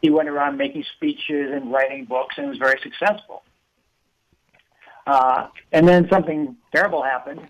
he 0.00 0.10
went 0.10 0.28
around 0.28 0.56
making 0.56 0.84
speeches 0.96 1.52
and 1.52 1.72
writing 1.72 2.04
books 2.04 2.36
and 2.36 2.48
was 2.48 2.58
very 2.58 2.78
successful. 2.82 3.42
Uh, 5.06 5.48
and 5.72 5.86
then 5.86 6.08
something 6.08 6.56
terrible 6.74 7.02
happened. 7.02 7.40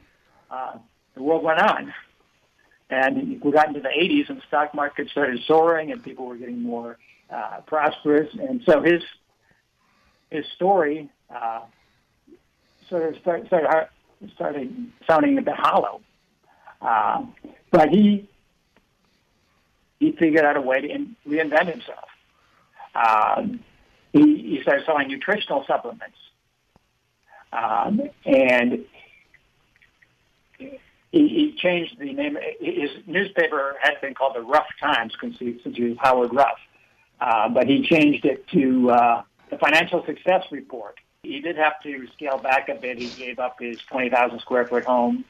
Uh, 0.51 0.79
the 1.15 1.23
world 1.23 1.43
went 1.43 1.61
on. 1.61 1.93
And 2.91 3.41
we 3.43 3.51
got 3.51 3.69
into 3.69 3.81
the 3.81 3.89
80s 3.89 4.29
and 4.29 4.39
the 4.39 4.43
stock 4.49 4.75
market 4.75 5.09
started 5.09 5.41
soaring 5.47 5.93
and 5.93 6.03
people 6.03 6.27
were 6.27 6.37
getting 6.37 6.63
more 6.63 6.99
uh, 7.33 7.61
prosperous. 7.67 8.29
And 8.35 8.63
so 8.67 8.83
his 8.83 9.03
his 10.31 10.45
story 10.55 11.11
uh, 11.35 11.61
sort 12.89 13.15
of 13.15 13.21
start, 13.21 13.47
started 13.47 13.89
started 14.35 14.93
sounding 15.09 15.39
a 15.39 15.43
bit 15.43 15.55
hollow. 15.57 16.01
Uh, 16.81 17.25
but 17.71 17.89
he 17.89 18.29
he 19.99 20.13
figured 20.13 20.45
out 20.45 20.57
a 20.57 20.61
way 20.61 20.81
to 20.81 20.89
in, 20.89 21.17
reinvent 21.27 21.71
himself. 21.71 22.09
Um, 22.95 23.61
he, 24.13 24.21
he 24.21 24.59
started 24.63 24.85
selling 24.85 25.09
nutritional 25.09 25.65
supplements, 25.67 26.17
um, 27.53 28.03
and 28.27 28.85
he, 31.13 31.29
he 31.29 31.55
changed 31.57 31.99
the 31.99 32.13
name. 32.13 32.37
His 32.61 32.91
newspaper 33.07 33.77
had 33.81 34.01
been 34.01 34.15
called 34.15 34.35
the 34.35 34.43
Ruff 34.43 34.67
Times 34.81 35.13
since 35.21 35.37
he, 35.39 35.61
since 35.63 35.77
he 35.77 35.85
was 35.85 35.97
Howard 36.01 36.35
Ruff, 36.35 36.59
uh, 37.23 37.49
but 37.49 37.69
he 37.69 37.83
changed 37.83 38.25
it 38.25 38.47
to 38.49 38.91
uh, 38.91 39.23
the 39.49 39.57
Financial 39.59 40.05
Success 40.05 40.43
Report. 40.51 40.99
He 41.23 41.41
did 41.41 41.57
have 41.57 41.81
to 41.85 42.09
scale 42.15 42.37
back 42.37 42.69
a 42.69 42.75
bit. 42.75 42.99
He 42.99 43.11
gave 43.11 43.39
up 43.39 43.61
his 43.61 43.79
20,000 43.83 44.41
square 44.41 44.67
foot 44.67 44.85
home 44.85 45.25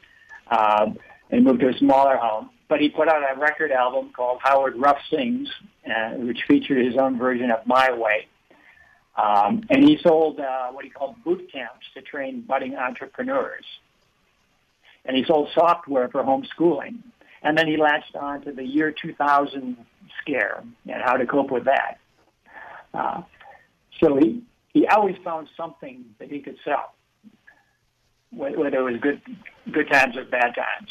uh, 0.51 0.90
and 1.30 1.45
moved 1.45 1.61
to 1.61 1.68
a 1.68 1.76
smaller 1.76 2.16
home. 2.16 2.49
But 2.68 2.80
he 2.80 2.88
put 2.88 3.09
out 3.09 3.22
a 3.22 3.38
record 3.38 3.72
album 3.72 4.11
called 4.16 4.40
Howard 4.43 4.76
Ruff 4.76 4.97
Sings, 5.11 5.51
uh, 5.86 6.12
which 6.12 6.38
featured 6.49 6.82
his 6.82 6.97
own 6.97 7.18
version 7.18 7.51
of 7.51 7.66
My 7.66 7.93
Way. 7.93 8.26
Um, 9.14 9.62
and 9.68 9.84
he 9.84 9.99
sold 9.99 10.40
uh, 10.40 10.68
what 10.68 10.86
he 10.86 10.90
called 10.90 11.22
boot 11.22 11.53
camps 11.53 11.84
to 11.93 12.01
train 12.01 12.40
budding 12.40 12.74
entrepreneurs. 12.74 13.66
And 15.05 15.14
he 15.14 15.24
sold 15.24 15.51
software 15.55 16.09
for 16.09 16.22
homeschooling. 16.22 17.03
And 17.43 17.59
then 17.59 17.66
he 17.66 17.76
latched 17.76 18.14
on 18.16 18.43
to 18.43 18.53
the 18.53 18.64
year 18.64 18.93
2000 18.93 19.76
scare 20.20 20.62
and 20.88 21.03
how 21.03 21.16
to 21.16 21.26
cope 21.26 21.51
with 21.51 21.64
that. 21.64 21.99
Uh, 22.95 23.22
so 24.01 24.16
he, 24.16 24.43
he 24.72 24.86
always 24.86 25.16
found 25.24 25.49
something 25.57 26.05
that 26.18 26.30
he 26.30 26.40
could 26.40 26.57
sell, 26.64 26.95
whether 28.30 28.78
it 28.78 28.82
was 28.82 29.01
good, 29.01 29.20
good 29.72 29.90
times 29.90 30.16
or 30.16 30.24
bad 30.24 30.55
times. 30.55 30.90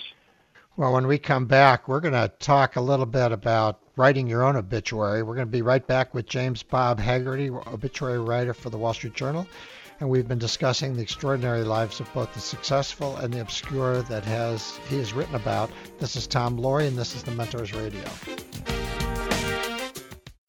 Well, 0.77 0.93
when 0.93 1.05
we 1.05 1.17
come 1.17 1.45
back, 1.45 1.87
we're 1.87 1.99
going 1.99 2.13
to 2.13 2.31
talk 2.39 2.75
a 2.75 2.81
little 2.81 3.05
bit 3.05 3.31
about 3.31 3.79
writing 3.97 4.27
your 4.27 4.43
own 4.43 4.55
obituary. 4.55 5.21
We're 5.21 5.35
going 5.35 5.47
to 5.47 5.51
be 5.51 5.61
right 5.61 5.85
back 5.85 6.13
with 6.13 6.25
James 6.25 6.63
Bob 6.63 6.99
Hagerty, 6.99 7.49
obituary 7.67 8.19
writer 8.19 8.53
for 8.53 8.69
the 8.69 8.77
Wall 8.77 8.93
Street 8.93 9.13
Journal. 9.13 9.47
And 10.01 10.09
we've 10.09 10.27
been 10.27 10.39
discussing 10.39 10.95
the 10.95 11.03
extraordinary 11.03 11.63
lives 11.63 11.99
of 11.99 12.11
both 12.11 12.33
the 12.33 12.39
successful 12.39 13.17
and 13.17 13.31
the 13.31 13.39
obscure 13.39 14.01
that 14.03 14.25
has 14.25 14.79
he 14.89 14.97
has 14.97 15.13
written 15.13 15.35
about. 15.35 15.69
This 15.99 16.15
is 16.15 16.25
Tom 16.25 16.57
Loarie, 16.57 16.87
and 16.87 16.97
this 16.97 17.15
is 17.15 17.21
the 17.21 17.29
Mentors 17.29 17.71
Radio. 17.75 18.01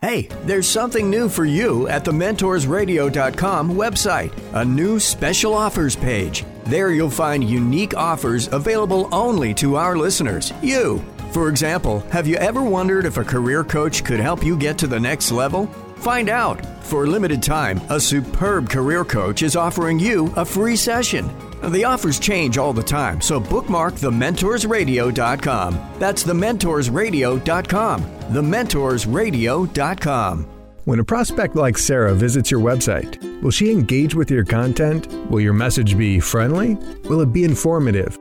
Hey, 0.00 0.28
there's 0.46 0.66
something 0.66 1.10
new 1.10 1.28
for 1.28 1.44
you 1.44 1.86
at 1.88 2.02
the 2.02 2.10
mentorsradio.com 2.12 3.74
website, 3.74 4.32
a 4.54 4.64
new 4.64 4.98
special 4.98 5.52
offers 5.52 5.96
page. 5.96 6.46
There 6.64 6.90
you'll 6.90 7.10
find 7.10 7.44
unique 7.44 7.94
offers 7.94 8.48
available 8.52 9.10
only 9.12 9.52
to 9.54 9.76
our 9.76 9.98
listeners, 9.98 10.50
you. 10.62 11.04
For 11.32 11.50
example, 11.50 12.00
have 12.10 12.26
you 12.26 12.36
ever 12.36 12.62
wondered 12.62 13.04
if 13.04 13.18
a 13.18 13.24
career 13.24 13.64
coach 13.64 14.02
could 14.02 14.18
help 14.18 14.42
you 14.42 14.56
get 14.56 14.78
to 14.78 14.86
the 14.86 14.98
next 14.98 15.30
level? 15.30 15.70
Find 16.02 16.28
out. 16.28 16.66
For 16.84 17.04
a 17.04 17.06
limited 17.06 17.42
time, 17.44 17.80
a 17.88 18.00
superb 18.00 18.68
career 18.68 19.04
coach 19.04 19.42
is 19.42 19.54
offering 19.54 20.00
you 20.00 20.32
a 20.34 20.44
free 20.44 20.74
session. 20.74 21.30
The 21.62 21.84
offers 21.84 22.18
change 22.18 22.58
all 22.58 22.72
the 22.72 22.82
time, 22.82 23.20
so 23.20 23.38
bookmark 23.38 23.94
thementorsradio.com. 23.94 25.90
That's 26.00 26.24
thementorsradio.com. 26.24 28.02
Thementorsradio.com. 28.02 30.46
When 30.84 30.98
a 30.98 31.04
prospect 31.04 31.54
like 31.54 31.78
Sarah 31.78 32.14
visits 32.14 32.50
your 32.50 32.60
website, 32.60 33.40
will 33.40 33.52
she 33.52 33.70
engage 33.70 34.16
with 34.16 34.28
your 34.28 34.44
content? 34.44 35.06
Will 35.30 35.40
your 35.40 35.52
message 35.52 35.96
be 35.96 36.18
friendly? 36.18 36.74
Will 37.04 37.20
it 37.20 37.32
be 37.32 37.44
informative? 37.44 38.18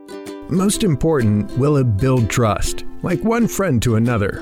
Most 0.48 0.84
important, 0.84 1.50
will 1.58 1.78
it 1.78 1.96
build 1.96 2.30
trust, 2.30 2.84
like 3.02 3.24
one 3.24 3.48
friend 3.48 3.82
to 3.82 3.96
another? 3.96 4.40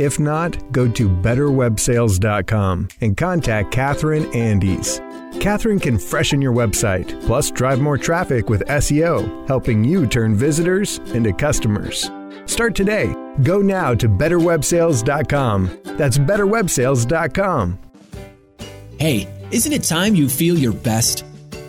If 0.00 0.18
not, 0.18 0.72
go 0.72 0.88
to 0.88 1.10
betterwebsales.com 1.10 2.88
and 3.02 3.14
contact 3.18 3.70
Catherine 3.70 4.34
Andes. 4.34 4.98
Catherine 5.40 5.78
can 5.78 5.98
freshen 5.98 6.40
your 6.40 6.54
website, 6.54 7.22
plus 7.26 7.50
drive 7.50 7.80
more 7.80 7.98
traffic 7.98 8.48
with 8.48 8.66
SEO, 8.68 9.46
helping 9.46 9.84
you 9.84 10.06
turn 10.06 10.34
visitors 10.34 11.00
into 11.12 11.34
customers. 11.34 12.10
Start 12.46 12.74
today. 12.74 13.14
Go 13.42 13.60
now 13.60 13.94
to 13.94 14.08
betterwebsales.com. 14.08 15.80
That's 15.98 16.16
betterwebsales.com. 16.16 17.78
Hey, 18.98 19.28
isn't 19.50 19.72
it 19.72 19.84
time 19.84 20.14
you 20.14 20.30
feel 20.30 20.58
your 20.58 20.72
best? 20.72 21.26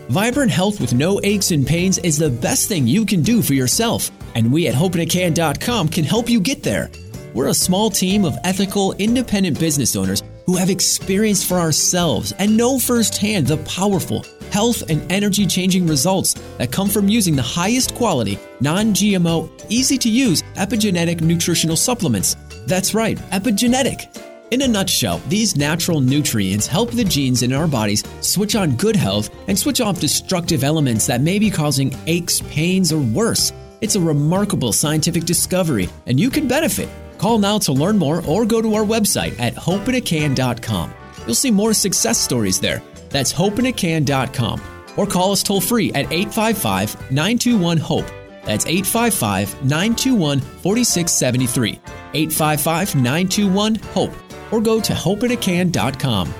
Vibrant 0.07 0.51
health 0.51 0.79
with 0.79 0.93
no 0.93 1.19
aches 1.25 1.51
and 1.51 1.67
pains 1.67 1.97
is 1.97 2.17
the 2.17 2.29
best 2.29 2.69
thing 2.69 2.87
you 2.87 3.05
can 3.05 3.23
do 3.23 3.41
for 3.41 3.55
yourself, 3.55 4.09
and 4.35 4.53
we 4.53 4.69
at 4.69 4.73
hopeinacan.com 4.73 5.89
can 5.89 6.05
help 6.05 6.29
you 6.29 6.39
get 6.39 6.63
there. 6.63 6.89
We're 7.33 7.47
a 7.47 7.53
small 7.53 7.89
team 7.89 8.25
of 8.25 8.37
ethical, 8.43 8.91
independent 8.93 9.57
business 9.57 9.95
owners 9.95 10.21
who 10.45 10.57
have 10.57 10.69
experienced 10.69 11.47
for 11.47 11.59
ourselves 11.59 12.33
and 12.39 12.57
know 12.57 12.77
firsthand 12.77 13.47
the 13.47 13.57
powerful 13.57 14.25
health 14.51 14.89
and 14.89 15.09
energy 15.09 15.45
changing 15.45 15.87
results 15.87 16.33
that 16.57 16.73
come 16.73 16.89
from 16.89 17.07
using 17.07 17.37
the 17.37 17.41
highest 17.41 17.95
quality, 17.95 18.37
non 18.59 18.87
GMO, 18.87 19.49
easy 19.69 19.97
to 19.97 20.09
use 20.09 20.43
epigenetic 20.55 21.21
nutritional 21.21 21.77
supplements. 21.77 22.35
That's 22.67 22.93
right, 22.93 23.17
epigenetic. 23.31 24.17
In 24.51 24.63
a 24.63 24.67
nutshell, 24.67 25.21
these 25.29 25.55
natural 25.55 26.01
nutrients 26.01 26.67
help 26.67 26.91
the 26.91 27.05
genes 27.05 27.43
in 27.43 27.53
our 27.53 27.67
bodies 27.67 28.03
switch 28.19 28.57
on 28.57 28.75
good 28.75 28.97
health 28.97 29.29
and 29.47 29.57
switch 29.57 29.79
off 29.79 30.01
destructive 30.01 30.65
elements 30.65 31.07
that 31.07 31.21
may 31.21 31.39
be 31.39 31.49
causing 31.49 31.95
aches, 32.07 32.41
pains, 32.49 32.91
or 32.91 32.99
worse. 32.99 33.53
It's 33.79 33.95
a 33.95 34.01
remarkable 34.01 34.73
scientific 34.73 35.23
discovery, 35.23 35.87
and 36.05 36.19
you 36.19 36.29
can 36.29 36.49
benefit. 36.49 36.89
Call 37.21 37.37
now 37.37 37.59
to 37.59 37.71
learn 37.71 37.99
more 37.99 38.25
or 38.25 38.47
go 38.47 38.63
to 38.63 38.73
our 38.73 38.83
website 38.83 39.39
at 39.39 39.53
hopeinacan.com. 39.53 40.91
You'll 41.27 41.35
see 41.35 41.51
more 41.51 41.71
success 41.71 42.19
stories 42.19 42.59
there. 42.59 42.81
That's 43.09 43.31
hopeinacan.com. 43.31 44.59
Or 44.97 45.05
call 45.05 45.31
us 45.31 45.43
toll 45.43 45.61
free 45.61 45.93
at 45.93 46.11
855 46.11 47.11
921 47.11 47.77
HOPE. 47.77 48.07
That's 48.43 48.65
855 48.65 49.53
921 49.63 50.39
4673. 50.39 51.79
855 52.15 52.95
921 52.95 53.75
HOPE. 53.75 54.13
Or 54.51 54.59
go 54.59 54.81
to 54.81 54.93
hopeinacan.com. 54.93 56.33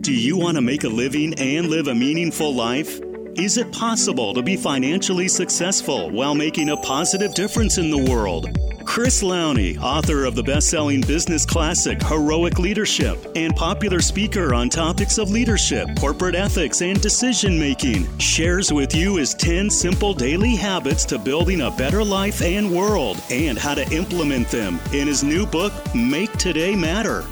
Do 0.00 0.14
you 0.14 0.38
want 0.38 0.56
to 0.56 0.60
make 0.60 0.84
a 0.84 0.88
living 0.88 1.34
and 1.34 1.66
live 1.66 1.88
a 1.88 1.94
meaningful 1.96 2.54
life? 2.54 3.00
Is 3.38 3.56
it 3.56 3.70
possible 3.70 4.34
to 4.34 4.42
be 4.42 4.56
financially 4.56 5.28
successful 5.28 6.10
while 6.10 6.34
making 6.34 6.70
a 6.70 6.76
positive 6.76 7.34
difference 7.34 7.78
in 7.78 7.88
the 7.88 8.10
world? 8.10 8.48
Chris 8.84 9.22
Lowney, 9.22 9.80
author 9.80 10.24
of 10.24 10.34
the 10.34 10.42
best 10.42 10.68
selling 10.68 11.02
business 11.02 11.46
classic 11.46 12.02
Heroic 12.02 12.58
Leadership 12.58 13.16
and 13.36 13.54
popular 13.54 14.00
speaker 14.00 14.54
on 14.54 14.68
topics 14.68 15.18
of 15.18 15.30
leadership, 15.30 15.88
corporate 16.00 16.34
ethics, 16.34 16.82
and 16.82 17.00
decision 17.00 17.56
making, 17.56 18.08
shares 18.18 18.72
with 18.72 18.92
you 18.92 19.18
his 19.18 19.34
10 19.34 19.70
simple 19.70 20.12
daily 20.14 20.56
habits 20.56 21.04
to 21.04 21.16
building 21.16 21.60
a 21.60 21.70
better 21.70 22.02
life 22.02 22.42
and 22.42 22.68
world 22.68 23.22
and 23.30 23.56
how 23.56 23.74
to 23.74 23.88
implement 23.94 24.48
them 24.48 24.80
in 24.92 25.06
his 25.06 25.22
new 25.22 25.46
book, 25.46 25.72
Make 25.94 26.32
Today 26.32 26.74
Matter. 26.74 27.24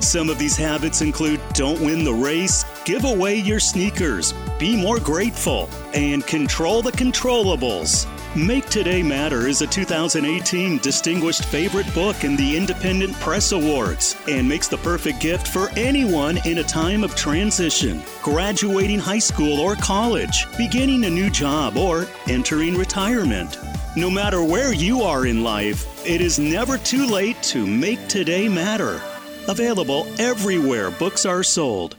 Some 0.00 0.30
of 0.30 0.38
these 0.38 0.56
habits 0.56 1.00
include 1.00 1.40
don't 1.54 1.80
win 1.80 2.04
the 2.04 2.14
race, 2.14 2.64
give 2.88 3.04
away 3.04 3.36
your 3.36 3.60
sneakers, 3.60 4.32
be 4.58 4.74
more 4.74 4.98
grateful, 4.98 5.68
and 5.92 6.26
control 6.26 6.80
the 6.80 6.90
controllables. 6.90 8.06
Make 8.34 8.64
Today 8.70 9.02
Matter 9.02 9.46
is 9.46 9.60
a 9.60 9.66
2018 9.66 10.78
Distinguished 10.78 11.44
Favorite 11.44 11.92
Book 11.92 12.24
in 12.24 12.34
the 12.34 12.56
Independent 12.56 13.12
Press 13.20 13.52
Awards 13.52 14.16
and 14.26 14.48
makes 14.48 14.68
the 14.68 14.78
perfect 14.78 15.20
gift 15.20 15.48
for 15.48 15.68
anyone 15.76 16.38
in 16.46 16.58
a 16.58 16.64
time 16.64 17.04
of 17.04 17.14
transition, 17.14 18.02
graduating 18.22 19.00
high 19.00 19.18
school 19.18 19.60
or 19.60 19.74
college, 19.74 20.46
beginning 20.56 21.04
a 21.04 21.10
new 21.10 21.28
job, 21.28 21.76
or 21.76 22.06
entering 22.26 22.74
retirement. 22.74 23.58
No 23.96 24.08
matter 24.08 24.42
where 24.42 24.72
you 24.72 25.02
are 25.02 25.26
in 25.26 25.44
life, 25.44 25.84
it 26.08 26.22
is 26.22 26.38
never 26.38 26.78
too 26.78 27.04
late 27.04 27.42
to 27.52 27.66
make 27.66 28.08
today 28.08 28.48
matter. 28.48 29.02
Available 29.46 30.06
everywhere 30.18 30.90
books 30.90 31.26
are 31.26 31.42
sold. 31.42 31.97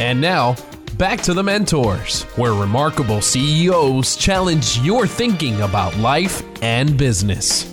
And 0.00 0.18
now, 0.18 0.56
back 0.96 1.20
to 1.24 1.34
the 1.34 1.42
mentors, 1.42 2.22
where 2.36 2.54
remarkable 2.54 3.20
CEOs 3.20 4.16
challenge 4.16 4.78
your 4.78 5.06
thinking 5.06 5.60
about 5.60 5.94
life 5.98 6.42
and 6.62 6.96
business. 6.96 7.66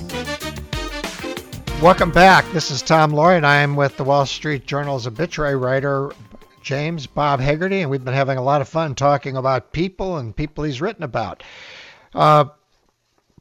Welcome 1.81 2.11
back. 2.11 2.43
This 2.51 2.69
is 2.69 2.81
Tom 2.81 3.13
Loarie, 3.13 3.37
and 3.37 3.45
I 3.45 3.61
am 3.61 3.77
with 3.77 3.95
the 3.95 4.03
Wall 4.03 4.25
Street 4.25 4.67
Journal's 4.67 5.07
obituary 5.07 5.55
writer, 5.55 6.11
James 6.61 7.07
Bob 7.07 7.39
Hagerty, 7.39 7.79
and 7.79 7.89
we've 7.89 8.03
been 8.03 8.13
having 8.13 8.37
a 8.37 8.43
lot 8.43 8.59
of 8.59 8.67
fun 8.67 8.93
talking 8.93 9.37
about 9.37 9.71
people 9.71 10.17
and 10.17 10.35
people 10.35 10.65
he's 10.65 10.81
written 10.81 11.03
about. 11.03 11.43
Uh, 12.13 12.43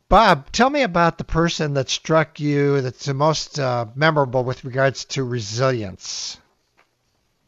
Bob, 0.08 0.52
tell 0.52 0.70
me 0.70 0.82
about 0.82 1.18
the 1.18 1.24
person 1.24 1.74
that 1.74 1.90
struck 1.90 2.38
you 2.38 2.80
that's 2.82 3.06
the 3.06 3.14
most 3.14 3.58
uh, 3.58 3.86
memorable 3.96 4.44
with 4.44 4.64
regards 4.64 5.06
to 5.06 5.24
resilience. 5.24 6.38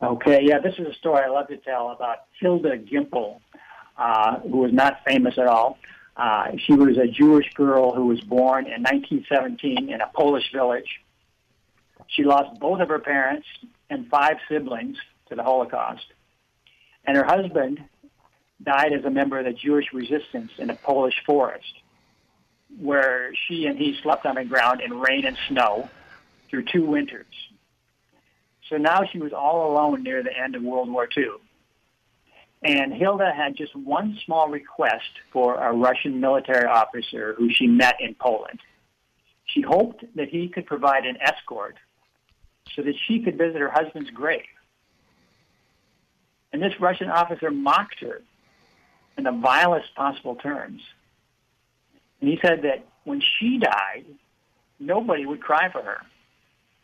Okay, 0.01 0.43
yeah, 0.45 0.61
this 0.61 0.75
is 0.79 0.87
a 0.87 0.95
story 0.95 1.25
I 1.25 1.29
love 1.29 1.49
to 1.49 1.57
tell 1.57 1.91
about 1.91 2.27
Hilda 2.39 2.79
Gimpel, 2.79 3.41
uh, 3.97 4.39
who 4.41 4.59
was 4.59 4.73
not 4.73 5.01
famous 5.05 5.37
at 5.39 5.49
all. 5.49 5.77
Uh, 6.17 6.53
she 6.57 6.73
was 6.73 6.97
a 6.99 7.09
Jewish 7.09 7.53
girl 7.55 7.93
who 7.93 8.07
was 8.07 8.21
born 8.21 8.67
in 8.67 8.83
1917 8.83 9.91
in 9.91 10.01
a 10.01 10.07
Polish 10.15 10.53
village. 10.53 11.01
She 12.07 12.23
lost 12.23 12.61
both 12.61 12.81
of 12.81 12.89
her 12.89 13.01
parents 13.01 13.47
and 13.91 14.09
five 14.09 14.37
siblings 14.49 14.99
to 15.31 15.35
the 15.35 15.43
Holocaust. 15.43 16.07
And 17.05 17.17
her 17.17 17.25
husband 17.25 17.83
died 18.63 18.93
as 18.93 19.05
a 19.05 19.11
member 19.11 19.39
of 19.39 19.47
the 19.47 19.53
Jewish 19.53 19.93
resistance 19.93 20.53
in 20.59 20.71
a 20.71 20.77
Polish 20.77 21.25
forest, 21.27 21.73
where 22.81 23.33
she 23.35 23.67
and 23.67 23.77
he 23.77 23.99
slept 24.03 24.27
on 24.27 24.37
the 24.37 24.45
ground 24.45 24.81
in 24.81 24.99
rain 24.99 25.25
and 25.25 25.37
snow 25.49 25.91
through 26.51 26.65
two 26.65 26.85
winters. 26.85 27.27
So 28.69 28.77
now 28.77 29.05
she 29.11 29.19
was 29.19 29.33
all 29.33 29.71
alone 29.71 30.03
near 30.03 30.23
the 30.23 30.37
end 30.37 30.55
of 30.55 30.63
World 30.63 30.91
War 30.91 31.09
II. 31.17 31.31
And 32.63 32.93
Hilda 32.93 33.33
had 33.33 33.57
just 33.57 33.75
one 33.77 34.19
small 34.25 34.49
request 34.49 35.11
for 35.33 35.55
a 35.55 35.73
Russian 35.73 36.21
military 36.21 36.67
officer 36.67 37.35
who 37.39 37.51
she 37.53 37.67
met 37.67 37.97
in 38.01 38.15
Poland. 38.15 38.61
She 39.47 39.63
hoped 39.63 40.05
that 40.17 40.29
he 40.29 40.49
could 40.49 40.67
provide 40.67 41.07
an 41.07 41.17
escort 41.21 41.77
so 42.75 42.83
that 42.83 42.95
she 43.07 43.21
could 43.21 43.39
visit 43.39 43.61
her 43.61 43.71
husband's 43.71 44.11
grave. 44.11 44.43
And 46.53 46.61
this 46.61 46.79
Russian 46.81 47.11
officer 47.11 47.51
mocked 47.51 48.01
her 48.01 48.23
in 49.17 49.25
the 49.25 49.33
vilest 49.33 49.95
possible 49.95 50.35
terms. 50.35 50.83
And 52.21 52.29
he 52.29 52.39
said 52.43 52.63
that 52.63 52.85
when 53.05 53.23
she 53.39 53.59
died, 53.59 54.05
nobody 54.79 55.25
would 55.25 55.41
cry 55.41 55.71
for 55.71 55.83
her. 55.83 56.01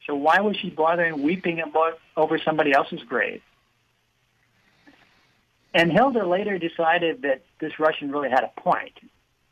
So 0.07 0.15
why 0.15 0.41
was 0.41 0.57
she 0.57 0.71
bothering 0.71 1.23
weeping 1.23 1.61
about, 1.61 1.99
over 2.17 2.39
somebody 2.39 2.73
else's 2.73 3.03
grave? 3.03 3.43
And 5.73 5.91
Hilda 5.91 6.27
later 6.27 6.59
decided 6.59 7.23
that 7.23 7.43
this 7.59 7.79
Russian 7.79 8.13
really 8.13 8.31
had 8.31 8.45
a 8.45 8.61
point. 8.61 8.93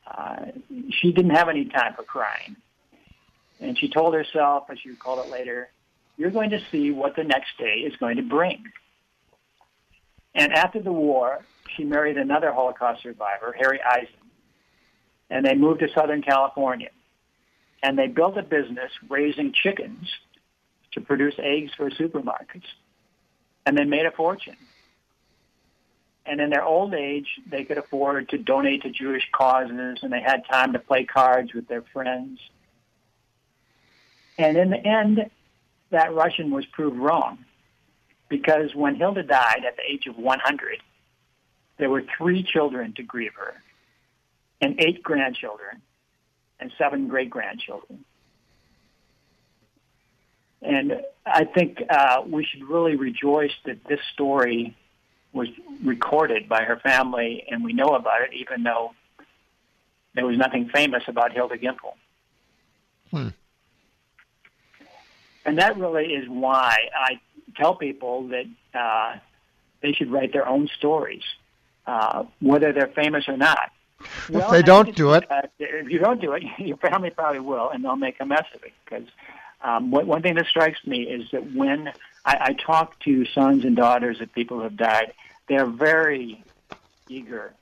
Uh, 0.06 0.46
she 0.90 1.12
didn't 1.12 1.34
have 1.34 1.48
any 1.48 1.64
time 1.64 1.94
for 1.94 2.02
crying. 2.02 2.56
And 3.60 3.78
she 3.78 3.88
told 3.88 4.14
herself, 4.14 4.64
as 4.70 4.78
she 4.78 4.90
recalled 4.90 5.24
it 5.26 5.30
later, 5.30 5.70
you're 6.16 6.30
going 6.30 6.50
to 6.50 6.60
see 6.70 6.90
what 6.90 7.16
the 7.16 7.24
next 7.24 7.56
day 7.58 7.78
is 7.78 7.96
going 7.96 8.16
to 8.16 8.22
bring. 8.22 8.64
And 10.34 10.52
after 10.52 10.80
the 10.80 10.92
war, 10.92 11.44
she 11.76 11.84
married 11.84 12.18
another 12.18 12.52
Holocaust 12.52 13.02
survivor, 13.02 13.54
Harry 13.58 13.80
Eisen, 13.82 14.14
and 15.30 15.44
they 15.44 15.54
moved 15.54 15.80
to 15.80 15.88
Southern 15.94 16.22
California. 16.22 16.90
And 17.82 17.98
they 17.98 18.06
built 18.06 18.36
a 18.36 18.42
business 18.42 18.92
raising 19.08 19.52
chickens 19.52 20.08
to 20.92 21.00
produce 21.00 21.34
eggs 21.38 21.72
for 21.76 21.90
supermarkets. 21.90 22.66
And 23.64 23.76
they 23.76 23.84
made 23.84 24.06
a 24.06 24.10
fortune. 24.10 24.56
And 26.24 26.40
in 26.40 26.50
their 26.50 26.64
old 26.64 26.94
age, 26.94 27.26
they 27.50 27.64
could 27.64 27.78
afford 27.78 28.28
to 28.28 28.38
donate 28.38 28.82
to 28.82 28.90
Jewish 28.90 29.24
causes, 29.32 29.98
and 30.02 30.12
they 30.12 30.20
had 30.20 30.42
time 30.50 30.72
to 30.72 30.78
play 30.78 31.04
cards 31.04 31.52
with 31.52 31.66
their 31.66 31.82
friends. 31.92 32.38
And 34.38 34.56
in 34.56 34.70
the 34.70 34.86
end, 34.86 35.30
that 35.90 36.14
Russian 36.14 36.50
was 36.50 36.64
proved 36.66 36.96
wrong 36.96 37.38
because 38.28 38.74
when 38.74 38.94
Hilda 38.94 39.24
died 39.24 39.64
at 39.66 39.76
the 39.76 39.82
age 39.86 40.06
of 40.06 40.16
100, 40.16 40.78
there 41.78 41.90
were 41.90 42.02
three 42.16 42.42
children 42.42 42.94
to 42.94 43.02
grieve 43.02 43.34
her, 43.34 43.54
and 44.60 44.80
eight 44.80 45.02
grandchildren, 45.02 45.82
and 46.58 46.72
seven 46.78 47.08
great 47.08 47.28
grandchildren. 47.28 48.04
And 50.62 51.02
I 51.26 51.44
think 51.44 51.82
uh, 51.90 52.22
we 52.26 52.44
should 52.44 52.64
really 52.64 52.96
rejoice 52.96 53.52
that 53.64 53.84
this 53.84 54.00
story 54.12 54.76
was 55.32 55.48
recorded 55.82 56.48
by 56.48 56.62
her 56.62 56.76
family, 56.76 57.44
and 57.50 57.64
we 57.64 57.72
know 57.72 57.88
about 57.88 58.22
it, 58.22 58.30
even 58.34 58.62
though 58.62 58.92
there 60.14 60.26
was 60.26 60.36
nothing 60.36 60.68
famous 60.68 61.02
about 61.08 61.32
Hilda 61.32 61.56
Gimpel. 61.56 61.94
Hmm. 63.10 63.28
And 65.44 65.58
that 65.58 65.76
really 65.76 66.06
is 66.06 66.28
why 66.28 66.76
I 66.94 67.20
tell 67.56 67.74
people 67.74 68.28
that 68.28 68.46
uh, 68.74 69.18
they 69.80 69.92
should 69.92 70.10
write 70.10 70.32
their 70.32 70.46
own 70.46 70.68
stories, 70.78 71.22
uh, 71.86 72.24
whether 72.40 72.72
they're 72.72 72.92
famous 72.94 73.28
or 73.28 73.36
not. 73.36 73.70
if 74.28 74.50
they 74.50 74.62
don't 74.62 74.94
do 74.94 75.14
it, 75.14 75.30
uh, 75.30 75.42
if 75.58 75.90
you 75.90 75.98
don't 75.98 76.20
do 76.20 76.32
it, 76.32 76.42
your 76.58 76.76
family 76.76 77.10
probably 77.10 77.40
will, 77.40 77.70
and 77.70 77.84
they'll 77.84 77.96
make 77.96 78.16
a 78.20 78.26
mess 78.26 78.44
of 78.54 78.62
it. 78.62 78.72
Because 78.84 79.08
um, 79.62 79.90
one, 79.90 80.06
one 80.06 80.22
thing 80.22 80.34
that 80.34 80.46
strikes 80.46 80.78
me 80.86 81.02
is 81.02 81.30
that 81.32 81.54
when 81.54 81.88
I, 82.24 82.36
I 82.40 82.52
talk 82.54 82.98
to 83.00 83.24
sons 83.26 83.64
and 83.64 83.76
daughters 83.76 84.20
of 84.20 84.32
people 84.32 84.58
who 84.58 84.64
have 84.64 84.76
died, 84.76 85.12
they're 85.48 85.66
very 85.66 86.42
eager. 87.08 87.52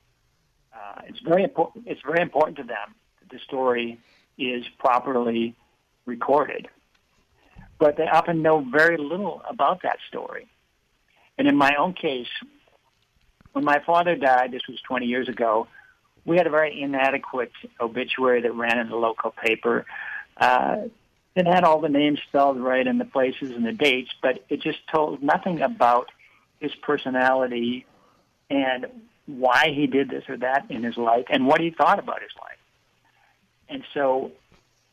Uh, 0.72 1.02
it's 1.06 1.20
very 1.20 1.42
important. 1.42 1.86
It's 1.86 2.00
very 2.02 2.22
important 2.22 2.58
to 2.58 2.64
them 2.64 2.94
that 3.20 3.30
the 3.30 3.38
story 3.40 3.98
is 4.38 4.64
properly 4.78 5.54
recorded, 6.06 6.68
but 7.78 7.96
they 7.96 8.06
often 8.06 8.42
know 8.42 8.60
very 8.60 8.96
little 8.96 9.42
about 9.48 9.82
that 9.82 9.98
story. 10.08 10.48
And 11.36 11.48
in 11.48 11.56
my 11.56 11.74
own 11.76 11.94
case, 11.94 12.28
when 13.52 13.64
my 13.64 13.80
father 13.84 14.16
died, 14.16 14.52
this 14.52 14.62
was 14.68 14.80
20 14.82 15.06
years 15.06 15.28
ago, 15.28 15.66
we 16.24 16.36
had 16.36 16.46
a 16.46 16.50
very 16.50 16.80
inadequate 16.80 17.52
obituary 17.80 18.42
that 18.42 18.52
ran 18.52 18.78
in 18.78 18.88
the 18.88 18.96
local 18.96 19.30
paper. 19.30 19.86
Uh, 20.36 20.88
it 21.34 21.46
had 21.46 21.64
all 21.64 21.80
the 21.80 21.88
names 21.88 22.20
spelled 22.28 22.58
right 22.58 22.86
and 22.86 23.00
the 23.00 23.04
places 23.04 23.52
and 23.52 23.64
the 23.64 23.72
dates, 23.72 24.10
but 24.20 24.44
it 24.48 24.60
just 24.60 24.78
told 24.88 25.22
nothing 25.22 25.62
about 25.62 26.10
his 26.60 26.74
personality 26.74 27.86
and 28.48 28.86
why 29.26 29.70
he 29.72 29.86
did 29.86 30.10
this 30.10 30.24
or 30.28 30.36
that 30.38 30.70
in 30.70 30.82
his 30.82 30.96
life 30.96 31.26
and 31.30 31.46
what 31.46 31.60
he 31.60 31.70
thought 31.70 31.98
about 31.98 32.20
his 32.20 32.32
life. 32.40 32.58
And 33.68 33.84
so 33.94 34.32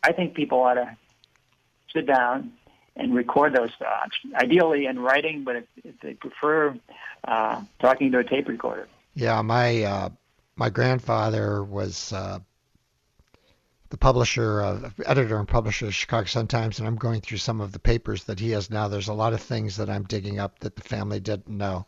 I 0.03 0.11
think 0.11 0.35
people 0.35 0.59
ought 0.61 0.75
to 0.75 0.95
sit 1.93 2.05
down 2.05 2.53
and 2.95 3.13
record 3.13 3.53
those 3.53 3.71
thoughts, 3.77 4.15
ideally 4.35 4.85
in 4.85 4.99
writing, 4.99 5.43
but 5.43 5.55
if, 5.57 5.65
if 5.83 5.99
they 6.01 6.13
prefer, 6.13 6.75
uh, 7.27 7.61
talking 7.79 8.11
to 8.11 8.19
a 8.19 8.23
tape 8.23 8.47
recorder. 8.47 8.87
Yeah, 9.13 9.41
my 9.41 9.83
uh, 9.83 10.09
my 10.55 10.69
grandfather 10.69 11.63
was 11.63 12.13
uh, 12.13 12.39
the 13.89 13.97
publisher, 13.97 14.61
of, 14.61 14.93
editor 15.05 15.37
and 15.37 15.47
publisher 15.47 15.87
of 15.87 15.95
Chicago 15.95 16.25
Sun 16.27 16.47
Times, 16.47 16.79
and 16.79 16.87
I'm 16.87 16.95
going 16.95 17.21
through 17.21 17.37
some 17.37 17.61
of 17.61 17.71
the 17.71 17.79
papers 17.79 18.25
that 18.25 18.39
he 18.39 18.51
has 18.51 18.69
now. 18.69 18.87
There's 18.87 19.07
a 19.07 19.13
lot 19.13 19.33
of 19.33 19.41
things 19.41 19.77
that 19.77 19.89
I'm 19.89 20.03
digging 20.03 20.39
up 20.39 20.59
that 20.59 20.75
the 20.75 20.83
family 20.83 21.19
didn't 21.19 21.47
know. 21.47 21.85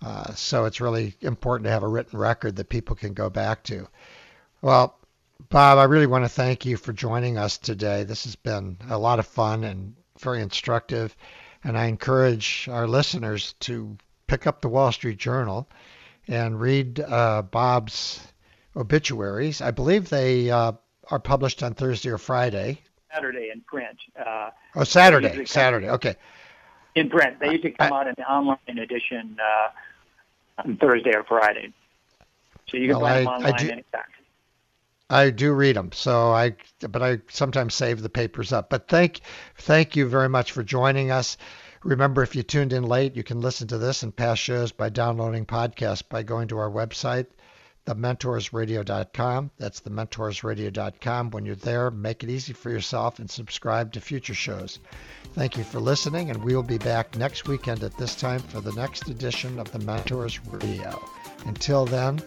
Uh, 0.00 0.32
so 0.34 0.64
it's 0.64 0.80
really 0.80 1.14
important 1.20 1.64
to 1.64 1.70
have 1.70 1.82
a 1.82 1.88
written 1.88 2.18
record 2.18 2.56
that 2.56 2.68
people 2.68 2.96
can 2.96 3.14
go 3.14 3.28
back 3.28 3.62
to. 3.64 3.88
Well, 4.62 4.96
Bob, 5.50 5.78
I 5.78 5.84
really 5.84 6.06
want 6.06 6.24
to 6.24 6.28
thank 6.28 6.66
you 6.66 6.76
for 6.76 6.92
joining 6.92 7.38
us 7.38 7.58
today. 7.58 8.04
This 8.04 8.24
has 8.24 8.36
been 8.36 8.76
a 8.88 8.98
lot 8.98 9.18
of 9.18 9.26
fun 9.26 9.64
and 9.64 9.94
very 10.18 10.40
instructive. 10.40 11.16
And 11.64 11.76
I 11.76 11.86
encourage 11.86 12.68
our 12.70 12.86
listeners 12.86 13.54
to 13.60 13.96
pick 14.26 14.46
up 14.46 14.60
the 14.60 14.68
Wall 14.68 14.92
Street 14.92 15.18
Journal 15.18 15.68
and 16.28 16.60
read 16.60 17.00
uh, 17.00 17.42
Bob's 17.42 18.20
obituaries. 18.76 19.60
I 19.60 19.70
believe 19.70 20.08
they 20.08 20.50
uh, 20.50 20.72
are 21.10 21.18
published 21.18 21.62
on 21.62 21.74
Thursday 21.74 22.10
or 22.10 22.18
Friday. 22.18 22.80
Saturday 23.12 23.50
in 23.52 23.60
print. 23.62 23.98
Uh, 24.18 24.50
oh, 24.76 24.84
Saturday. 24.84 25.44
Saturday. 25.46 25.88
Okay. 25.88 26.14
In 26.94 27.08
print, 27.08 27.38
they 27.40 27.52
usually 27.52 27.72
come 27.72 27.92
I, 27.92 27.96
out 27.96 28.06
in 28.06 28.14
the 28.16 28.30
online 28.30 28.78
edition 28.78 29.38
uh, 29.40 30.62
on 30.64 30.76
Thursday 30.76 31.14
or 31.14 31.24
Friday, 31.24 31.72
so 32.68 32.76
you 32.76 32.88
can 32.88 33.00
well, 33.00 33.00
buy 33.00 33.18
them 33.18 33.26
online 33.28 33.54
I 33.54 33.56
do, 33.56 33.70
anytime. 33.70 34.02
I 35.10 35.30
do 35.30 35.52
read 35.52 35.76
them, 35.76 35.92
so 35.92 36.32
I 36.32 36.56
but 36.80 37.02
I 37.02 37.18
sometimes 37.28 37.74
save 37.74 38.02
the 38.02 38.08
papers 38.08 38.52
up. 38.52 38.68
But 38.68 38.88
thank 38.88 39.20
thank 39.56 39.96
you 39.96 40.08
very 40.08 40.28
much 40.28 40.52
for 40.52 40.62
joining 40.62 41.10
us. 41.10 41.36
Remember, 41.84 42.22
if 42.22 42.34
you 42.34 42.42
tuned 42.42 42.72
in 42.72 42.82
late, 42.82 43.14
you 43.14 43.22
can 43.22 43.40
listen 43.40 43.68
to 43.68 43.78
this 43.78 44.02
and 44.02 44.14
past 44.14 44.42
shows 44.42 44.72
by 44.72 44.88
downloading 44.88 45.46
podcasts 45.46 46.02
by 46.06 46.22
going 46.24 46.48
to 46.48 46.58
our 46.58 46.70
website, 46.70 47.26
thementorsradio.com. 47.88 49.50
That's 49.56 49.80
thementorsradio.com. 49.80 51.30
When 51.30 51.46
you're 51.46 51.54
there, 51.54 51.90
make 51.90 52.22
it 52.22 52.28
easy 52.28 52.52
for 52.52 52.70
yourself 52.70 53.18
and 53.18 53.30
subscribe 53.30 53.92
to 53.92 54.00
future 54.00 54.34
shows. 54.34 54.78
Thank 55.32 55.56
you 55.56 55.64
for 55.64 55.80
listening, 55.80 56.30
and 56.30 56.44
we 56.44 56.54
will 56.54 56.62
be 56.62 56.78
back 56.78 57.16
next 57.16 57.48
weekend 57.48 57.82
at 57.82 57.96
this 57.96 58.14
time 58.14 58.40
for 58.40 58.60
the 58.60 58.72
next 58.72 59.08
edition 59.08 59.58
of 59.58 59.72
the 59.72 59.78
Mentors 59.78 60.38
Radio. 60.46 61.02
Until 61.46 61.86
then, 61.86 62.20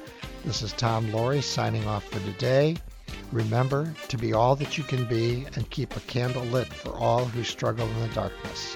this 0.45 0.63
is 0.63 0.73
Tom 0.73 1.11
Loarie 1.11 1.43
signing 1.43 1.85
off 1.85 2.05
for 2.05 2.19
today. 2.19 2.75
Remember 3.31 3.93
to 4.07 4.17
be 4.17 4.33
all 4.33 4.55
that 4.55 4.77
you 4.77 4.83
can 4.83 5.05
be 5.07 5.45
and 5.55 5.69
keep 5.69 5.95
a 5.95 5.99
candle 6.01 6.43
lit 6.45 6.67
for 6.67 6.93
all 6.95 7.25
who 7.25 7.43
struggle 7.43 7.87
in 7.87 7.99
the 8.01 8.15
darkness. 8.15 8.75